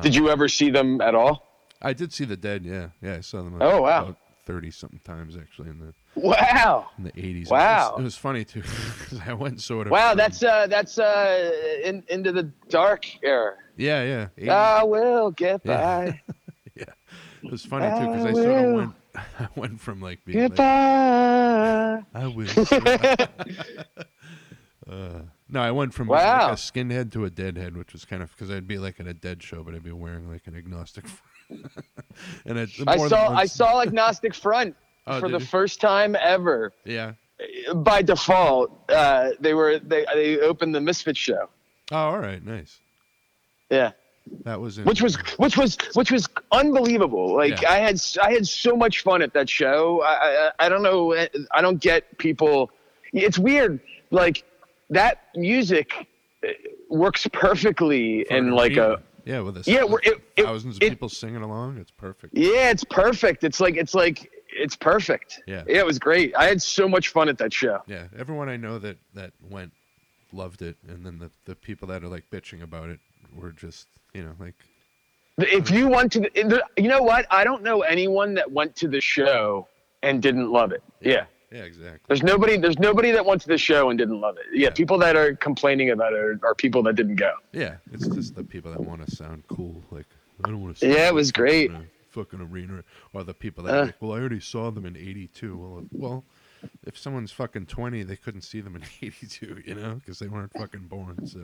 Did 0.01 0.13
you 0.13 0.29
ever 0.29 0.49
see 0.49 0.69
them 0.69 0.99
at 0.99 1.15
all? 1.15 1.47
I 1.81 1.93
did 1.93 2.11
see 2.11 2.25
the 2.25 2.35
Dead. 2.35 2.65
Yeah, 2.65 2.89
yeah. 3.01 3.15
I 3.15 3.21
saw 3.21 3.41
them. 3.41 3.57
Oh, 3.61 3.81
wow. 3.83 4.17
Thirty 4.45 4.69
something 4.71 4.99
times 5.05 5.37
actually 5.37 5.69
in 5.69 5.79
the 5.79 5.93
Wow. 6.15 6.89
in 6.97 7.03
the 7.05 7.11
eighties. 7.15 7.49
Wow. 7.49 7.89
it 7.89 7.91
was, 7.93 7.99
it 8.01 8.03
was 8.03 8.17
funny 8.17 8.43
too 8.43 8.61
because 8.99 9.21
I 9.25 9.31
went 9.31 9.61
sort 9.61 9.87
of. 9.87 9.91
Wow, 9.91 10.13
that's 10.15 10.43
uh 10.43 10.67
that's 10.67 10.97
uh 10.99 11.51
in, 11.85 12.03
into 12.09 12.31
the 12.33 12.43
dark 12.67 13.05
era. 13.23 13.55
yeah, 13.77 14.27
yeah. 14.37 14.45
80s. 14.47 14.49
I 14.49 14.83
will 14.83 15.29
get 15.31 15.63
by. 15.63 15.73
yeah, 16.27 16.33
it 17.43 17.51
was 17.51 17.65
funny 17.65 17.87
too 17.99 18.07
because 18.11 18.25
I 18.25 18.29
I 18.29 18.33
sort 18.33 18.65
of 18.65 18.73
went. 18.73 18.93
I 19.39 19.47
went 19.55 19.79
from 19.81 20.01
like 20.01 20.23
being 20.25 20.39
Get 20.39 20.51
like. 20.51 20.59
I 20.59 22.27
will. 22.27 22.47
uh, 24.89 25.21
no, 25.49 25.61
I 25.61 25.71
went 25.71 25.93
from 25.93 26.07
Wow. 26.07 26.43
like 26.49 26.53
a 26.53 26.55
skinhead 26.55 27.11
to 27.13 27.25
a 27.25 27.29
deadhead, 27.29 27.75
which 27.77 27.93
was 27.93 28.05
kind 28.05 28.23
of 28.23 28.31
because 28.31 28.49
I'd 28.51 28.67
be 28.67 28.77
like 28.77 28.99
in 28.99 29.07
a 29.07 29.13
dead 29.13 29.41
show, 29.43 29.63
but 29.63 29.75
I'd 29.75 29.83
be 29.83 29.91
wearing 29.91 30.29
like 30.31 30.47
an 30.47 30.55
agnostic. 30.55 31.05
and 32.45 32.57
it, 32.59 32.69
I 32.87 32.97
saw 33.07 33.33
I 33.35 33.45
saw 33.45 33.81
Agnostic 33.81 34.33
Front 34.35 34.75
Oh, 35.07 35.19
for 35.19 35.29
the 35.29 35.39
you? 35.39 35.45
first 35.45 35.81
time 35.81 36.15
ever. 36.19 36.71
Yeah. 36.85 37.13
By 37.73 38.01
default, 38.03 38.91
uh, 38.91 39.31
they 39.39 39.53
were 39.53 39.79
they 39.79 40.05
they 40.13 40.39
opened 40.39 40.75
the 40.75 40.81
Misfit 40.81 41.17
show. 41.17 41.49
Oh, 41.91 41.97
all 41.97 42.19
right, 42.19 42.43
nice. 42.45 42.79
Yeah. 43.71 43.91
That 44.43 44.59
was 44.61 44.79
which 44.81 45.01
was 45.01 45.15
which 45.37 45.57
was 45.57 45.77
which 45.95 46.11
was 46.11 46.27
unbelievable. 46.51 47.35
Like 47.35 47.61
Yeah. 47.61 47.71
I 47.71 47.77
had 47.79 47.99
I 48.21 48.31
had 48.33 48.47
so 48.47 48.75
much 48.75 49.01
fun 49.01 49.21
at 49.21 49.33
that 49.33 49.49
show. 49.49 50.01
I, 50.03 50.49
I 50.59 50.65
I 50.65 50.69
don't 50.69 50.83
know. 50.83 51.13
I 51.51 51.61
don't 51.61 51.79
get 51.81 52.17
people. 52.17 52.71
It's 53.13 53.39
weird. 53.39 53.79
Like 54.11 54.43
that 54.91 55.23
music 55.35 56.07
uh, 56.43 56.49
works 56.89 57.27
perfectly 57.33 58.23
for 58.25 58.35
in 58.35 58.51
like 58.51 58.77
a 58.77 59.01
yeah 59.25 59.39
with 59.41 59.57
a, 59.57 59.63
Yeah, 59.69 59.83
it- 60.03 60.21
it- 60.35 60.45
thousands 60.45 60.77
of 60.77 60.83
it- 60.83 60.89
people 60.89 61.09
singing 61.09 61.41
along. 61.41 61.77
It's 61.77 61.91
perfect. 61.91 62.35
yeah. 62.37 62.69
It's 62.69 62.83
perfect. 62.83 63.43
It's 63.43 63.59
like 63.59 63.75
it's 63.77 63.95
like 63.95 64.29
it's 64.51 64.75
perfect. 64.75 65.41
Yeah. 65.47 65.63
Yeah. 65.67 65.79
It 65.79 65.85
was 65.85 65.97
great. 65.99 66.35
I 66.35 66.45
had 66.45 66.61
so 66.61 66.87
much 66.87 67.09
fun 67.09 67.29
at 67.29 67.37
that 67.39 67.51
show. 67.53 67.79
Yeah, 67.87 68.05
everyone 68.17 68.47
I 68.49 68.57
know 68.57 68.77
that 68.79 68.97
that 69.15 69.31
went 69.49 69.71
loved 70.31 70.61
it, 70.61 70.77
and 70.87 71.03
then 71.05 71.17
the 71.19 71.31
the 71.45 71.55
people 71.55 71.87
that 71.87 72.03
are 72.03 72.07
like 72.07 72.29
bitching 72.31 72.61
about 72.61 72.89
it 72.89 72.99
were 73.35 73.51
just 73.51 73.87
you 74.13 74.23
know 74.23 74.33
like 74.39 74.55
If 75.37 75.69
you 75.71 75.87
went 75.87 76.11
to 76.13 76.19
the, 76.21 76.63
you 76.77 76.87
know 76.89 77.01
what? 77.01 77.25
I 77.31 77.43
don't 77.43 77.63
know 77.63 77.81
anyone 77.81 78.33
that 78.35 78.51
went 78.51 78.75
to 78.77 78.87
the 78.87 78.99
show 79.01 79.67
and 80.03 80.21
didn't 80.21 80.51
love 80.51 80.71
it. 80.73 80.83
Yeah. 81.01 81.25
yeah 81.51 81.63
exactly. 81.63 81.99
There's 82.07 82.23
nobody. 82.23 82.57
There's 82.57 82.79
nobody 82.79 83.11
that 83.11 83.25
went 83.25 83.41
to 83.41 83.47
the 83.47 83.57
show 83.57 83.89
and 83.89 83.97
didn't 83.97 84.19
love 84.19 84.37
it. 84.37 84.45
Yeah, 84.53 84.67
Yeah. 84.67 84.73
people 84.73 84.97
that 84.99 85.15
are 85.15 85.35
complaining 85.35 85.91
about 85.91 86.13
it 86.13 86.19
are, 86.19 86.39
are 86.43 86.55
people 86.55 86.83
that 86.83 86.95
didn't 86.95 87.15
go. 87.15 87.33
Yeah, 87.53 87.75
it's 87.93 88.07
just 88.07 88.35
the 88.35 88.43
people 88.43 88.71
that 88.71 88.81
want 88.81 89.05
to 89.07 89.15
sound 89.15 89.43
cool. 89.47 89.81
Like 89.91 90.07
I 90.43 90.49
don't 90.49 90.61
want 90.61 90.77
to. 90.77 90.87
Yeah, 90.87 91.07
it 91.07 91.13
was 91.13 91.31
great. 91.31 91.71
Fucking 92.11 92.41
arena, 92.41 92.83
or 93.13 93.23
the 93.23 93.33
people 93.35 93.63
that 93.65 93.75
Uh. 93.75 93.85
like, 93.85 93.95
well, 94.01 94.13
I 94.13 94.19
already 94.19 94.39
saw 94.39 94.71
them 94.71 94.85
in 94.85 94.97
'82. 94.97 95.55
Well, 95.57 95.85
well, 95.91 96.23
if 96.85 96.97
someone's 96.97 97.31
fucking 97.31 97.65
20, 97.67 98.03
they 98.03 98.15
couldn't 98.15 98.41
see 98.41 98.61
them 98.61 98.75
in 98.75 98.83
'82, 99.01 99.61
you 99.65 99.75
know, 99.75 99.95
because 99.95 100.19
they 100.19 100.27
weren't 100.27 100.51
fucking 100.53 100.87
born. 100.87 101.25
So 101.27 101.39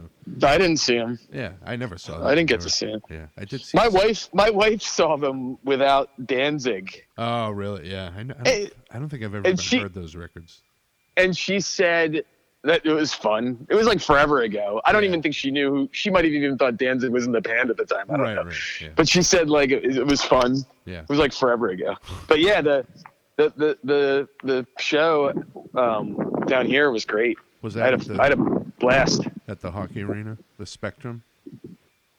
I 0.46 0.58
didn't 0.58 0.78
see 0.78 0.98
them. 0.98 1.20
yeah, 1.32 1.54
I 1.66 1.76
never 1.76 1.98
saw. 1.98 2.18
Them 2.20 2.28
I 2.28 2.36
didn't 2.36 2.50
get 2.50 2.62
to 2.62 2.70
see 2.70 2.88
them. 2.88 3.02
Yeah, 3.10 3.26
I 3.38 3.46
did 3.46 3.62
see. 3.62 3.78
My 3.78 3.88
wife. 3.88 4.30
My 4.34 4.50
wife 4.50 4.82
saw 4.82 5.16
them 5.18 5.58
without 5.64 6.10
Danzig, 6.26 7.04
Oh, 7.18 7.52
really? 7.52 7.90
Yeah, 7.92 8.12
I, 8.18 8.24
know, 8.24 8.34
I, 8.40 8.44
don't, 8.44 8.48
Hey, 8.48 8.70
I 8.92 9.00
don't 9.00 9.10
think 9.10 9.24
I've 9.24 9.36
ever 9.36 9.58
she- 9.58 9.80
heard 9.80 9.94
those 9.94 10.16
records. 10.16 10.62
and 11.18 11.36
she 11.38 11.60
said 11.60 12.24
that 12.64 12.84
it 12.84 12.92
was 12.92 13.14
fun. 13.14 13.68
It 13.70 13.76
was 13.76 13.86
like 13.86 14.02
forever 14.02 14.42
ago. 14.42 14.82
I 14.86 14.92
don't 14.92 15.04
Yeah. 15.04 15.10
even 15.10 15.22
think 15.22 15.36
she 15.36 15.52
knew. 15.52 15.70
Who, 15.70 15.90
she 15.92 16.10
might 16.10 16.26
have 16.26 16.34
even 16.34 16.58
thought 16.58 16.78
Danzig 16.78 17.12
was 17.12 17.28
in 17.28 17.32
the 17.32 17.40
band 17.40 17.70
at 17.70 17.78
the 17.78 17.86
time. 17.86 18.06
I 18.10 18.14
don't 18.18 18.22
Right, 18.22 18.36
know. 18.36 18.44
right. 18.46 18.56
Yeah, 18.82 18.88
But 18.96 19.08
she 19.08 19.22
said 19.22 19.52
like 19.52 19.70
it, 19.70 19.86
it 19.98 20.06
was 20.08 20.24
fun. 20.24 20.66
yeah. 20.86 21.02
It 21.02 21.10
was 21.10 21.20
like 21.20 21.32
forever 21.32 21.70
ago. 21.70 21.96
But 22.28 22.40
yeah, 22.40 22.62
the 22.62 22.84
the 23.38 23.54
the 23.56 23.78
the, 23.84 24.30
the 24.44 24.68
show 24.80 25.34
um, 25.76 26.44
down 26.48 26.66
here 26.66 26.92
was 26.92 27.06
great. 27.06 27.38
Was 27.62 27.76
I 27.76 27.80
that 27.92 27.92
had 27.92 28.02
a, 28.02 28.14
the, 28.14 28.22
I 28.22 28.24
had 28.30 28.34
a 28.34 28.62
blast. 28.80 29.22
at 29.48 29.62
the 29.62 29.72
hockey 29.72 30.04
arena, 30.04 30.38
the 30.58 30.66
Spectrum? 30.66 31.24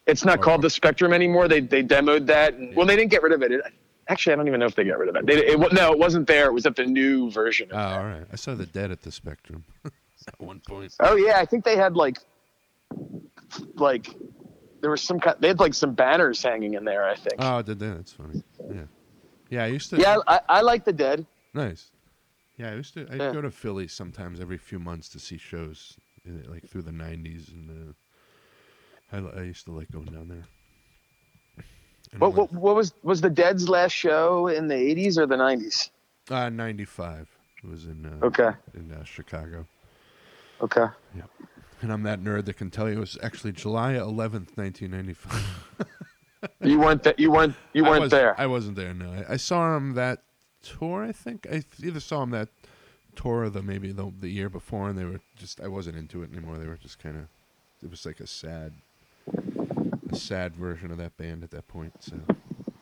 It's 0.07 0.25
not 0.25 0.39
Or- 0.39 0.43
called 0.43 0.63
the 0.63 0.71
Spectrum 0.71 1.13
anymore. 1.13 1.49
They 1.49 1.61
they 1.61 1.83
demoed 1.83 2.27
that. 2.27 2.55
And, 2.55 2.75
Well, 2.77 2.87
they 2.87 2.97
didn't 2.97 3.11
get 3.11 3.23
rid 3.23 3.33
of 3.33 3.43
it. 3.43 3.53
it. 3.53 3.61
Actually, 4.09 4.35
I 4.35 4.37
don't 4.37 4.47
even 4.49 4.61
know 4.61 4.67
if 4.67 4.75
they 4.77 4.85
got 4.85 4.99
rid 4.99 5.09
of 5.09 5.17
it. 5.17 5.27
They, 5.27 5.35
it. 5.47 5.73
No, 5.73 5.91
it 5.93 5.99
wasn't 5.99 6.29
there. 6.29 6.47
It 6.47 6.53
was 6.53 6.65
at 6.67 6.77
the 6.77 6.85
new 6.87 7.29
version. 7.31 7.69
Oh, 7.73 7.77
that. 7.77 7.99
all 7.99 8.05
right. 8.05 8.25
I 8.33 8.37
saw 8.37 8.55
the 8.55 8.67
Dead 8.67 8.93
at 8.93 9.03
the 9.03 9.11
Spectrum 9.11 9.65
at 9.85 10.39
one 10.39 10.61
point. 10.61 10.95
Oh 11.01 11.17
yeah, 11.17 11.39
I 11.39 11.45
think 11.45 11.65
they 11.65 11.77
had 11.77 11.97
like 11.97 12.19
like 13.75 14.15
there 14.81 14.91
was 14.91 15.03
some 15.03 15.19
kind. 15.21 15.37
They 15.41 15.49
had 15.49 15.59
like 15.61 15.75
some 15.75 15.95
banners 15.95 16.43
hanging 16.43 16.75
in 16.75 16.85
there. 16.85 17.05
I 17.05 17.17
think. 17.17 17.35
Oh, 17.39 17.63
did 17.63 17.79
they? 17.79 17.89
That's 17.89 18.13
funny. 18.13 18.43
Yeah, 18.73 18.83
yeah. 19.51 19.65
I 19.65 19.67
used 19.69 19.91
to. 19.91 19.99
yeah, 19.99 20.19
I, 20.27 20.41
I 20.49 20.61
like 20.61 20.85
the 20.85 20.93
Dead. 20.93 21.27
Nice. 21.55 21.91
Yeah, 22.59 22.71
I 22.71 22.75
used 22.75 22.95
to. 22.95 23.07
I'd 23.11 23.19
Yeah. 23.21 23.33
go 23.33 23.41
to 23.43 23.51
Philly 23.51 23.89
sometimes 23.89 24.41
every 24.41 24.59
few 24.59 24.79
months 24.79 25.09
to 25.11 25.19
see 25.19 25.37
shows, 25.39 25.97
uh, 26.29 26.51
like 26.51 26.67
through 26.69 26.83
the 26.83 26.91
'90s, 26.91 27.53
and 27.53 27.71
uh, 29.13 29.17
I, 29.17 29.21
li- 29.21 29.33
I 29.37 29.43
used 29.43 29.65
to 29.67 29.73
like 29.73 29.91
going 29.91 30.07
down 30.07 30.29
there. 30.29 30.45
And 32.13 32.21
What, 32.21 32.35
what 32.35 32.53
what 32.53 32.77
was 32.77 32.95
was 33.03 33.21
the 33.21 33.31
Dead's 33.31 33.69
last 33.69 33.93
show 33.93 34.47
in 34.49 34.69
the 34.69 34.75
'80s 34.75 35.19
or 35.19 35.27
the 35.27 35.37
'90s? 35.37 35.91
Uh, 36.31 36.49
'95. 36.49 37.29
It 37.63 37.69
was 37.69 37.87
in 37.87 38.07
uh, 38.07 38.27
Okay, 38.27 38.51
in 38.75 38.93
uh, 38.93 39.03
Chicago, 39.05 39.67
okay. 40.61 40.87
and 41.83 41.93
I'm 41.93 42.03
that 42.05 42.21
nerd 42.21 42.45
that 42.47 42.57
can 42.57 42.71
tell 42.71 42.89
you 42.89 42.97
it 42.97 43.01
was 43.01 43.19
actually 43.23 43.53
July 43.53 43.95
11th, 43.95 44.57
1995. 44.57 45.77
You 46.63 46.79
weren't 46.79 47.03
that. 47.05 47.19
You 47.19 47.31
weren't. 47.31 47.55
You 47.73 47.85
I 47.87 47.91
weren't 47.91 48.11
there. 48.11 48.39
I 48.39 48.47
wasn't 48.47 48.77
there. 48.77 48.95
No, 48.95 49.13
I, 49.13 49.35
I 49.35 49.37
saw 49.37 49.77
him 49.77 49.95
that 49.95 50.23
tour. 50.63 51.05
I 51.05 51.13
think 51.13 51.47
I 51.51 51.65
either 51.83 52.01
saw 52.01 52.23
him 52.23 52.31
that 52.31 52.49
tour 53.15 53.45
or 53.45 53.51
the 53.51 53.63
maybe 53.63 53.93
the 53.93 54.13
the 54.21 54.29
year 54.29 54.49
before, 54.49 54.89
and 54.89 54.99
they 54.99 55.05
were 55.05 55.21
just. 55.37 55.61
I 55.61 55.69
wasn't 55.69 55.97
into 55.97 56.23
it 56.23 56.33
anymore. 56.33 56.59
They 56.59 56.67
were 56.67 56.77
just 56.77 56.99
kind 56.99 57.17
of. 57.17 57.25
It 57.83 57.91
was 57.91 58.07
like 58.07 58.21
a 58.21 58.27
sad, 58.27 58.73
a 60.11 60.17
sad 60.17 60.57
version 60.57 60.91
of 60.91 60.99
that 60.99 61.17
band 61.17 61.45
at 61.45 61.51
that 61.51 61.69
point. 61.69 61.93
So 62.01 62.17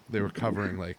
they 0.09 0.21
were 0.21 0.31
covering 0.31 0.79
like. 0.79 0.99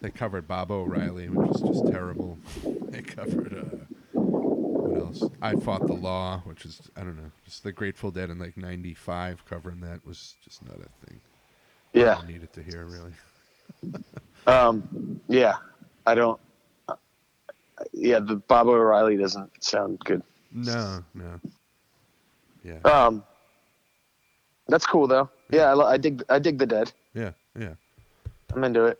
They 0.00 0.10
covered 0.10 0.48
Baba 0.48 0.72
O'Riley, 0.72 1.28
which 1.28 1.48
was 1.48 1.60
just 1.60 1.92
terrible. 1.92 2.38
They 2.88 3.02
covered 3.02 3.52
uh, 3.52 4.18
what 4.18 4.98
else? 4.98 5.22
I 5.42 5.56
fought 5.56 5.86
the 5.86 5.92
law, 5.92 6.40
which 6.46 6.64
is 6.64 6.80
I 6.96 7.00
don't 7.00 7.18
know, 7.18 7.30
just 7.44 7.62
the 7.62 7.70
Grateful 7.70 8.10
Dead 8.10 8.30
in 8.30 8.38
like 8.38 8.56
'95 8.56 9.44
covering 9.44 9.80
that 9.80 10.06
was 10.06 10.36
just 10.42 10.64
not 10.64 10.76
a 10.76 11.06
thing 11.06 11.20
yeah. 11.92 12.20
I 12.22 12.26
needed 12.26 12.52
to 12.54 12.62
hear 12.62 12.84
really. 12.86 13.12
Um. 14.46 15.20
Yeah. 15.28 15.56
I 16.06 16.14
don't. 16.14 16.40
uh, 16.88 16.94
Yeah. 17.92 18.18
The 18.20 18.36
Baba 18.36 18.70
O'Riley 18.70 19.16
doesn't 19.18 19.50
sound 19.62 19.98
good. 20.00 20.22
No, 20.52 21.04
no. 21.14 21.40
Yeah, 22.64 22.78
Um. 22.84 23.22
That's 24.68 24.86
cool 24.86 25.06
though. 25.06 25.28
Yeah. 25.50 25.74
I, 25.74 25.92
I 25.92 25.96
dig. 25.98 26.22
I 26.30 26.38
dig 26.38 26.58
the 26.58 26.66
Dead. 26.66 26.92
yeah, 27.14 27.32
yeah. 27.58 27.74
I'm 28.54 28.64
into 28.64 28.86
it. 28.86 28.98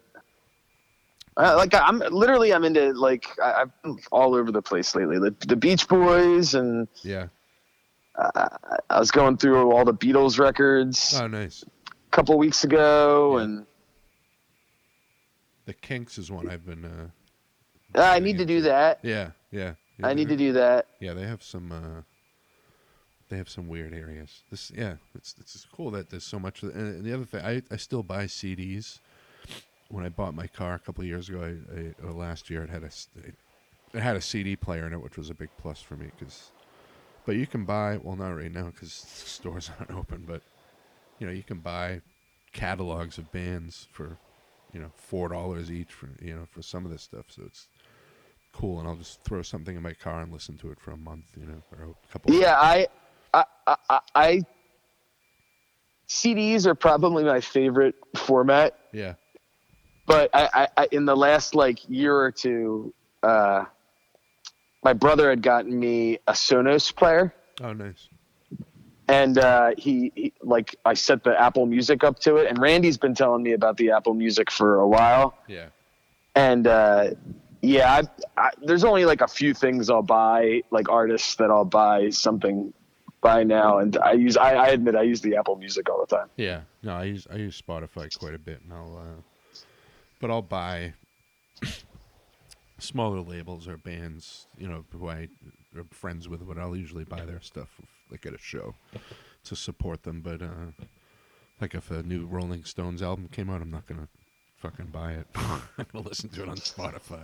Uh, 1.39 1.55
like 1.57 1.73
I'm 1.75 2.01
literally, 2.11 2.53
I'm 2.53 2.65
into 2.65 2.93
like 2.93 3.27
I, 3.43 3.63
I've 3.63 3.83
been 3.83 3.99
all 4.13 4.35
over 4.35 4.51
the 4.53 4.61
place 4.63 4.95
lately. 4.95 5.19
The, 5.19 5.35
the 5.47 5.57
Beach 5.57 5.89
Boys, 5.89 6.55
and 6.55 6.89
Yeah. 7.03 7.29
uh, 8.17 8.49
I 8.91 8.99
was 8.99 9.11
going 9.11 9.37
through 9.39 9.71
all 9.73 9.85
the 9.85 9.95
Beatles 9.95 10.39
records 10.39 11.19
Oh, 11.19 11.27
nice. 11.27 11.65
Couple 12.19 12.37
weeks 12.37 12.65
ago, 12.65 13.37
Yeah. 13.39 13.45
and 13.45 13.67
The 15.67 15.75
Kinks 15.75 16.19
is 16.19 16.33
one 16.33 16.49
I've 16.51 16.67
been. 16.67 16.85
uh 16.85 17.09
uh, 17.95 18.03
I 18.03 18.19
need 18.19 18.39
to 18.39 18.45
do 18.45 18.61
that. 18.63 18.99
Yeah, 19.03 19.31
yeah. 19.53 19.75
yeah 19.99 20.07
I 20.09 20.15
need 20.15 20.29
to 20.29 20.37
do 20.37 20.53
that. 20.55 20.87
Yeah, 20.99 21.15
they 21.15 21.23
have 21.23 21.43
some. 21.45 21.71
uh 21.71 22.03
They 23.29 23.37
have 23.37 23.49
some 23.49 23.69
weird 23.69 23.95
areas. 23.95 24.43
This, 24.51 24.73
yeah, 24.75 24.97
it's 25.15 25.37
it's 25.39 25.65
cool 25.77 25.91
that 25.93 26.11
there's 26.11 26.25
so 26.25 26.41
much. 26.41 26.63
And 26.65 27.05
the 27.05 27.15
other 27.15 27.25
thing, 27.25 27.45
I 27.45 27.63
I 27.71 27.77
still 27.77 28.03
buy 28.03 28.25
CDs. 28.27 28.99
When 29.91 30.05
I 30.05 30.09
bought 30.11 30.35
my 30.35 30.49
car 30.49 30.75
a 30.75 30.79
couple 30.79 31.03
of 31.03 31.09
years 31.09 31.29
ago, 31.29 31.41
I, 31.41 31.51
I 31.81 31.83
or 32.05 32.13
last 32.13 32.51
year, 32.51 32.63
it 32.65 32.71
had 32.71 32.83
a 32.83 32.91
it 33.97 34.01
had 34.03 34.17
a 34.17 34.21
CD 34.21 34.57
player 34.57 34.87
in 34.89 34.93
it, 34.93 35.01
which 35.01 35.17
was 35.17 35.31
a 35.31 35.35
big 35.35 35.51
plus 35.63 35.81
for 35.81 35.95
me 35.97 36.07
because. 36.19 36.51
But 37.27 37.37
you 37.37 37.47
can 37.47 37.65
buy 37.65 37.99
well 38.03 38.17
not 38.17 38.31
right 38.31 38.53
now 38.53 38.71
because 38.75 38.93
stores 38.93 39.71
aren't 39.79 39.93
open, 39.93 40.25
but 40.27 40.43
you 41.19 41.27
know 41.27 41.33
you 41.33 41.43
can 41.43 41.59
buy 41.59 42.01
catalogs 42.53 43.19
of 43.19 43.31
bands 43.33 43.89
for 43.93 44.17
you 44.73 44.81
know 44.81 44.91
four 44.95 45.29
dollars 45.29 45.71
each 45.71 45.93
for 45.93 46.09
you 46.21 46.35
know 46.35 46.47
for 46.51 46.63
some 46.63 46.85
of 46.85 46.91
this 46.91 47.03
stuff. 47.03 47.27
So 47.29 47.43
it's 47.47 47.69
cool, 48.53 48.81
and 48.81 48.89
I'll 48.89 48.97
just 48.97 49.23
throw 49.25 49.43
something 49.43 49.77
in 49.77 49.83
my 49.83 49.93
car 49.93 50.21
and 50.23 50.33
listen 50.33 50.57
to 50.59 50.71
it 50.71 50.81
for 50.81 50.91
a 50.91 50.97
month, 50.97 51.25
you 51.39 51.47
know, 51.47 51.63
or 51.79 51.93
a 51.93 52.13
couple. 52.13 52.35
Yeah, 52.35 52.57
I, 52.59 52.89
I, 53.33 53.45
I, 53.67 53.77
I, 53.89 54.01
I 54.15 54.43
CDs 56.09 56.67
are 56.67 56.75
probably 56.75 57.25
my 57.25 57.41
favorite 57.41 57.95
format. 58.17 58.79
yeah, 58.93 59.15
but 60.07 60.31
I, 60.35 60.49
I, 60.55 60.69
I 60.77 60.89
in 60.91 61.05
the 61.05 61.17
last 61.17 61.55
like 61.55 61.89
year 61.89 62.17
or 62.17 62.33
two, 62.33 62.93
uh, 63.23 63.65
my 64.83 64.93
brother 64.93 65.31
had 65.31 65.43
gotten 65.43 65.79
me 65.79 66.19
a 66.27 66.33
Sonos 66.33 66.95
player, 66.95 67.35
oh 67.63 67.73
nice, 67.73 68.09
and 69.09 69.39
uh, 69.39 69.73
he, 69.77 70.13
he 70.15 70.33
like 70.43 70.77
I 70.85 70.95
set 70.95 71.25
the 71.25 71.41
Apple 71.41 71.67
Music 71.67 72.05
up 72.05 72.19
to 72.21 72.37
it, 72.37 72.49
and 72.49 72.59
Randy's 72.59 72.99
been 72.99 73.15
telling 73.15 73.43
me 73.43 73.53
about 73.53 73.77
the 73.77 73.91
Apple 73.91 74.15
Music 74.15 74.51
for 74.51 74.77
a 74.81 74.87
while, 74.87 75.37
yeah, 75.49 75.67
and 76.35 76.67
uh, 76.67 77.11
yeah, 77.63 78.03
I, 78.37 78.41
I, 78.41 78.51
there's 78.63 78.85
only 78.85 79.05
like 79.05 79.21
a 79.21 79.29
few 79.29 79.55
things 79.55 79.91
I'll 79.91 80.03
buy, 80.03 80.63
like 80.71 80.89
artists 80.89 81.35
that 81.37 81.51
I'll 81.51 81.65
buy 81.65 82.11
something 82.11 82.73
by 83.21 83.43
now, 83.43 83.79
and 83.79 83.97
I 83.99 84.13
use 84.13 84.37
I, 84.37 84.55
I 84.55 84.69
admit 84.69 84.95
I 84.95 85.03
use 85.03 85.21
the 85.21 85.37
Apple 85.37 85.57
Music 85.57 85.89
all 85.91 86.01
the 86.01 86.17
time. 86.17 86.29
yeah. 86.37 86.61
No, 86.83 86.95
I 86.95 87.05
use 87.05 87.27
I 87.31 87.37
use 87.37 87.61
Spotify 87.61 88.17
quite 88.17 88.35
a 88.35 88.39
bit, 88.39 88.61
and 88.63 88.73
I'll, 88.73 88.97
uh, 88.97 89.61
but 90.21 90.31
I'll 90.31 90.43
buy 90.43 90.95
smaller 92.79 93.21
labels 93.21 93.67
or 93.67 93.77
bands, 93.77 94.47
you 94.57 94.69
know, 94.69 94.85
who 94.93 95.09
I 95.09 95.29
are 95.77 95.85
friends 95.91 96.29
with, 96.29 96.47
but 96.47 96.57
I'll 96.57 96.77
usually 96.77 97.05
buy 97.05 97.25
their 97.25 97.41
stuff 97.41 97.81
like 98.11 98.27
at 98.27 98.35
a 98.35 98.39
show 98.39 98.75
to 99.45 99.57
support 99.57 100.03
them. 100.03 100.21
But 100.21 100.43
uh, 100.43 100.73
like 101.61 101.75
if 101.75 101.91
a 101.91 102.03
new 102.03 102.27
Rolling 102.27 102.65
Stones 102.65 103.03
album 103.03 103.29
came 103.33 103.51
out, 103.51 103.63
I'm 103.63 103.71
not 103.71 103.87
gonna 103.87 104.09
fucking 104.57 104.87
buy 104.87 105.13
it. 105.13 105.27
I'm 105.35 105.61
gonna 105.93 106.07
listen 106.09 106.29
to 106.31 106.43
it 106.43 106.49
on 106.49 106.57
Spotify. 106.57 107.23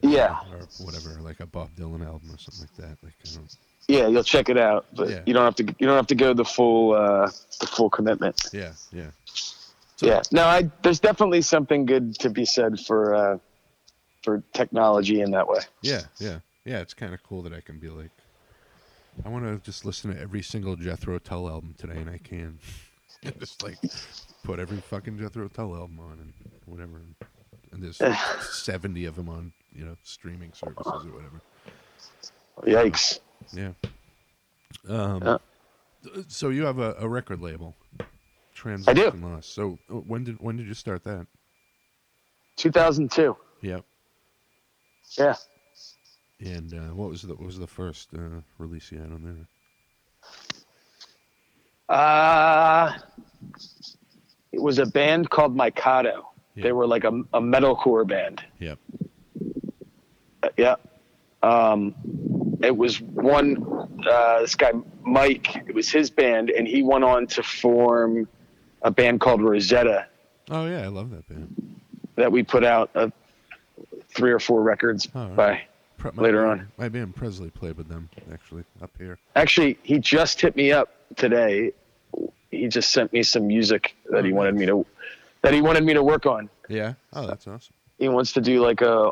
Yeah, 0.00 0.36
or 0.52 0.66
whatever, 0.84 1.20
like 1.22 1.40
a 1.40 1.46
Bob 1.46 1.70
Dylan 1.76 2.04
album 2.04 2.30
or 2.32 2.38
something 2.38 2.60
like 2.68 2.76
that. 2.76 3.02
Like, 3.02 3.14
I 3.26 3.34
don't, 3.36 3.56
yeah, 3.88 4.06
you'll 4.06 4.22
check 4.22 4.48
it 4.48 4.58
out, 4.58 4.86
but 4.94 5.08
Yeah. 5.10 5.20
you 5.26 5.32
don't 5.34 5.44
have 5.44 5.54
to 5.56 5.64
you 5.78 5.86
don't 5.86 5.96
have 5.96 6.06
to 6.08 6.14
go 6.14 6.34
the 6.34 6.44
full 6.44 6.94
uh, 6.94 7.30
the 7.60 7.66
full 7.66 7.88
commitment. 7.90 8.42
yeah, 8.52 8.72
yeah. 8.92 9.10
So- 9.96 10.06
yeah 10.06 10.22
no 10.32 10.44
i 10.44 10.68
there's 10.82 10.98
definitely 10.98 11.40
something 11.40 11.86
good 11.86 12.16
to 12.18 12.28
be 12.28 12.44
said 12.44 12.80
for 12.80 13.14
uh 13.14 13.38
for 14.24 14.42
technology 14.52 15.20
in 15.20 15.30
that 15.30 15.46
way 15.48 15.60
Yeah, 15.82 16.00
yeah, 16.18 16.40
yeah. 16.64 16.80
It's 16.80 16.94
kind 16.94 17.14
of 17.14 17.22
cool 17.22 17.42
that 17.42 17.52
I 17.52 17.60
can 17.60 17.78
be 17.78 17.88
like, 17.88 18.10
I 19.24 19.28
want 19.28 19.44
to 19.44 19.58
just 19.64 19.84
listen 19.84 20.14
to 20.14 20.20
every 20.20 20.42
single 20.42 20.76
Jethro 20.76 21.18
Tull 21.18 21.48
album 21.48 21.74
today, 21.78 21.96
and 21.96 22.10
I 22.10 22.18
can. 22.18 22.58
just 23.38 23.62
like 23.62 23.78
put 24.42 24.58
every 24.58 24.78
fucking 24.78 25.18
Jethro 25.18 25.48
Tull 25.48 25.74
album 25.74 26.00
on 26.00 26.18
and 26.20 26.32
whatever. 26.66 27.00
And 27.72 27.82
there's 27.82 28.00
seventy 28.50 29.04
of 29.06 29.16
them 29.16 29.28
on, 29.28 29.52
you 29.72 29.84
know, 29.84 29.96
streaming 30.02 30.52
services 30.52 31.06
or 31.06 31.12
whatever. 31.12 31.40
yikes 32.62 33.20
Yeah. 33.52 33.72
Um. 34.88 35.22
Yeah. 35.24 35.38
So 36.28 36.50
you 36.50 36.64
have 36.66 36.78
a, 36.78 36.94
a 36.98 37.08
record 37.08 37.40
label, 37.40 37.74
Translation 38.54 39.20
do. 39.20 39.26
Loss. 39.26 39.46
So 39.46 39.78
uh, 39.90 39.94
when 39.94 40.24
did 40.24 40.40
when 40.40 40.56
did 40.56 40.66
you 40.66 40.74
start 40.74 41.02
that? 41.04 41.26
2002 42.56 43.36
Yep. 43.62 43.84
yeah 45.18 45.34
And 46.44 46.72
uh, 46.74 46.94
what 46.94 47.08
was 47.10 47.22
the 47.22 47.34
what 47.34 47.46
was 47.46 47.58
the 47.58 47.66
first 47.66 48.10
uh, 48.14 48.40
release 48.58 48.92
you 48.92 48.98
had 48.98 49.10
on 49.12 49.22
there? 49.24 49.48
uh 51.96 52.92
it 54.52 54.60
was 54.62 54.78
a 54.78 54.86
band 54.86 55.28
called 55.30 55.54
Mikado. 55.56 56.28
Yeah. 56.54 56.62
They 56.62 56.72
were 56.72 56.86
like 56.86 57.04
a, 57.04 57.08
a 57.34 57.40
metalcore 57.40 58.06
band. 58.06 58.42
Yep. 58.60 58.78
Uh, 60.42 60.48
yeah. 60.56 60.76
Um, 61.42 61.94
it 62.62 62.74
was 62.74 63.00
one, 63.00 63.62
uh, 64.08 64.40
this 64.40 64.54
guy, 64.54 64.70
Mike, 65.02 65.56
it 65.68 65.74
was 65.74 65.90
his 65.90 66.08
band, 66.08 66.50
and 66.50 66.66
he 66.68 66.82
went 66.82 67.02
on 67.04 67.26
to 67.26 67.42
form 67.42 68.28
a 68.82 68.90
band 68.92 69.20
called 69.20 69.42
Rosetta 69.42 70.06
Oh 70.50 70.66
yeah, 70.66 70.82
I 70.82 70.86
love 70.86 71.10
that 71.10 71.28
band. 71.28 71.80
that 72.16 72.30
we 72.30 72.42
put 72.44 72.64
out 72.64 72.90
uh, 72.94 73.08
three 74.08 74.30
or 74.30 74.38
four 74.38 74.62
records 74.62 75.08
Oh, 75.14 75.26
right. 75.28 75.36
by. 75.36 75.62
Pre- 75.98 76.10
Later 76.16 76.42
band- 76.46 76.60
on. 76.60 76.68
my 76.78 76.88
band 76.88 77.16
Presley 77.16 77.50
played 77.50 77.76
with 77.76 77.88
them 77.88 78.08
actually 78.32 78.64
up 78.82 78.90
here. 78.98 79.18
Actually, 79.36 79.78
he 79.82 79.98
just 79.98 80.40
hit 80.40 80.54
me 80.56 80.72
up 80.72 80.90
today. 81.16 81.72
He 82.50 82.68
just 82.68 82.90
sent 82.92 83.12
me 83.12 83.22
some 83.22 83.46
music 83.46 83.96
that 84.10 84.24
he 84.24 84.32
Oh, 84.32 84.36
wanted 84.36 84.54
me 84.54 84.66
to 84.66 84.86
that 85.42 85.52
he 85.54 85.60
wanted 85.60 85.84
me 85.84 85.92
to 85.94 86.02
work 86.02 86.24
on. 86.26 86.48
Yeah. 86.68 86.94
Oh, 87.12 87.26
that's 87.26 87.46
awesome. 87.46 87.74
He 87.98 88.08
wants 88.08 88.32
to 88.32 88.40
do 88.40 88.60
like 88.60 88.80
a, 88.80 89.10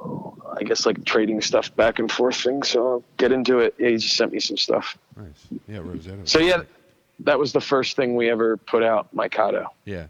I 0.00 0.62
guess 0.64 0.86
like 0.86 1.04
trading 1.04 1.40
stuff 1.42 1.74
back 1.76 1.98
and 1.98 2.10
forth 2.10 2.36
thing. 2.36 2.62
So 2.62 2.86
I'll 2.88 3.04
get 3.18 3.30
into 3.32 3.58
it. 3.58 3.74
Yeah, 3.78 3.90
he 3.90 3.96
just 3.96 4.16
sent 4.16 4.32
me 4.32 4.40
some 4.40 4.56
stuff. 4.56 4.96
Nice. 5.16 5.46
Yeah, 5.68 5.78
Rosetta. 5.78 6.26
So 6.26 6.38
yeah, 6.38 6.62
that 7.20 7.38
was 7.38 7.52
the 7.52 7.60
first 7.60 7.96
thing 7.96 8.14
we 8.16 8.30
ever 8.30 8.56
put 8.56 8.82
out, 8.82 9.12
Mikado. 9.14 9.68
Yeah. 9.84 10.06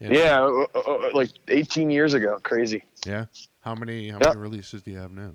Yeah, 0.00 0.42
uh, 0.42 0.66
uh, 0.74 0.78
uh, 0.80 1.10
like 1.14 1.30
18 1.48 1.88
years 1.90 2.12
ago. 2.14 2.38
Crazy. 2.42 2.84
Yeah. 3.06 3.26
How 3.60 3.74
many 3.74 4.10
how 4.10 4.18
Yeah. 4.20 4.28
many 4.30 4.40
releases 4.40 4.82
do 4.82 4.90
you 4.90 4.98
have 4.98 5.12
now? 5.12 5.32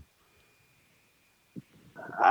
Uh, 2.18 2.24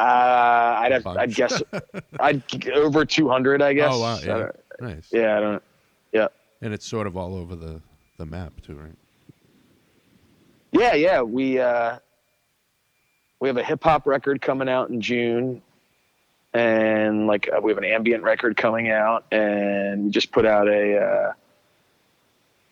I'd 0.80 0.92
have, 0.92 1.06
I'd 1.06 1.34
guess, 1.34 1.62
I'd 2.20 2.42
over 2.70 3.04
200, 3.04 3.62
I 3.62 3.72
guess. 3.72 3.90
Oh 3.92 4.00
wow, 4.00 4.18
yeah. 4.18 4.26
don't- 4.26 4.56
Nice. 4.80 5.08
yeah, 5.12 5.36
I 5.36 5.40
don't. 5.40 5.62
Yeah. 6.12 6.28
And 6.62 6.72
it's 6.72 6.86
sort 6.86 7.06
of 7.06 7.16
all 7.16 7.34
over 7.36 7.54
the 7.56 7.80
the 8.16 8.26
map 8.26 8.52
too, 8.62 8.74
right? 8.76 8.94
Yeah, 10.72 10.94
yeah. 10.94 11.22
We 11.22 11.58
uh, 11.58 11.98
we 13.40 13.48
have 13.48 13.56
a 13.56 13.62
hip 13.64 13.82
hop 13.82 14.06
record 14.06 14.40
coming 14.40 14.68
out 14.68 14.90
in 14.90 15.00
June, 15.00 15.62
and 16.52 17.26
like 17.26 17.48
uh, 17.54 17.60
we 17.60 17.70
have 17.72 17.78
an 17.78 17.84
ambient 17.84 18.22
record 18.22 18.56
coming 18.56 18.90
out, 18.90 19.24
and 19.32 20.04
we 20.06 20.10
just 20.10 20.30
put 20.32 20.46
out 20.46 20.68
a 20.68 20.96
uh, 20.98 21.32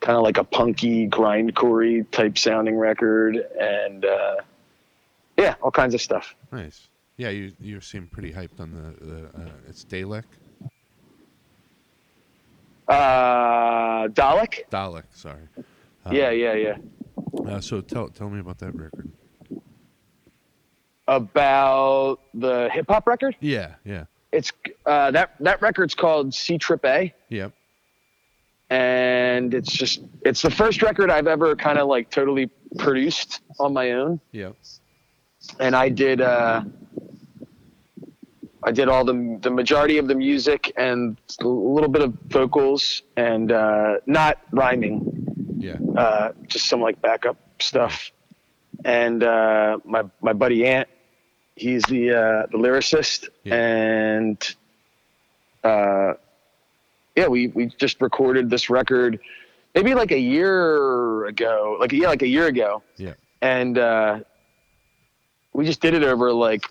kind 0.01 0.17
of 0.17 0.23
like 0.23 0.39
a 0.39 0.45
punky 0.45 1.09
grindcore 1.09 2.09
type 2.11 2.39
sounding 2.39 2.77
record, 2.77 3.37
and 3.59 4.05
uh, 4.05 4.37
yeah, 5.37 5.55
all 5.63 5.71
kinds 5.71 5.95
of 5.95 6.01
stuff. 6.01 6.35
Nice. 6.53 6.89
Yeah, 7.17 7.31
you 7.31 7.53
you 7.61 7.81
seem 7.81 8.07
pretty 8.09 8.33
hyped 8.33 8.61
on 8.61 8.73
the 8.73 9.05
the 9.05 9.25
uh, 9.27 9.51
it's 9.69 9.85
Dalek. 9.85 10.25
Uh, 12.89 14.09
Dalek. 14.09 14.61
Dalek. 14.71 15.05
Sorry. 15.12 15.43
Uh, 16.05 16.11
yeah, 16.12 16.31
yeah, 16.31 16.55
yeah. 16.55 16.77
Uh, 17.49 17.61
so 17.61 17.81
tell 17.81 18.09
tell 18.09 18.29
me 18.29 18.41
about 18.41 18.59
that 18.59 18.75
record. 18.75 19.11
About 21.09 22.19
the 22.35 22.69
hip 22.73 22.87
hop 22.89 23.07
record. 23.07 23.37
Yeah, 23.41 23.75
yeah, 23.85 24.05
It's 24.33 24.53
uh, 24.85 25.11
that 25.12 25.35
that 25.41 25.62
record's 25.62 25.95
called 25.95 26.35
C 26.35 26.59
Trip 26.59 26.85
A, 26.85 27.14
yep, 27.29 27.53
and 28.71 29.55
it's 29.55 29.73
just 29.73 30.01
it's 30.23 30.43
the 30.43 30.51
first 30.51 30.83
record 30.83 31.11
I've 31.11 31.29
ever 31.29 31.55
kind 31.55 31.79
of 31.79 31.87
like 31.87 32.11
totally 32.11 32.51
produced 32.79 33.41
on 33.61 33.73
my 33.73 33.93
own. 33.93 34.21
yep. 34.33 34.57
and 35.61 35.77
I 35.77 35.89
did 35.91 36.21
uh, 36.21 36.62
I 38.67 38.73
did 38.73 38.89
all 38.89 39.05
the 39.05 39.39
the 39.41 39.51
majority 39.51 39.97
of 39.99 40.09
the 40.09 40.14
music 40.17 40.73
and 40.77 41.17
a 41.41 41.47
little 41.47 41.89
bit 41.89 42.03
of 42.03 42.14
vocals 42.27 43.03
and 43.17 43.53
uh, 43.53 43.99
not 44.07 44.39
rhyming, 44.51 45.57
Yeah, 45.59 45.77
uh, 45.97 46.33
just 46.49 46.67
some 46.69 46.81
like 46.81 47.01
backup 47.01 47.37
stuff. 47.61 48.11
And 48.85 49.23
uh, 49.23 49.79
my 49.85 50.03
my 50.21 50.33
buddy 50.33 50.67
Ant, 50.67 50.89
he's 51.55 51.83
the 51.85 52.11
uh, 52.11 52.47
the 52.51 52.59
lyricist, 52.59 53.29
Yeah. 53.45 53.55
and 53.55 54.57
uh, 55.62 56.14
yeah, 57.17 57.29
we 57.29 57.47
we 57.49 57.67
just 57.67 58.01
recorded 58.03 58.51
this 58.51 58.69
record 58.69 59.21
maybe 59.77 59.95
like 59.95 60.11
a 60.11 60.19
year 60.19 61.27
ago, 61.27 61.77
like 61.79 61.93
yeah, 61.93 62.09
like 62.09 62.23
a 62.23 62.27
year 62.29 62.47
ago 62.47 62.83
yeah, 62.97 63.14
and 63.41 63.79
uh, 63.79 64.19
we 65.53 65.64
just 65.64 65.81
did 65.81 65.95
it 65.95 66.03
over 66.03 66.33
like 66.33 66.64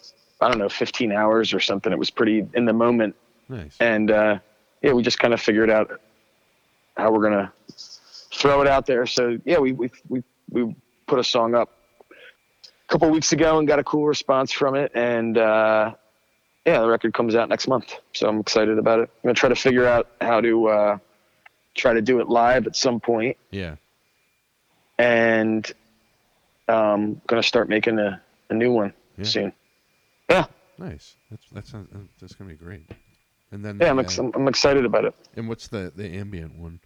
I 0.45 0.47
don't 0.47 0.59
know, 0.59 0.69
15 0.69 1.11
hours 1.11 1.53
or 1.55 1.59
something. 1.59 1.91
It 1.91 1.97
was 1.97 2.11
pretty 2.11 2.45
in 2.53 2.65
the 2.65 2.73
moment, 2.73 3.15
nice. 3.49 3.75
and 3.79 4.11
uh, 4.11 4.37
yeah, 4.83 4.93
we 4.93 5.01
just 5.01 5.17
kind 5.17 5.33
of 5.33 5.41
figured 5.41 5.71
out 5.71 5.99
how 6.95 7.11
we're 7.11 7.23
gonna 7.23 7.51
throw 8.31 8.61
it 8.61 8.67
out 8.67 8.85
there. 8.85 9.07
So 9.07 9.39
yeah, 9.43 9.57
we 9.57 9.71
we 9.71 9.89
we 10.07 10.23
we 10.51 10.75
put 11.07 11.17
a 11.17 11.23
song 11.23 11.55
up 11.55 11.71
a 12.11 12.91
couple 12.91 13.09
weeks 13.09 13.33
ago 13.33 13.57
and 13.57 13.67
got 13.67 13.79
a 13.79 13.83
cool 13.83 14.05
response 14.05 14.51
from 14.51 14.75
it, 14.75 14.91
and 14.93 15.35
uh, 15.35 15.95
yeah, 16.63 16.79
the 16.81 16.87
record 16.87 17.15
comes 17.15 17.33
out 17.35 17.49
next 17.49 17.67
month. 17.67 17.95
So 18.13 18.29
I'm 18.29 18.39
excited 18.39 18.77
about 18.77 18.99
it. 18.99 19.09
I'm 19.23 19.29
gonna 19.29 19.33
try 19.33 19.49
to 19.49 19.55
figure 19.55 19.87
out 19.87 20.09
how 20.21 20.41
to 20.41 20.67
uh, 20.67 20.97
try 21.73 21.93
to 21.93 22.03
do 22.03 22.19
it 22.19 22.29
live 22.29 22.67
at 22.67 22.75
some 22.75 22.99
point 22.99 23.35
Yeah, 23.49 23.77
and 24.99 25.69
um, 26.67 27.19
gonna 27.25 27.41
start 27.41 27.67
making 27.67 27.97
a, 27.97 28.21
a 28.51 28.53
new 28.53 28.71
one 28.71 28.93
Yeah. 29.17 29.23
soon. 29.25 29.53
Yeah, 30.29 30.45
nice. 30.77 31.15
That's 31.29 31.49
that 31.51 31.67
sounds 31.67 31.89
uh, 31.93 31.99
that's 32.19 32.33
gonna 32.33 32.49
be 32.49 32.55
great. 32.55 32.89
And 33.51 33.63
then 33.63 33.77
yeah, 33.79 33.89
I'm, 33.91 33.99
uh, 33.99 34.01
ex- 34.01 34.17
I'm, 34.17 34.31
I'm 34.35 34.47
excited 34.47 34.85
about 34.85 35.05
it. 35.05 35.13
and 35.35 35.47
what's 35.47 35.67
the 35.67 35.91
the 35.95 36.05
ambient 36.17 36.57
one? 36.57 36.79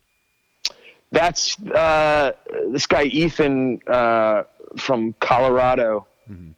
That's 1.11 1.59
uh, 1.63 2.33
this 2.71 2.85
guy 2.85 3.03
Ethan 3.05 3.79
uh, 3.87 4.43
from 4.77 5.13
Colorado. 5.19 6.05
Mhm. 6.29 6.53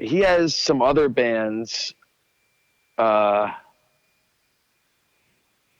He 0.00 0.20
has 0.20 0.54
some 0.54 0.80
other 0.80 1.08
bands. 1.10 1.94
Uh, 2.96 3.50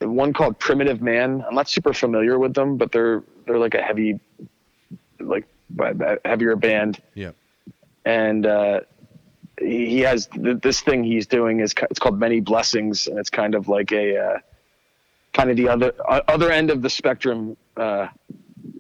one 0.01 0.33
called 0.33 0.59
Primitive 0.59 1.01
Man. 1.01 1.45
I'm 1.47 1.55
not 1.55 1.69
super 1.69 1.93
familiar 1.93 2.39
with 2.39 2.55
them, 2.55 2.77
but 2.77 2.93
they're 2.93 3.23
they're 3.47 3.59
like 3.59 3.75
a 3.75 3.83
heavy, 3.83 4.19
like 5.21 5.47
heavier 6.25 6.57
band. 6.57 7.01
Yep. 7.15 7.37
and 8.05 8.45
uh, 8.47 8.81
he 9.65 10.01
has 10.01 10.27
th- 10.27 10.61
this 10.61 10.81
thing 10.81 11.05
he's 11.05 11.27
doing 11.27 11.61
is 11.61 11.75
it's 11.91 11.99
called 12.01 12.19
many 12.19 12.41
blessings 12.41 13.07
and 13.07 13.19
it's 13.19 13.31
kind 13.31 13.55
of 13.55 13.69
like 13.69 13.93
a 13.93 14.17
uh, 14.19 14.39
kind 15.33 15.51
of 15.51 15.57
the 15.57 15.69
other 15.69 15.93
uh, 16.09 16.21
other 16.29 16.51
end 16.51 16.71
of 16.71 16.83
the 16.83 16.91
spectrum 16.91 17.57
uh, 17.77 18.09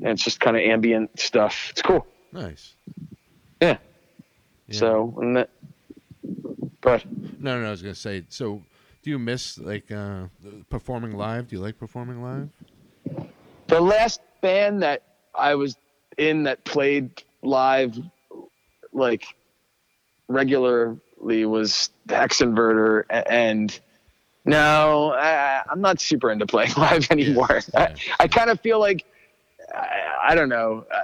and 0.02 0.08
it's 0.10 0.22
just 0.24 0.40
kind 0.40 0.56
of 0.56 0.62
ambient 0.62 1.18
stuff 1.18 1.68
it's 1.70 1.82
cool 1.82 2.06
Nice. 2.32 2.74
yeah, 3.60 3.76
Yeah. 4.68 4.78
so 4.78 5.14
and 5.20 5.36
that, 5.36 5.50
but 6.80 7.04
no, 7.40 7.60
no, 7.60 7.66
I 7.66 7.70
was 7.70 7.82
gonna 7.82 7.94
say. 7.94 8.24
So, 8.28 8.62
do 9.02 9.10
you 9.10 9.18
miss 9.18 9.58
like 9.58 9.90
uh, 9.92 10.24
performing 10.70 11.12
live? 11.16 11.48
Do 11.48 11.56
you 11.56 11.62
like 11.62 11.78
performing 11.78 12.22
live? 12.22 12.48
the 13.66 13.80
last 13.80 14.20
band 14.40 14.82
that 14.82 15.02
I 15.34 15.54
was 15.54 15.76
in 16.18 16.42
that 16.44 16.64
played 16.64 17.22
live 17.42 17.98
like 18.92 19.24
regularly 20.32 21.44
was 21.46 21.90
the 22.06 22.16
Hex 22.16 22.40
Inverter 22.40 23.04
and 23.10 23.78
no 24.44 25.12
I, 25.12 25.62
I'm 25.70 25.80
not 25.80 26.00
super 26.00 26.30
into 26.30 26.46
playing 26.46 26.72
live 26.76 27.10
anymore. 27.10 27.60
yeah. 27.72 27.94
I, 28.18 28.24
I 28.24 28.28
kind 28.28 28.50
of 28.50 28.60
feel 28.60 28.80
like 28.80 29.04
I, 29.74 30.30
I 30.30 30.34
don't 30.34 30.48
know. 30.48 30.84
I, 30.92 31.02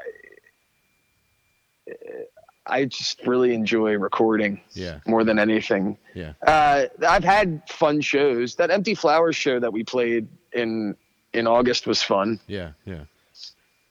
I 2.68 2.84
just 2.84 3.26
really 3.26 3.54
enjoy 3.54 3.96
recording 3.96 4.60
Yeah, 4.74 5.00
more 5.06 5.24
than 5.24 5.38
anything. 5.38 5.96
Yeah, 6.14 6.34
uh, 6.46 6.84
I've 7.06 7.24
had 7.24 7.62
fun 7.68 8.00
shows. 8.00 8.56
That 8.56 8.70
Empty 8.70 8.94
Flowers 8.94 9.36
show 9.36 9.58
that 9.58 9.72
we 9.72 9.84
played 9.84 10.28
in 10.52 10.94
in 11.32 11.46
August 11.46 11.86
was 11.86 12.02
fun, 12.02 12.38
yeah, 12.46 12.72
yeah, 12.84 13.04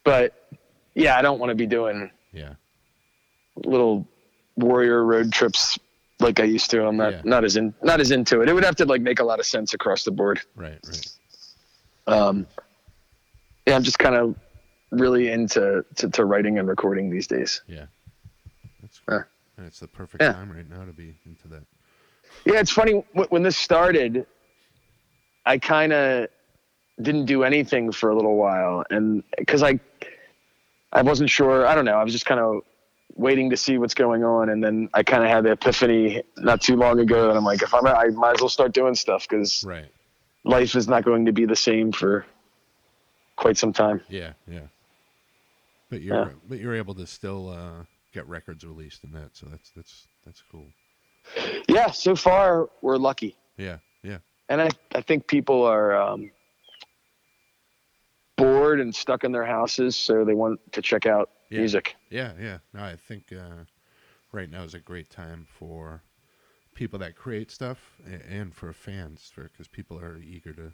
but 0.04 0.48
yeah, 0.94 1.18
I 1.18 1.22
don't 1.22 1.40
want 1.40 1.50
to 1.50 1.56
be 1.56 1.66
doing 1.66 2.12
yeah. 2.34 2.54
little 3.66 4.08
warrior 4.58 5.05
road 5.05 5.32
trips 5.32 5.80
like 6.20 6.39
I 6.39 6.43
used 6.43 6.70
to. 6.72 6.86
I'm 6.86 6.97
not 6.97 7.14
Yeah. 7.14 7.22
not 7.24 7.43
as 7.45 7.55
in 7.58 7.74
not 7.82 7.99
as 8.01 8.12
into 8.12 8.41
it. 8.41 8.49
It 8.49 8.53
would 8.53 8.64
have 8.66 8.76
to 8.78 8.86
like 8.86 9.01
make 9.01 9.20
a 9.20 9.24
lot 9.24 9.39
of 9.39 9.45
sense 9.45 9.74
across 9.74 10.03
the 10.03 10.12
board. 10.12 10.41
Right, 10.55 10.80
right. 10.86 11.08
Um, 12.08 12.47
yeah, 13.66 13.76
I'm 13.76 13.84
just 13.84 13.99
kind 13.99 14.16
of 14.16 14.36
really 14.91 15.30
into 15.32 15.86
to, 15.95 16.10
to 16.10 16.26
writing 16.26 16.58
and 16.60 16.68
recording 16.68 17.10
these 17.10 17.28
days. 17.28 17.62
Yeah, 17.68 17.86
that's 18.82 19.01
Uh, 19.08 19.20
and 19.58 19.66
it's 19.68 19.80
the 19.80 19.88
perfect 19.88 20.24
yeah. 20.24 20.34
time 20.34 20.51
right 20.51 20.68
now 20.70 20.86
to 20.86 20.93
be 20.93 21.16
into 21.26 21.47
that. 21.49 21.64
Yeah, 22.45 22.60
it's 22.60 22.72
funny 22.72 23.03
when 23.30 23.43
this 23.43 23.58
started. 23.58 24.26
I 25.45 25.58
kind 25.58 25.93
of 25.93 26.28
didn't 27.01 27.26
do 27.26 27.43
anything 27.43 27.91
for 27.91 28.10
a 28.10 28.16
little 28.16 28.36
while, 28.36 28.84
and 28.89 29.24
because 29.38 29.64
I, 29.64 29.80
I 30.91 31.01
wasn't 31.03 31.30
sure. 31.30 31.66
I 31.68 31.74
don't 31.76 31.86
know. 31.86 31.93
I 31.97 32.03
was 32.03 32.12
just 32.14 32.26
kind 32.26 32.39
of 32.39 32.62
waiting 33.18 33.49
to 33.49 33.57
see 33.57 33.78
what's 33.78 33.93
going 33.95 34.24
on, 34.24 34.49
and 34.49 34.63
then 34.63 34.89
I 34.93 35.03
kind 35.03 35.24
of 35.24 35.30
had 35.30 35.43
the 35.43 35.51
epiphany 35.51 36.24
not 36.38 36.61
too 36.61 36.76
long 36.76 36.99
ago, 36.99 37.30
and 37.30 37.38
I'm 37.38 37.43
like, 37.43 37.61
if 37.61 37.74
I'm, 37.74 37.86
I 37.88 38.07
might 38.09 38.36
as 38.36 38.41
well 38.41 38.49
start 38.49 38.74
doing 38.74 38.95
stuff 38.95 39.28
because 39.28 39.63
Right. 39.65 39.91
life 40.45 40.76
is 40.76 40.88
not 40.88 41.03
going 41.03 41.26
to 41.26 41.32
be 41.34 41.45
the 41.45 41.55
same 41.55 41.91
for 41.91 42.26
quite 43.36 43.57
some 43.57 43.74
time. 43.74 44.01
Yeah, 44.07 44.34
yeah. 44.47 44.68
But 45.89 46.01
you're 46.01 46.15
Yeah. 46.15 46.32
but 46.47 46.59
you're 46.59 46.76
able 46.76 46.93
to 46.95 47.07
still 47.07 47.49
uh, 47.49 47.84
get 48.13 48.28
records 48.28 48.65
released 48.65 49.03
in 49.03 49.11
that, 49.11 49.36
so 49.36 49.47
that's 49.49 49.72
that's 49.76 50.07
that's 50.26 50.43
cool. 50.51 50.68
Yeah, 51.68 51.91
so 51.91 52.15
far 52.15 52.70
we're 52.82 52.97
lucky. 52.97 53.36
Yeah, 53.57 53.78
yeah, 54.03 54.20
and 54.49 54.61
I, 54.61 54.70
I 54.93 55.01
think 55.01 55.28
people 55.28 55.63
are 55.63 55.95
um, 55.99 56.32
bored 58.38 58.80
and 58.80 58.93
stuck 58.93 59.24
in 59.24 59.32
their 59.32 59.45
houses, 59.45 59.95
so 59.95 60.24
they 60.24 60.34
want 60.34 60.59
to 60.74 60.82
check 60.82 61.05
out 61.05 61.30
Yeah. 61.50 61.60
music. 61.60 61.95
yeah, 62.10 62.34
yeah. 62.39 62.58
No, 62.74 62.84
I 62.84 62.95
think 62.95 63.32
uh, 63.32 63.64
right 64.32 64.50
now 64.50 64.64
is 64.64 64.74
a 64.74 64.80
great 64.80 65.10
time 65.10 65.45
for 65.50 66.02
people 66.74 67.00
that 67.00 67.16
create 67.16 67.52
stuff 67.52 67.98
and 68.30 68.54
for 68.54 68.72
fans, 68.74 69.32
for 69.34 69.43
because 69.43 69.68
people 69.68 69.98
are 69.98 70.20
eager 70.20 70.54
to 70.54 70.72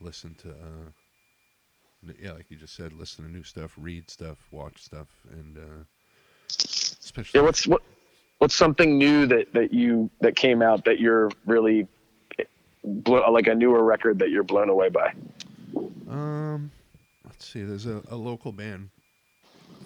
listen 0.00 0.34
to. 0.42 0.50
Uh, 0.50 2.12
yeah, 2.20 2.32
like 2.32 2.50
you 2.50 2.56
just 2.56 2.74
said, 2.74 2.92
listen 2.92 3.24
to 3.24 3.30
new 3.30 3.42
stuff, 3.42 3.72
read 3.76 4.10
stuff, 4.10 4.38
watch 4.50 4.82
stuff, 4.82 5.08
and 5.30 5.58
uh, 5.58 5.84
especially 6.48 7.40
Yeah, 7.40 7.44
what's 7.44 7.66
what 7.66 7.82
what's 8.38 8.54
something 8.54 8.98
new 8.98 9.26
that 9.26 9.52
that 9.52 9.72
you 9.72 10.10
that 10.20 10.36
came 10.36 10.62
out 10.62 10.84
that 10.84 11.00
you're 11.00 11.30
really 11.46 11.86
blo- 12.84 13.30
like 13.30 13.46
a 13.46 13.54
newer 13.54 13.82
record 13.84 14.18
that 14.20 14.30
you're 14.30 14.44
blown 14.44 14.68
away 14.68 14.88
by? 14.88 15.12
Um, 16.08 16.70
let's 17.24 17.46
see. 17.46 17.62
There's 17.62 17.86
a, 17.86 18.02
a 18.08 18.16
local 18.16 18.52
band 18.52 18.90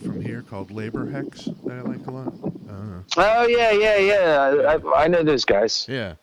from 0.00 0.20
here 0.20 0.42
called 0.42 0.70
Labor 0.70 1.06
Hex 1.06 1.44
that 1.64 1.76
I 1.78 1.80
like 1.82 2.06
a 2.06 2.10
lot. 2.10 2.32
Uh, 2.68 3.02
Oh 3.16 3.46
yeah, 3.46 3.70
yeah, 3.72 3.96
yeah. 3.98 4.78
I, 4.94 5.04
I 5.04 5.08
know 5.08 5.22
those 5.22 5.44
guys. 5.44 5.86
yeah. 5.88 6.14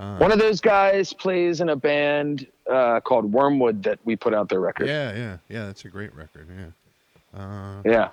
Uh, 0.00 0.18
One 0.18 0.32
of 0.32 0.38
those 0.40 0.60
guys 0.60 1.12
plays 1.12 1.60
in 1.60 1.68
a 1.68 1.76
band 1.76 2.46
uh, 2.70 2.98
called 3.00 3.30
Wormwood 3.32 3.82
that 3.84 4.00
we 4.04 4.16
put 4.16 4.34
out 4.34 4.48
their 4.48 4.58
record. 4.60 4.88
yeah, 4.88 5.14
yeah, 5.14 5.36
yeah. 5.48 5.66
That's 5.66 5.84
a 5.84 5.88
great 5.88 6.12
record. 6.14 6.48
Yeah. 6.54 7.40
Uh, 7.40 7.80
Yeah. 7.84 8.08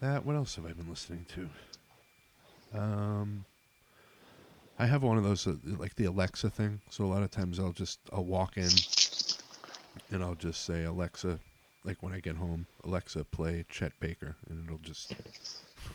that. 0.00 0.24
What 0.24 0.36
else 0.36 0.54
have 0.56 0.64
I 0.64 0.72
been 0.72 0.88
listening 0.88 1.26
to? 1.34 2.78
Um, 2.78 3.44
I 4.78 4.86
have 4.86 5.02
one 5.02 5.18
of 5.18 5.24
those 5.24 5.46
uh, 5.46 5.54
like 5.64 5.94
the 5.96 6.04
Alexa 6.06 6.50
thing. 6.50 6.80
So 6.90 7.04
a 7.04 7.06
lot 7.06 7.22
of 7.22 7.30
times 7.30 7.58
I'll 7.58 7.72
just 7.72 7.98
I'll 8.12 8.24
walk 8.24 8.56
in 8.56 8.70
and 10.12 10.22
I'll 10.22 10.34
just 10.36 10.64
say 10.64 10.84
Alexa, 10.84 11.38
like 11.84 12.02
when 12.02 12.12
I 12.12 12.20
get 12.20 12.36
home, 12.36 12.66
Alexa 12.84 13.24
play 13.24 13.64
Chet 13.68 13.92
Baker, 14.00 14.36
and 14.48 14.64
it'll 14.64 14.78
just. 14.78 15.14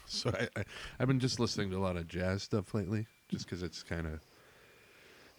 So 0.06 0.30
I, 0.38 0.50
I 0.60 0.64
I've 1.00 1.08
been 1.08 1.20
just 1.20 1.40
listening 1.40 1.70
to 1.72 1.78
a 1.78 1.80
lot 1.80 1.96
of 1.96 2.10
jazz 2.10 2.44
stuff 2.44 2.74
lately, 2.74 3.08
just 3.30 3.46
because 3.46 3.64
it's 3.64 3.84
kind 3.84 4.06
of. 4.06 4.20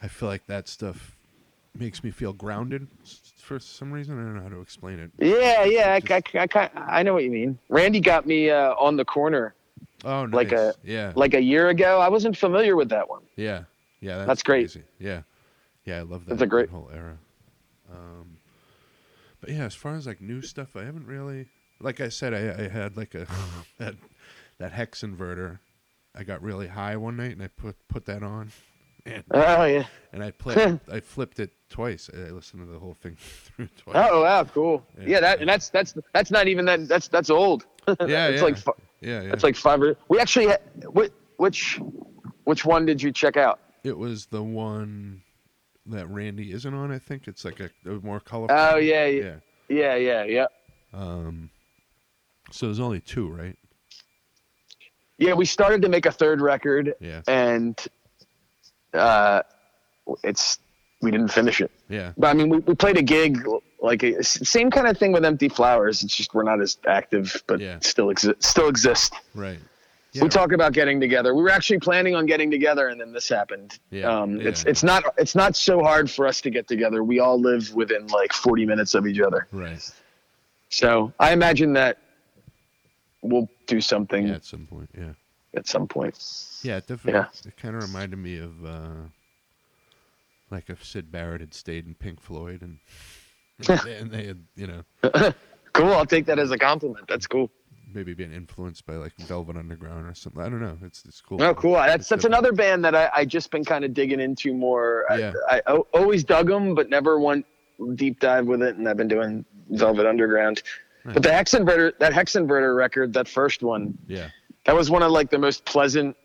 I 0.03 0.09
feel 0.09 0.27
like 0.29 0.47
that 0.47 0.69
stuff 0.69 1.17
makes 1.79 2.03
me 2.03 2.11
feel 2.11 2.33
grounded 2.33 2.87
for 3.37 3.59
some 3.59 3.93
reason. 3.93 4.19
I 4.19 4.23
don't 4.25 4.37
know 4.37 4.43
how 4.43 4.49
to 4.49 4.61
explain 4.63 5.01
it. 5.01 5.11
Yeah, 5.19 5.65
yeah, 5.65 5.93
I, 5.93 6.01
Just- 6.01 6.35
I, 6.35 6.41
I, 6.41 6.47
kind- 6.47 6.71
I 6.75 7.03
know 7.03 7.13
what 7.13 7.25
you 7.25 7.31
mean. 7.31 7.59
Randy 7.69 8.01
got 8.01 8.27
me 8.27 8.49
uh, 8.51 8.73
on 8.75 8.97
the 8.97 9.05
corner 9.05 9.55
Oh, 10.05 10.25
nice. 10.25 10.35
Like 10.35 10.53
a- 10.53 10.75
yeah, 10.83 11.13
like 11.15 11.35
a 11.35 11.43
year 11.43 11.69
ago. 11.69 12.01
I 12.01 12.09
wasn't 12.09 12.35
familiar 12.37 12.75
with 12.75 12.89
that 12.89 13.07
one. 13.09 13.21
yeah, 13.37 13.65
yeah. 14.01 14.17
That's, 14.17 14.29
That's 14.29 14.43
great. 14.43 14.61
crazy. 14.73 14.83
Yeah, 14.99 15.23
yeah. 15.85 15.99
I 15.99 16.03
love 16.03 16.25
that. 16.25 16.31
That's 16.31 16.43
a 16.43 16.47
great- 16.47 16.71
that 16.71 16.75
whole 16.75 16.91
era. 16.95 17.19
Um, 17.93 18.28
but 19.41 19.51
yeah, 19.51 19.65
as 19.65 19.75
far 19.75 19.95
as 19.95 20.07
like 20.07 20.21
new 20.21 20.43
stuff, 20.43 20.77
I 20.77 20.85
haven't 20.85 21.07
really. 21.07 21.47
Like 21.81 22.01
I 22.01 22.09
said, 22.09 22.35
I, 22.35 22.65
I 22.65 22.69
had 22.69 22.97
like 22.97 23.15
a 23.15 23.27
that 23.79 23.95
that 24.59 24.73
hex 24.73 25.03
inverter. 25.03 25.59
I 26.15 26.25
got 26.25 26.43
really 26.43 26.67
high 26.67 26.97
one 26.97 27.17
night 27.17 27.33
and 27.33 27.43
I 27.43 27.49
put 27.49 27.77
put 27.89 28.07
that 28.07 28.23
on, 28.23 28.51
and 29.07 29.23
Oh 29.31 29.65
yeah. 29.65 29.85
and 30.13 30.23
I 30.23 30.33
played. 30.33 30.81
I 30.93 31.01
flipped 31.01 31.39
it 31.39 31.51
twice. 31.71 32.11
I 32.13 32.31
listened 32.31 32.67
to 32.67 32.73
the 32.73 32.79
whole 32.79 32.95
thing 32.95 33.17
through 33.57 33.69
twice. 33.77 34.09
Oh 34.11 34.23
wow, 34.23 34.45
cool. 34.45 34.85
Yeah. 34.99 35.05
Yeah, 35.07 35.21
that 35.21 35.41
and 35.41 35.49
that's 35.49 35.69
that's 35.69 35.95
that's 36.13 36.31
not 36.31 36.49
even 36.49 36.65
that. 36.65 36.89
That's 36.89 37.09
that's 37.09 37.31
old. 37.31 37.67
Yeah, 37.87 38.29
it's 38.29 38.41
yeah. 38.41 38.45
like 38.45 38.57
yeah, 39.01 39.23
yeah. 39.23 39.33
it's 39.33 39.45
like 39.45 39.57
five. 39.57 39.81
Or, 39.83 39.97
we 40.09 40.19
actually 40.19 40.49
had, 40.49 40.61
which 40.93 41.13
which 41.37 41.81
which 42.45 42.65
one 42.65 42.85
did 42.85 43.01
you 43.01 43.13
check 43.13 43.37
out? 43.37 43.61
It 43.85 43.97
was 43.97 44.27
the 44.27 44.43
one 44.43 45.23
that 45.89 46.09
Randy 46.09 46.53
isn't 46.53 46.73
on. 46.75 46.91
I 46.93 46.99
think 46.99 47.29
it's 47.29 47.45
like 47.45 47.61
a, 47.61 47.71
a 47.89 47.95
more 48.01 48.21
colorful. 48.21 48.57
Oh 48.59 48.77
yeah, 48.77 49.07
yeah, 49.07 49.37
yeah. 49.69 49.95
yeah, 49.97 50.25
yeah. 50.25 50.47
Um, 50.93 51.51
so 52.51 52.67
there's 52.67 52.81
only 52.81 53.01
two, 53.01 53.29
right? 53.29 53.57
Yeah, 55.19 55.35
we 55.35 55.45
started 55.45 55.83
to 55.83 55.89
make 55.89 56.07
a 56.07 56.13
third 56.13 56.41
record, 56.41 56.95
Yeah, 57.01 57.23
and 57.27 57.77
uh, 58.95 59.43
it's 60.23 60.59
we 61.03 61.11
didn't 61.11 61.29
finish 61.29 61.61
it. 61.61 61.71
yeah, 61.89 62.13
But 62.17 62.29
I 62.29 62.35
mean, 62.35 62.49
we, 62.49 62.59
we 62.59 62.75
played 62.75 62.97
a 62.97 63.03
gig 63.03 63.47
like 63.81 64.03
a, 64.03 64.23
same 64.25 64.71
kind 64.71 64.87
of 64.89 64.97
thing 64.99 65.13
with 65.13 65.25
Empty 65.25 65.49
Flowers. 65.49 66.03
It's 66.03 66.17
just 66.17 66.35
we're 66.35 66.43
not 66.43 66.61
as 66.61 66.79
active, 66.87 67.43
but 67.47 67.61
Yeah. 67.61 67.79
still 67.81 68.11
exist. 68.11 68.43
Still 68.43 68.69
exist. 68.69 69.13
right. 69.35 69.59
Yeah, 70.19 70.25
We 70.25 70.29
talk 70.29 70.53
about 70.53 70.73
getting 70.73 71.01
together. 71.01 71.35
We 71.35 71.43
were 71.43 71.51
actually 71.51 71.79
planning 71.81 72.15
on 72.15 72.27
getting 72.27 72.51
together, 72.51 72.89
and 72.89 73.01
then 73.01 73.13
this 73.13 73.29
happened. 73.29 73.79
Yeah, 73.91 74.07
um, 74.21 74.41
It's 74.41 74.65
yeah. 74.65 74.71
it's 74.71 74.83
not 74.83 75.05
it's 75.17 75.35
not 75.35 75.57
so 75.57 75.83
hard 75.83 76.11
for 76.11 76.27
us 76.27 76.41
to 76.43 76.51
get 76.51 76.69
together. 76.69 77.03
We 77.03 77.21
all 77.21 77.41
live 77.41 77.75
within 77.75 78.07
like 78.09 78.33
40 78.33 78.67
minutes 78.67 78.95
of 78.95 79.07
each 79.07 79.21
other, 79.21 79.47
right. 79.53 79.91
so 80.69 81.13
I 81.19 81.33
imagine 81.33 81.73
that 81.75 81.99
we'll 83.23 83.49
do 83.67 83.81
something 83.81 84.29
Yeah, 84.29 84.35
at 84.35 84.45
some 84.45 84.67
point. 84.67 84.91
Yeah, 84.97 85.13
at 85.55 85.67
some 85.67 85.87
point. 85.89 86.17
yeah. 86.63 86.77
It 86.77 86.87
definitely. 86.87 87.13
Yeah. 87.21 87.27
It 87.47 87.57
kind 87.57 87.75
of 87.77 87.83
reminded 87.83 88.19
me 88.19 88.39
of 88.39 88.65
uh, 88.65 89.09
like 90.51 90.71
if 90.71 90.85
Syd 90.85 91.11
Barrett 91.11 91.41
had 91.41 91.55
stayed 91.55 91.87
in 91.87 91.95
Pink 91.95 92.21
Floyd 92.21 92.63
and 92.63 92.79
and 93.69 93.79
they, 93.81 93.97
and 93.97 94.11
they 94.11 94.27
had 94.27 94.45
you 94.57 94.67
know 94.67 95.33
Cool. 95.75 95.93
I'll 95.93 96.07
take 96.07 96.27
that 96.27 96.39
as 96.41 96.51
a 96.51 96.59
compliment. 96.59 97.07
That's 97.09 97.27
cool. 97.27 97.51
Maybe 97.95 98.15
being 98.15 98.33
influenced 98.33 98.87
by 98.87 98.95
like 98.95 99.13
Velvet 99.21 99.57
Underground 99.57 100.07
or 100.07 100.15
something. 100.15 100.41
I 100.43 100.49
don't 100.49 100.61
know. 100.61 100.77
It's 100.85 101.05
it's 101.05 101.21
cool. 101.21 101.43
Oh, 101.43 101.55
cool. 101.55 101.73
That's 101.75 101.95
It's 101.97 102.09
that's 102.09 102.23
different. 102.25 102.35
another 102.35 102.53
band 102.53 102.85
that 102.85 102.95
I, 102.95 103.11
I 103.15 103.25
just 103.25 103.51
been 103.51 103.65
kind 103.65 103.85
of 103.85 103.95
digging 103.95 104.21
into 104.21 104.53
more. 104.55 105.05
Yeah. 105.11 105.33
I, 105.49 105.63
I 105.67 105.77
always 105.95 106.25
dug 106.25 106.49
them, 106.49 106.75
but 106.75 106.91
never 106.91 107.19
went 107.21 107.47
deep 107.95 108.21
dive 108.21 108.47
with 108.47 108.63
it. 108.63 108.77
And 108.77 108.89
I've 108.89 108.97
been 108.97 109.09
doing 109.09 109.45
Velvet 109.71 110.07
Underground. 110.07 110.63
Nice. 111.05 111.15
But 111.15 111.23
the 111.23 111.33
Hex 111.33 111.53
Inverter, 111.55 111.93
that 112.01 112.13
Hex 112.13 112.33
Inverter 112.35 112.77
record, 112.77 113.13
that 113.15 113.29
first 113.29 113.63
one, 113.63 113.97
Yeah, 114.09 114.29
that 114.67 114.75
was 114.75 114.91
one 114.91 115.03
of 115.03 115.11
like 115.13 115.31
the 115.31 115.39
most 115.39 115.65
pleasant 115.65 116.17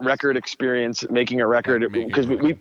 record 0.00 0.36
experience 0.36 1.04
making 1.10 1.40
a 1.40 1.46
record 1.46 1.90
because 1.92 2.26
we, 2.26 2.36
we 2.36 2.58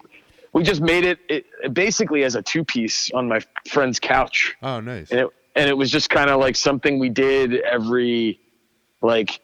we 0.53 0.63
just 0.63 0.81
made 0.81 1.05
it, 1.05 1.17
it 1.29 1.73
basically 1.73 2.23
as 2.23 2.35
a 2.35 2.41
two 2.41 2.63
piece 2.63 3.09
on 3.13 3.27
my 3.27 3.39
friend's 3.69 3.99
couch 3.99 4.53
Oh, 4.61 4.79
nice. 4.79 5.09
and 5.11 5.21
it 5.21 5.27
and 5.55 5.69
it 5.69 5.77
was 5.77 5.91
just 5.91 6.09
kind 6.09 6.29
of 6.29 6.39
like 6.39 6.55
something 6.55 6.99
we 6.99 7.09
did 7.09 7.55
every 7.61 8.39
like 9.01 9.39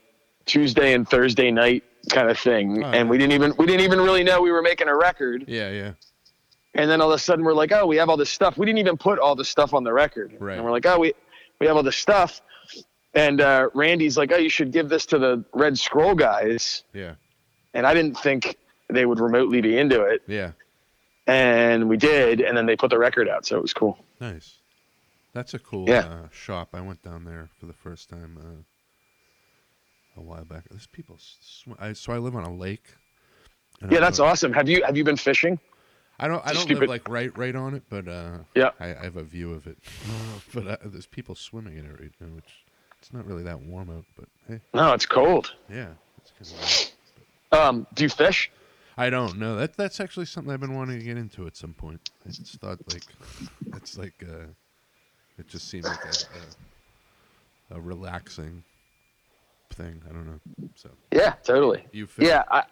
Tuesday 0.46 0.94
and 0.94 1.08
Thursday 1.08 1.52
night 1.52 1.84
kind 2.10 2.30
of 2.30 2.38
thing. 2.40 2.84
Oh, 2.84 2.88
and 2.88 3.10
we 3.10 3.18
didn't 3.18 3.34
even 3.34 3.54
we 3.58 3.66
didn't 3.66 3.82
even 3.82 4.00
really 4.00 4.24
know 4.24 4.42
we 4.42 4.52
were 4.52 4.62
making 4.62 4.88
a 4.88 4.96
record. 4.96 5.46
Yeah, 5.48 5.70
yeah. 5.72 5.92
and 6.76 6.90
then 6.90 7.02
all 7.02 7.12
of 7.12 7.16
a 7.16 7.20
sudden 7.20 7.44
we're 7.44 7.54
like 7.54 7.72
oh 7.72 7.86
we 7.86 7.98
have 7.98 8.10
all 8.10 8.18
this 8.18 8.30
stuff. 8.30 8.58
We 8.58 8.66
didn't 8.66 8.80
even 8.80 8.98
put 8.98 9.20
all 9.20 9.36
the 9.36 9.46
stuff 9.46 9.74
on 9.74 9.84
the 9.84 9.94
record. 9.94 10.34
Right. 10.40 10.56
and 10.56 10.64
we're 10.64 10.72
like 10.72 10.86
oh 10.86 11.00
we 11.00 11.14
we 11.60 11.68
have 11.68 11.76
all 11.76 11.84
this 11.84 11.98
stuff. 11.98 12.42
And 13.14 13.42
uh, 13.42 13.70
Randy's 13.74 14.18
like 14.18 14.32
oh 14.32 14.38
you 14.38 14.50
should 14.50 14.72
give 14.72 14.90
this 14.90 15.06
to 15.08 15.18
the 15.18 15.44
Red 15.54 15.78
Scroll 15.78 16.16
guys. 16.16 16.84
Yeah, 16.94 17.16
and 17.74 17.86
I 17.86 17.94
didn't 17.94 18.18
think 18.18 18.58
they 18.90 19.06
would 19.06 19.20
remotely 19.20 19.60
be 19.60 19.78
into 19.78 20.04
it. 20.04 20.22
Yeah. 20.28 20.52
and 21.26 21.90
we 21.90 21.98
did 21.98 22.40
and 22.40 22.56
then 22.56 22.66
they 22.66 22.78
put 22.78 22.90
the 22.90 22.98
record 22.98 23.28
out 23.28 23.46
so 23.46 23.58
it 23.58 23.62
was 23.62 23.74
cool. 23.74 23.98
Nice. 24.22 24.57
That's 25.38 25.54
a 25.54 25.60
cool 25.60 25.88
Yeah. 25.88 26.00
uh, 26.00 26.30
shop. 26.32 26.70
I 26.74 26.82
went 26.82 27.04
down 27.04 27.24
there 27.24 27.48
for 27.60 27.68
the 27.68 27.74
first 27.74 28.10
time 28.10 28.40
uh, 28.42 30.20
a 30.20 30.24
while 30.24 30.46
back. 30.46 30.64
There's 30.72 30.88
people. 30.88 31.18
Sw- 31.20 31.68
I, 31.78 31.94
so 31.94 32.12
I 32.12 32.18
live 32.18 32.36
on 32.36 32.44
a 32.44 32.52
lake. 32.52 32.86
yeah 33.92 34.00
that's 34.00 34.20
awesome 34.20 34.52
have 34.52 34.68
you 34.68 34.84
have 34.84 34.98
you 34.98 35.04
been 35.04 35.16
fishing 35.18 35.60
I 36.20 36.28
don't. 36.28 36.44
I 36.44 36.54
don't 36.54 36.64
stupid. 36.64 36.80
live 36.80 36.90
like 36.90 37.08
right, 37.08 37.38
right 37.38 37.56
on 37.56 37.76
it, 37.76 37.84
but 37.90 38.08
uh, 38.08 38.40
Yeah. 38.56 38.72
I, 38.80 38.96
I 38.96 39.04
have 39.04 39.18
a 39.18 39.24
view 39.24 39.54
of 39.54 39.68
it. 39.68 39.78
but 40.56 40.66
uh, 40.66 40.78
there's 40.86 41.06
people 41.06 41.36
swimming 41.36 41.78
in 41.78 41.86
it 41.86 42.00
right 42.02 42.12
now, 42.20 42.34
which 42.34 42.66
it's 43.00 43.14
not 43.14 43.24
really 43.28 43.44
that 43.44 43.62
warm 43.62 43.92
out. 43.92 44.06
But 44.18 44.28
hey, 44.48 44.60
no 44.74 44.94
it's 44.94 45.06
cold 45.06 45.54
yeah, 45.70 45.90
it's 46.18 46.32
kind 46.40 46.92
of. 47.54 47.60
Um, 47.60 47.88
do 47.94 48.02
you 48.06 48.10
fish? 48.10 48.50
I 48.98 49.12
don't 49.12 49.38
know. 49.38 49.58
That 49.58 49.78
that's 49.78 50.00
actually 50.00 50.26
something 50.26 50.52
I've 50.52 50.60
been 50.60 50.74
wanting 50.74 50.98
to 50.98 51.06
get 51.06 51.18
into 51.18 51.46
at 51.46 51.56
some 51.56 51.76
point. 51.76 52.10
I 52.26 52.30
just 52.32 52.54
thought 52.60 52.80
like 52.92 53.04
it's 53.76 53.96
like 54.00 54.24
uh, 54.28 54.48
it 55.38 55.48
just 55.48 55.70
seemed 55.70 55.86
like 55.86 56.06
a, 56.06 57.76
a, 57.76 57.78
a 57.78 57.82
relaxing 57.82 58.64
thing. 59.74 60.02
I 60.10 60.14
don't 60.14 60.26
know. 60.26 60.40
So 60.76 60.90
Yeah, 61.12 61.34
totally. 61.44 61.86
you 61.92 62.08
fish? 62.08 62.28
Yeah, 62.28 62.44
I, 62.50 62.64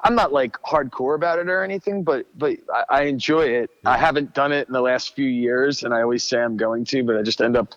I'm 0.00 0.14
not 0.14 0.32
like 0.32 0.60
hardcore 0.62 1.14
about 1.14 1.38
it 1.38 1.48
or 1.48 1.62
anything, 1.62 2.02
but 2.02 2.26
but 2.36 2.56
I, 2.72 2.84
I 2.88 3.02
enjoy 3.02 3.44
it. 3.46 3.70
I 3.84 3.96
haven't 3.96 4.34
done 4.34 4.52
it 4.52 4.66
in 4.66 4.72
the 4.72 4.80
last 4.80 5.14
few 5.14 5.28
years, 5.28 5.84
and 5.84 5.94
I 5.94 6.02
always 6.02 6.24
say 6.24 6.40
I'm 6.40 6.56
going 6.56 6.84
to, 6.86 7.04
but 7.04 7.16
I 7.16 7.22
just 7.22 7.40
end 7.40 7.56
up 7.56 7.74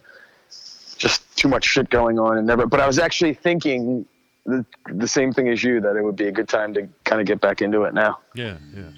just 0.98 1.38
too 1.38 1.48
much 1.48 1.66
shit 1.66 1.90
going 1.90 2.18
on 2.18 2.38
and 2.38 2.48
never. 2.48 2.66
But 2.66 2.80
I 2.80 2.88
was 2.88 2.98
actually 3.00 3.34
thinking 3.36 4.06
the 4.46 4.66
the 4.88 5.08
same 5.08 5.34
thing 5.34 5.50
as 5.50 5.64
you 5.64 5.80
that 5.82 5.96
it 5.96 6.04
would 6.04 6.16
be 6.16 6.28
a 6.28 6.32
good 6.32 6.50
time 6.50 6.74
to 6.74 6.88
kind 7.04 7.22
of 7.22 7.28
get 7.28 7.42
back 7.42 7.62
into 7.62 7.84
it 7.84 7.94
now. 7.94 8.20
Yeah, 8.34 8.58
yeah, 8.74 8.82
yeah. 8.82 8.90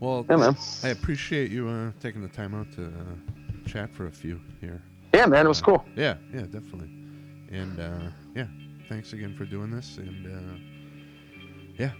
Well, 0.00 0.26
Yeah, 0.28 0.36
man. 0.36 0.56
I 0.82 0.88
appreciate 0.88 1.50
you 1.50 1.68
uh, 1.68 1.92
taking 2.00 2.22
the 2.22 2.28
time 2.28 2.54
out 2.54 2.70
to 2.72 2.86
uh, 2.86 3.68
chat 3.68 3.92
for 3.92 4.06
a 4.06 4.12
few 4.12 4.40
here. 4.60 4.82
Yeah, 5.14 5.26
man, 5.26 5.46
it 5.46 5.48
was 5.48 5.60
cool. 5.60 5.84
Yeah, 5.96 6.16
yeah, 6.32 6.42
definitely. 6.42 6.88
And 7.50 7.80
uh, 7.80 8.10
yeah, 8.34 8.46
thanks 8.88 9.12
again 9.12 9.34
for 9.34 9.44
doing 9.44 9.70
this. 9.70 9.96
And 9.98 10.26
uh, 10.26 10.56
yeah, 11.78 11.90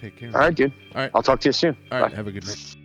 take 0.00 0.16
care. 0.16 0.30
All 0.32 0.40
right, 0.40 0.54
dude. 0.54 0.72
All 0.94 1.00
right. 1.02 1.10
I'll 1.14 1.22
talk 1.22 1.40
to 1.40 1.48
you 1.48 1.52
soon. 1.52 1.76
All 1.90 2.00
right. 2.00 2.10
Bye. 2.10 2.16
Have 2.16 2.26
a 2.26 2.32
good 2.32 2.46
night. 2.46 2.76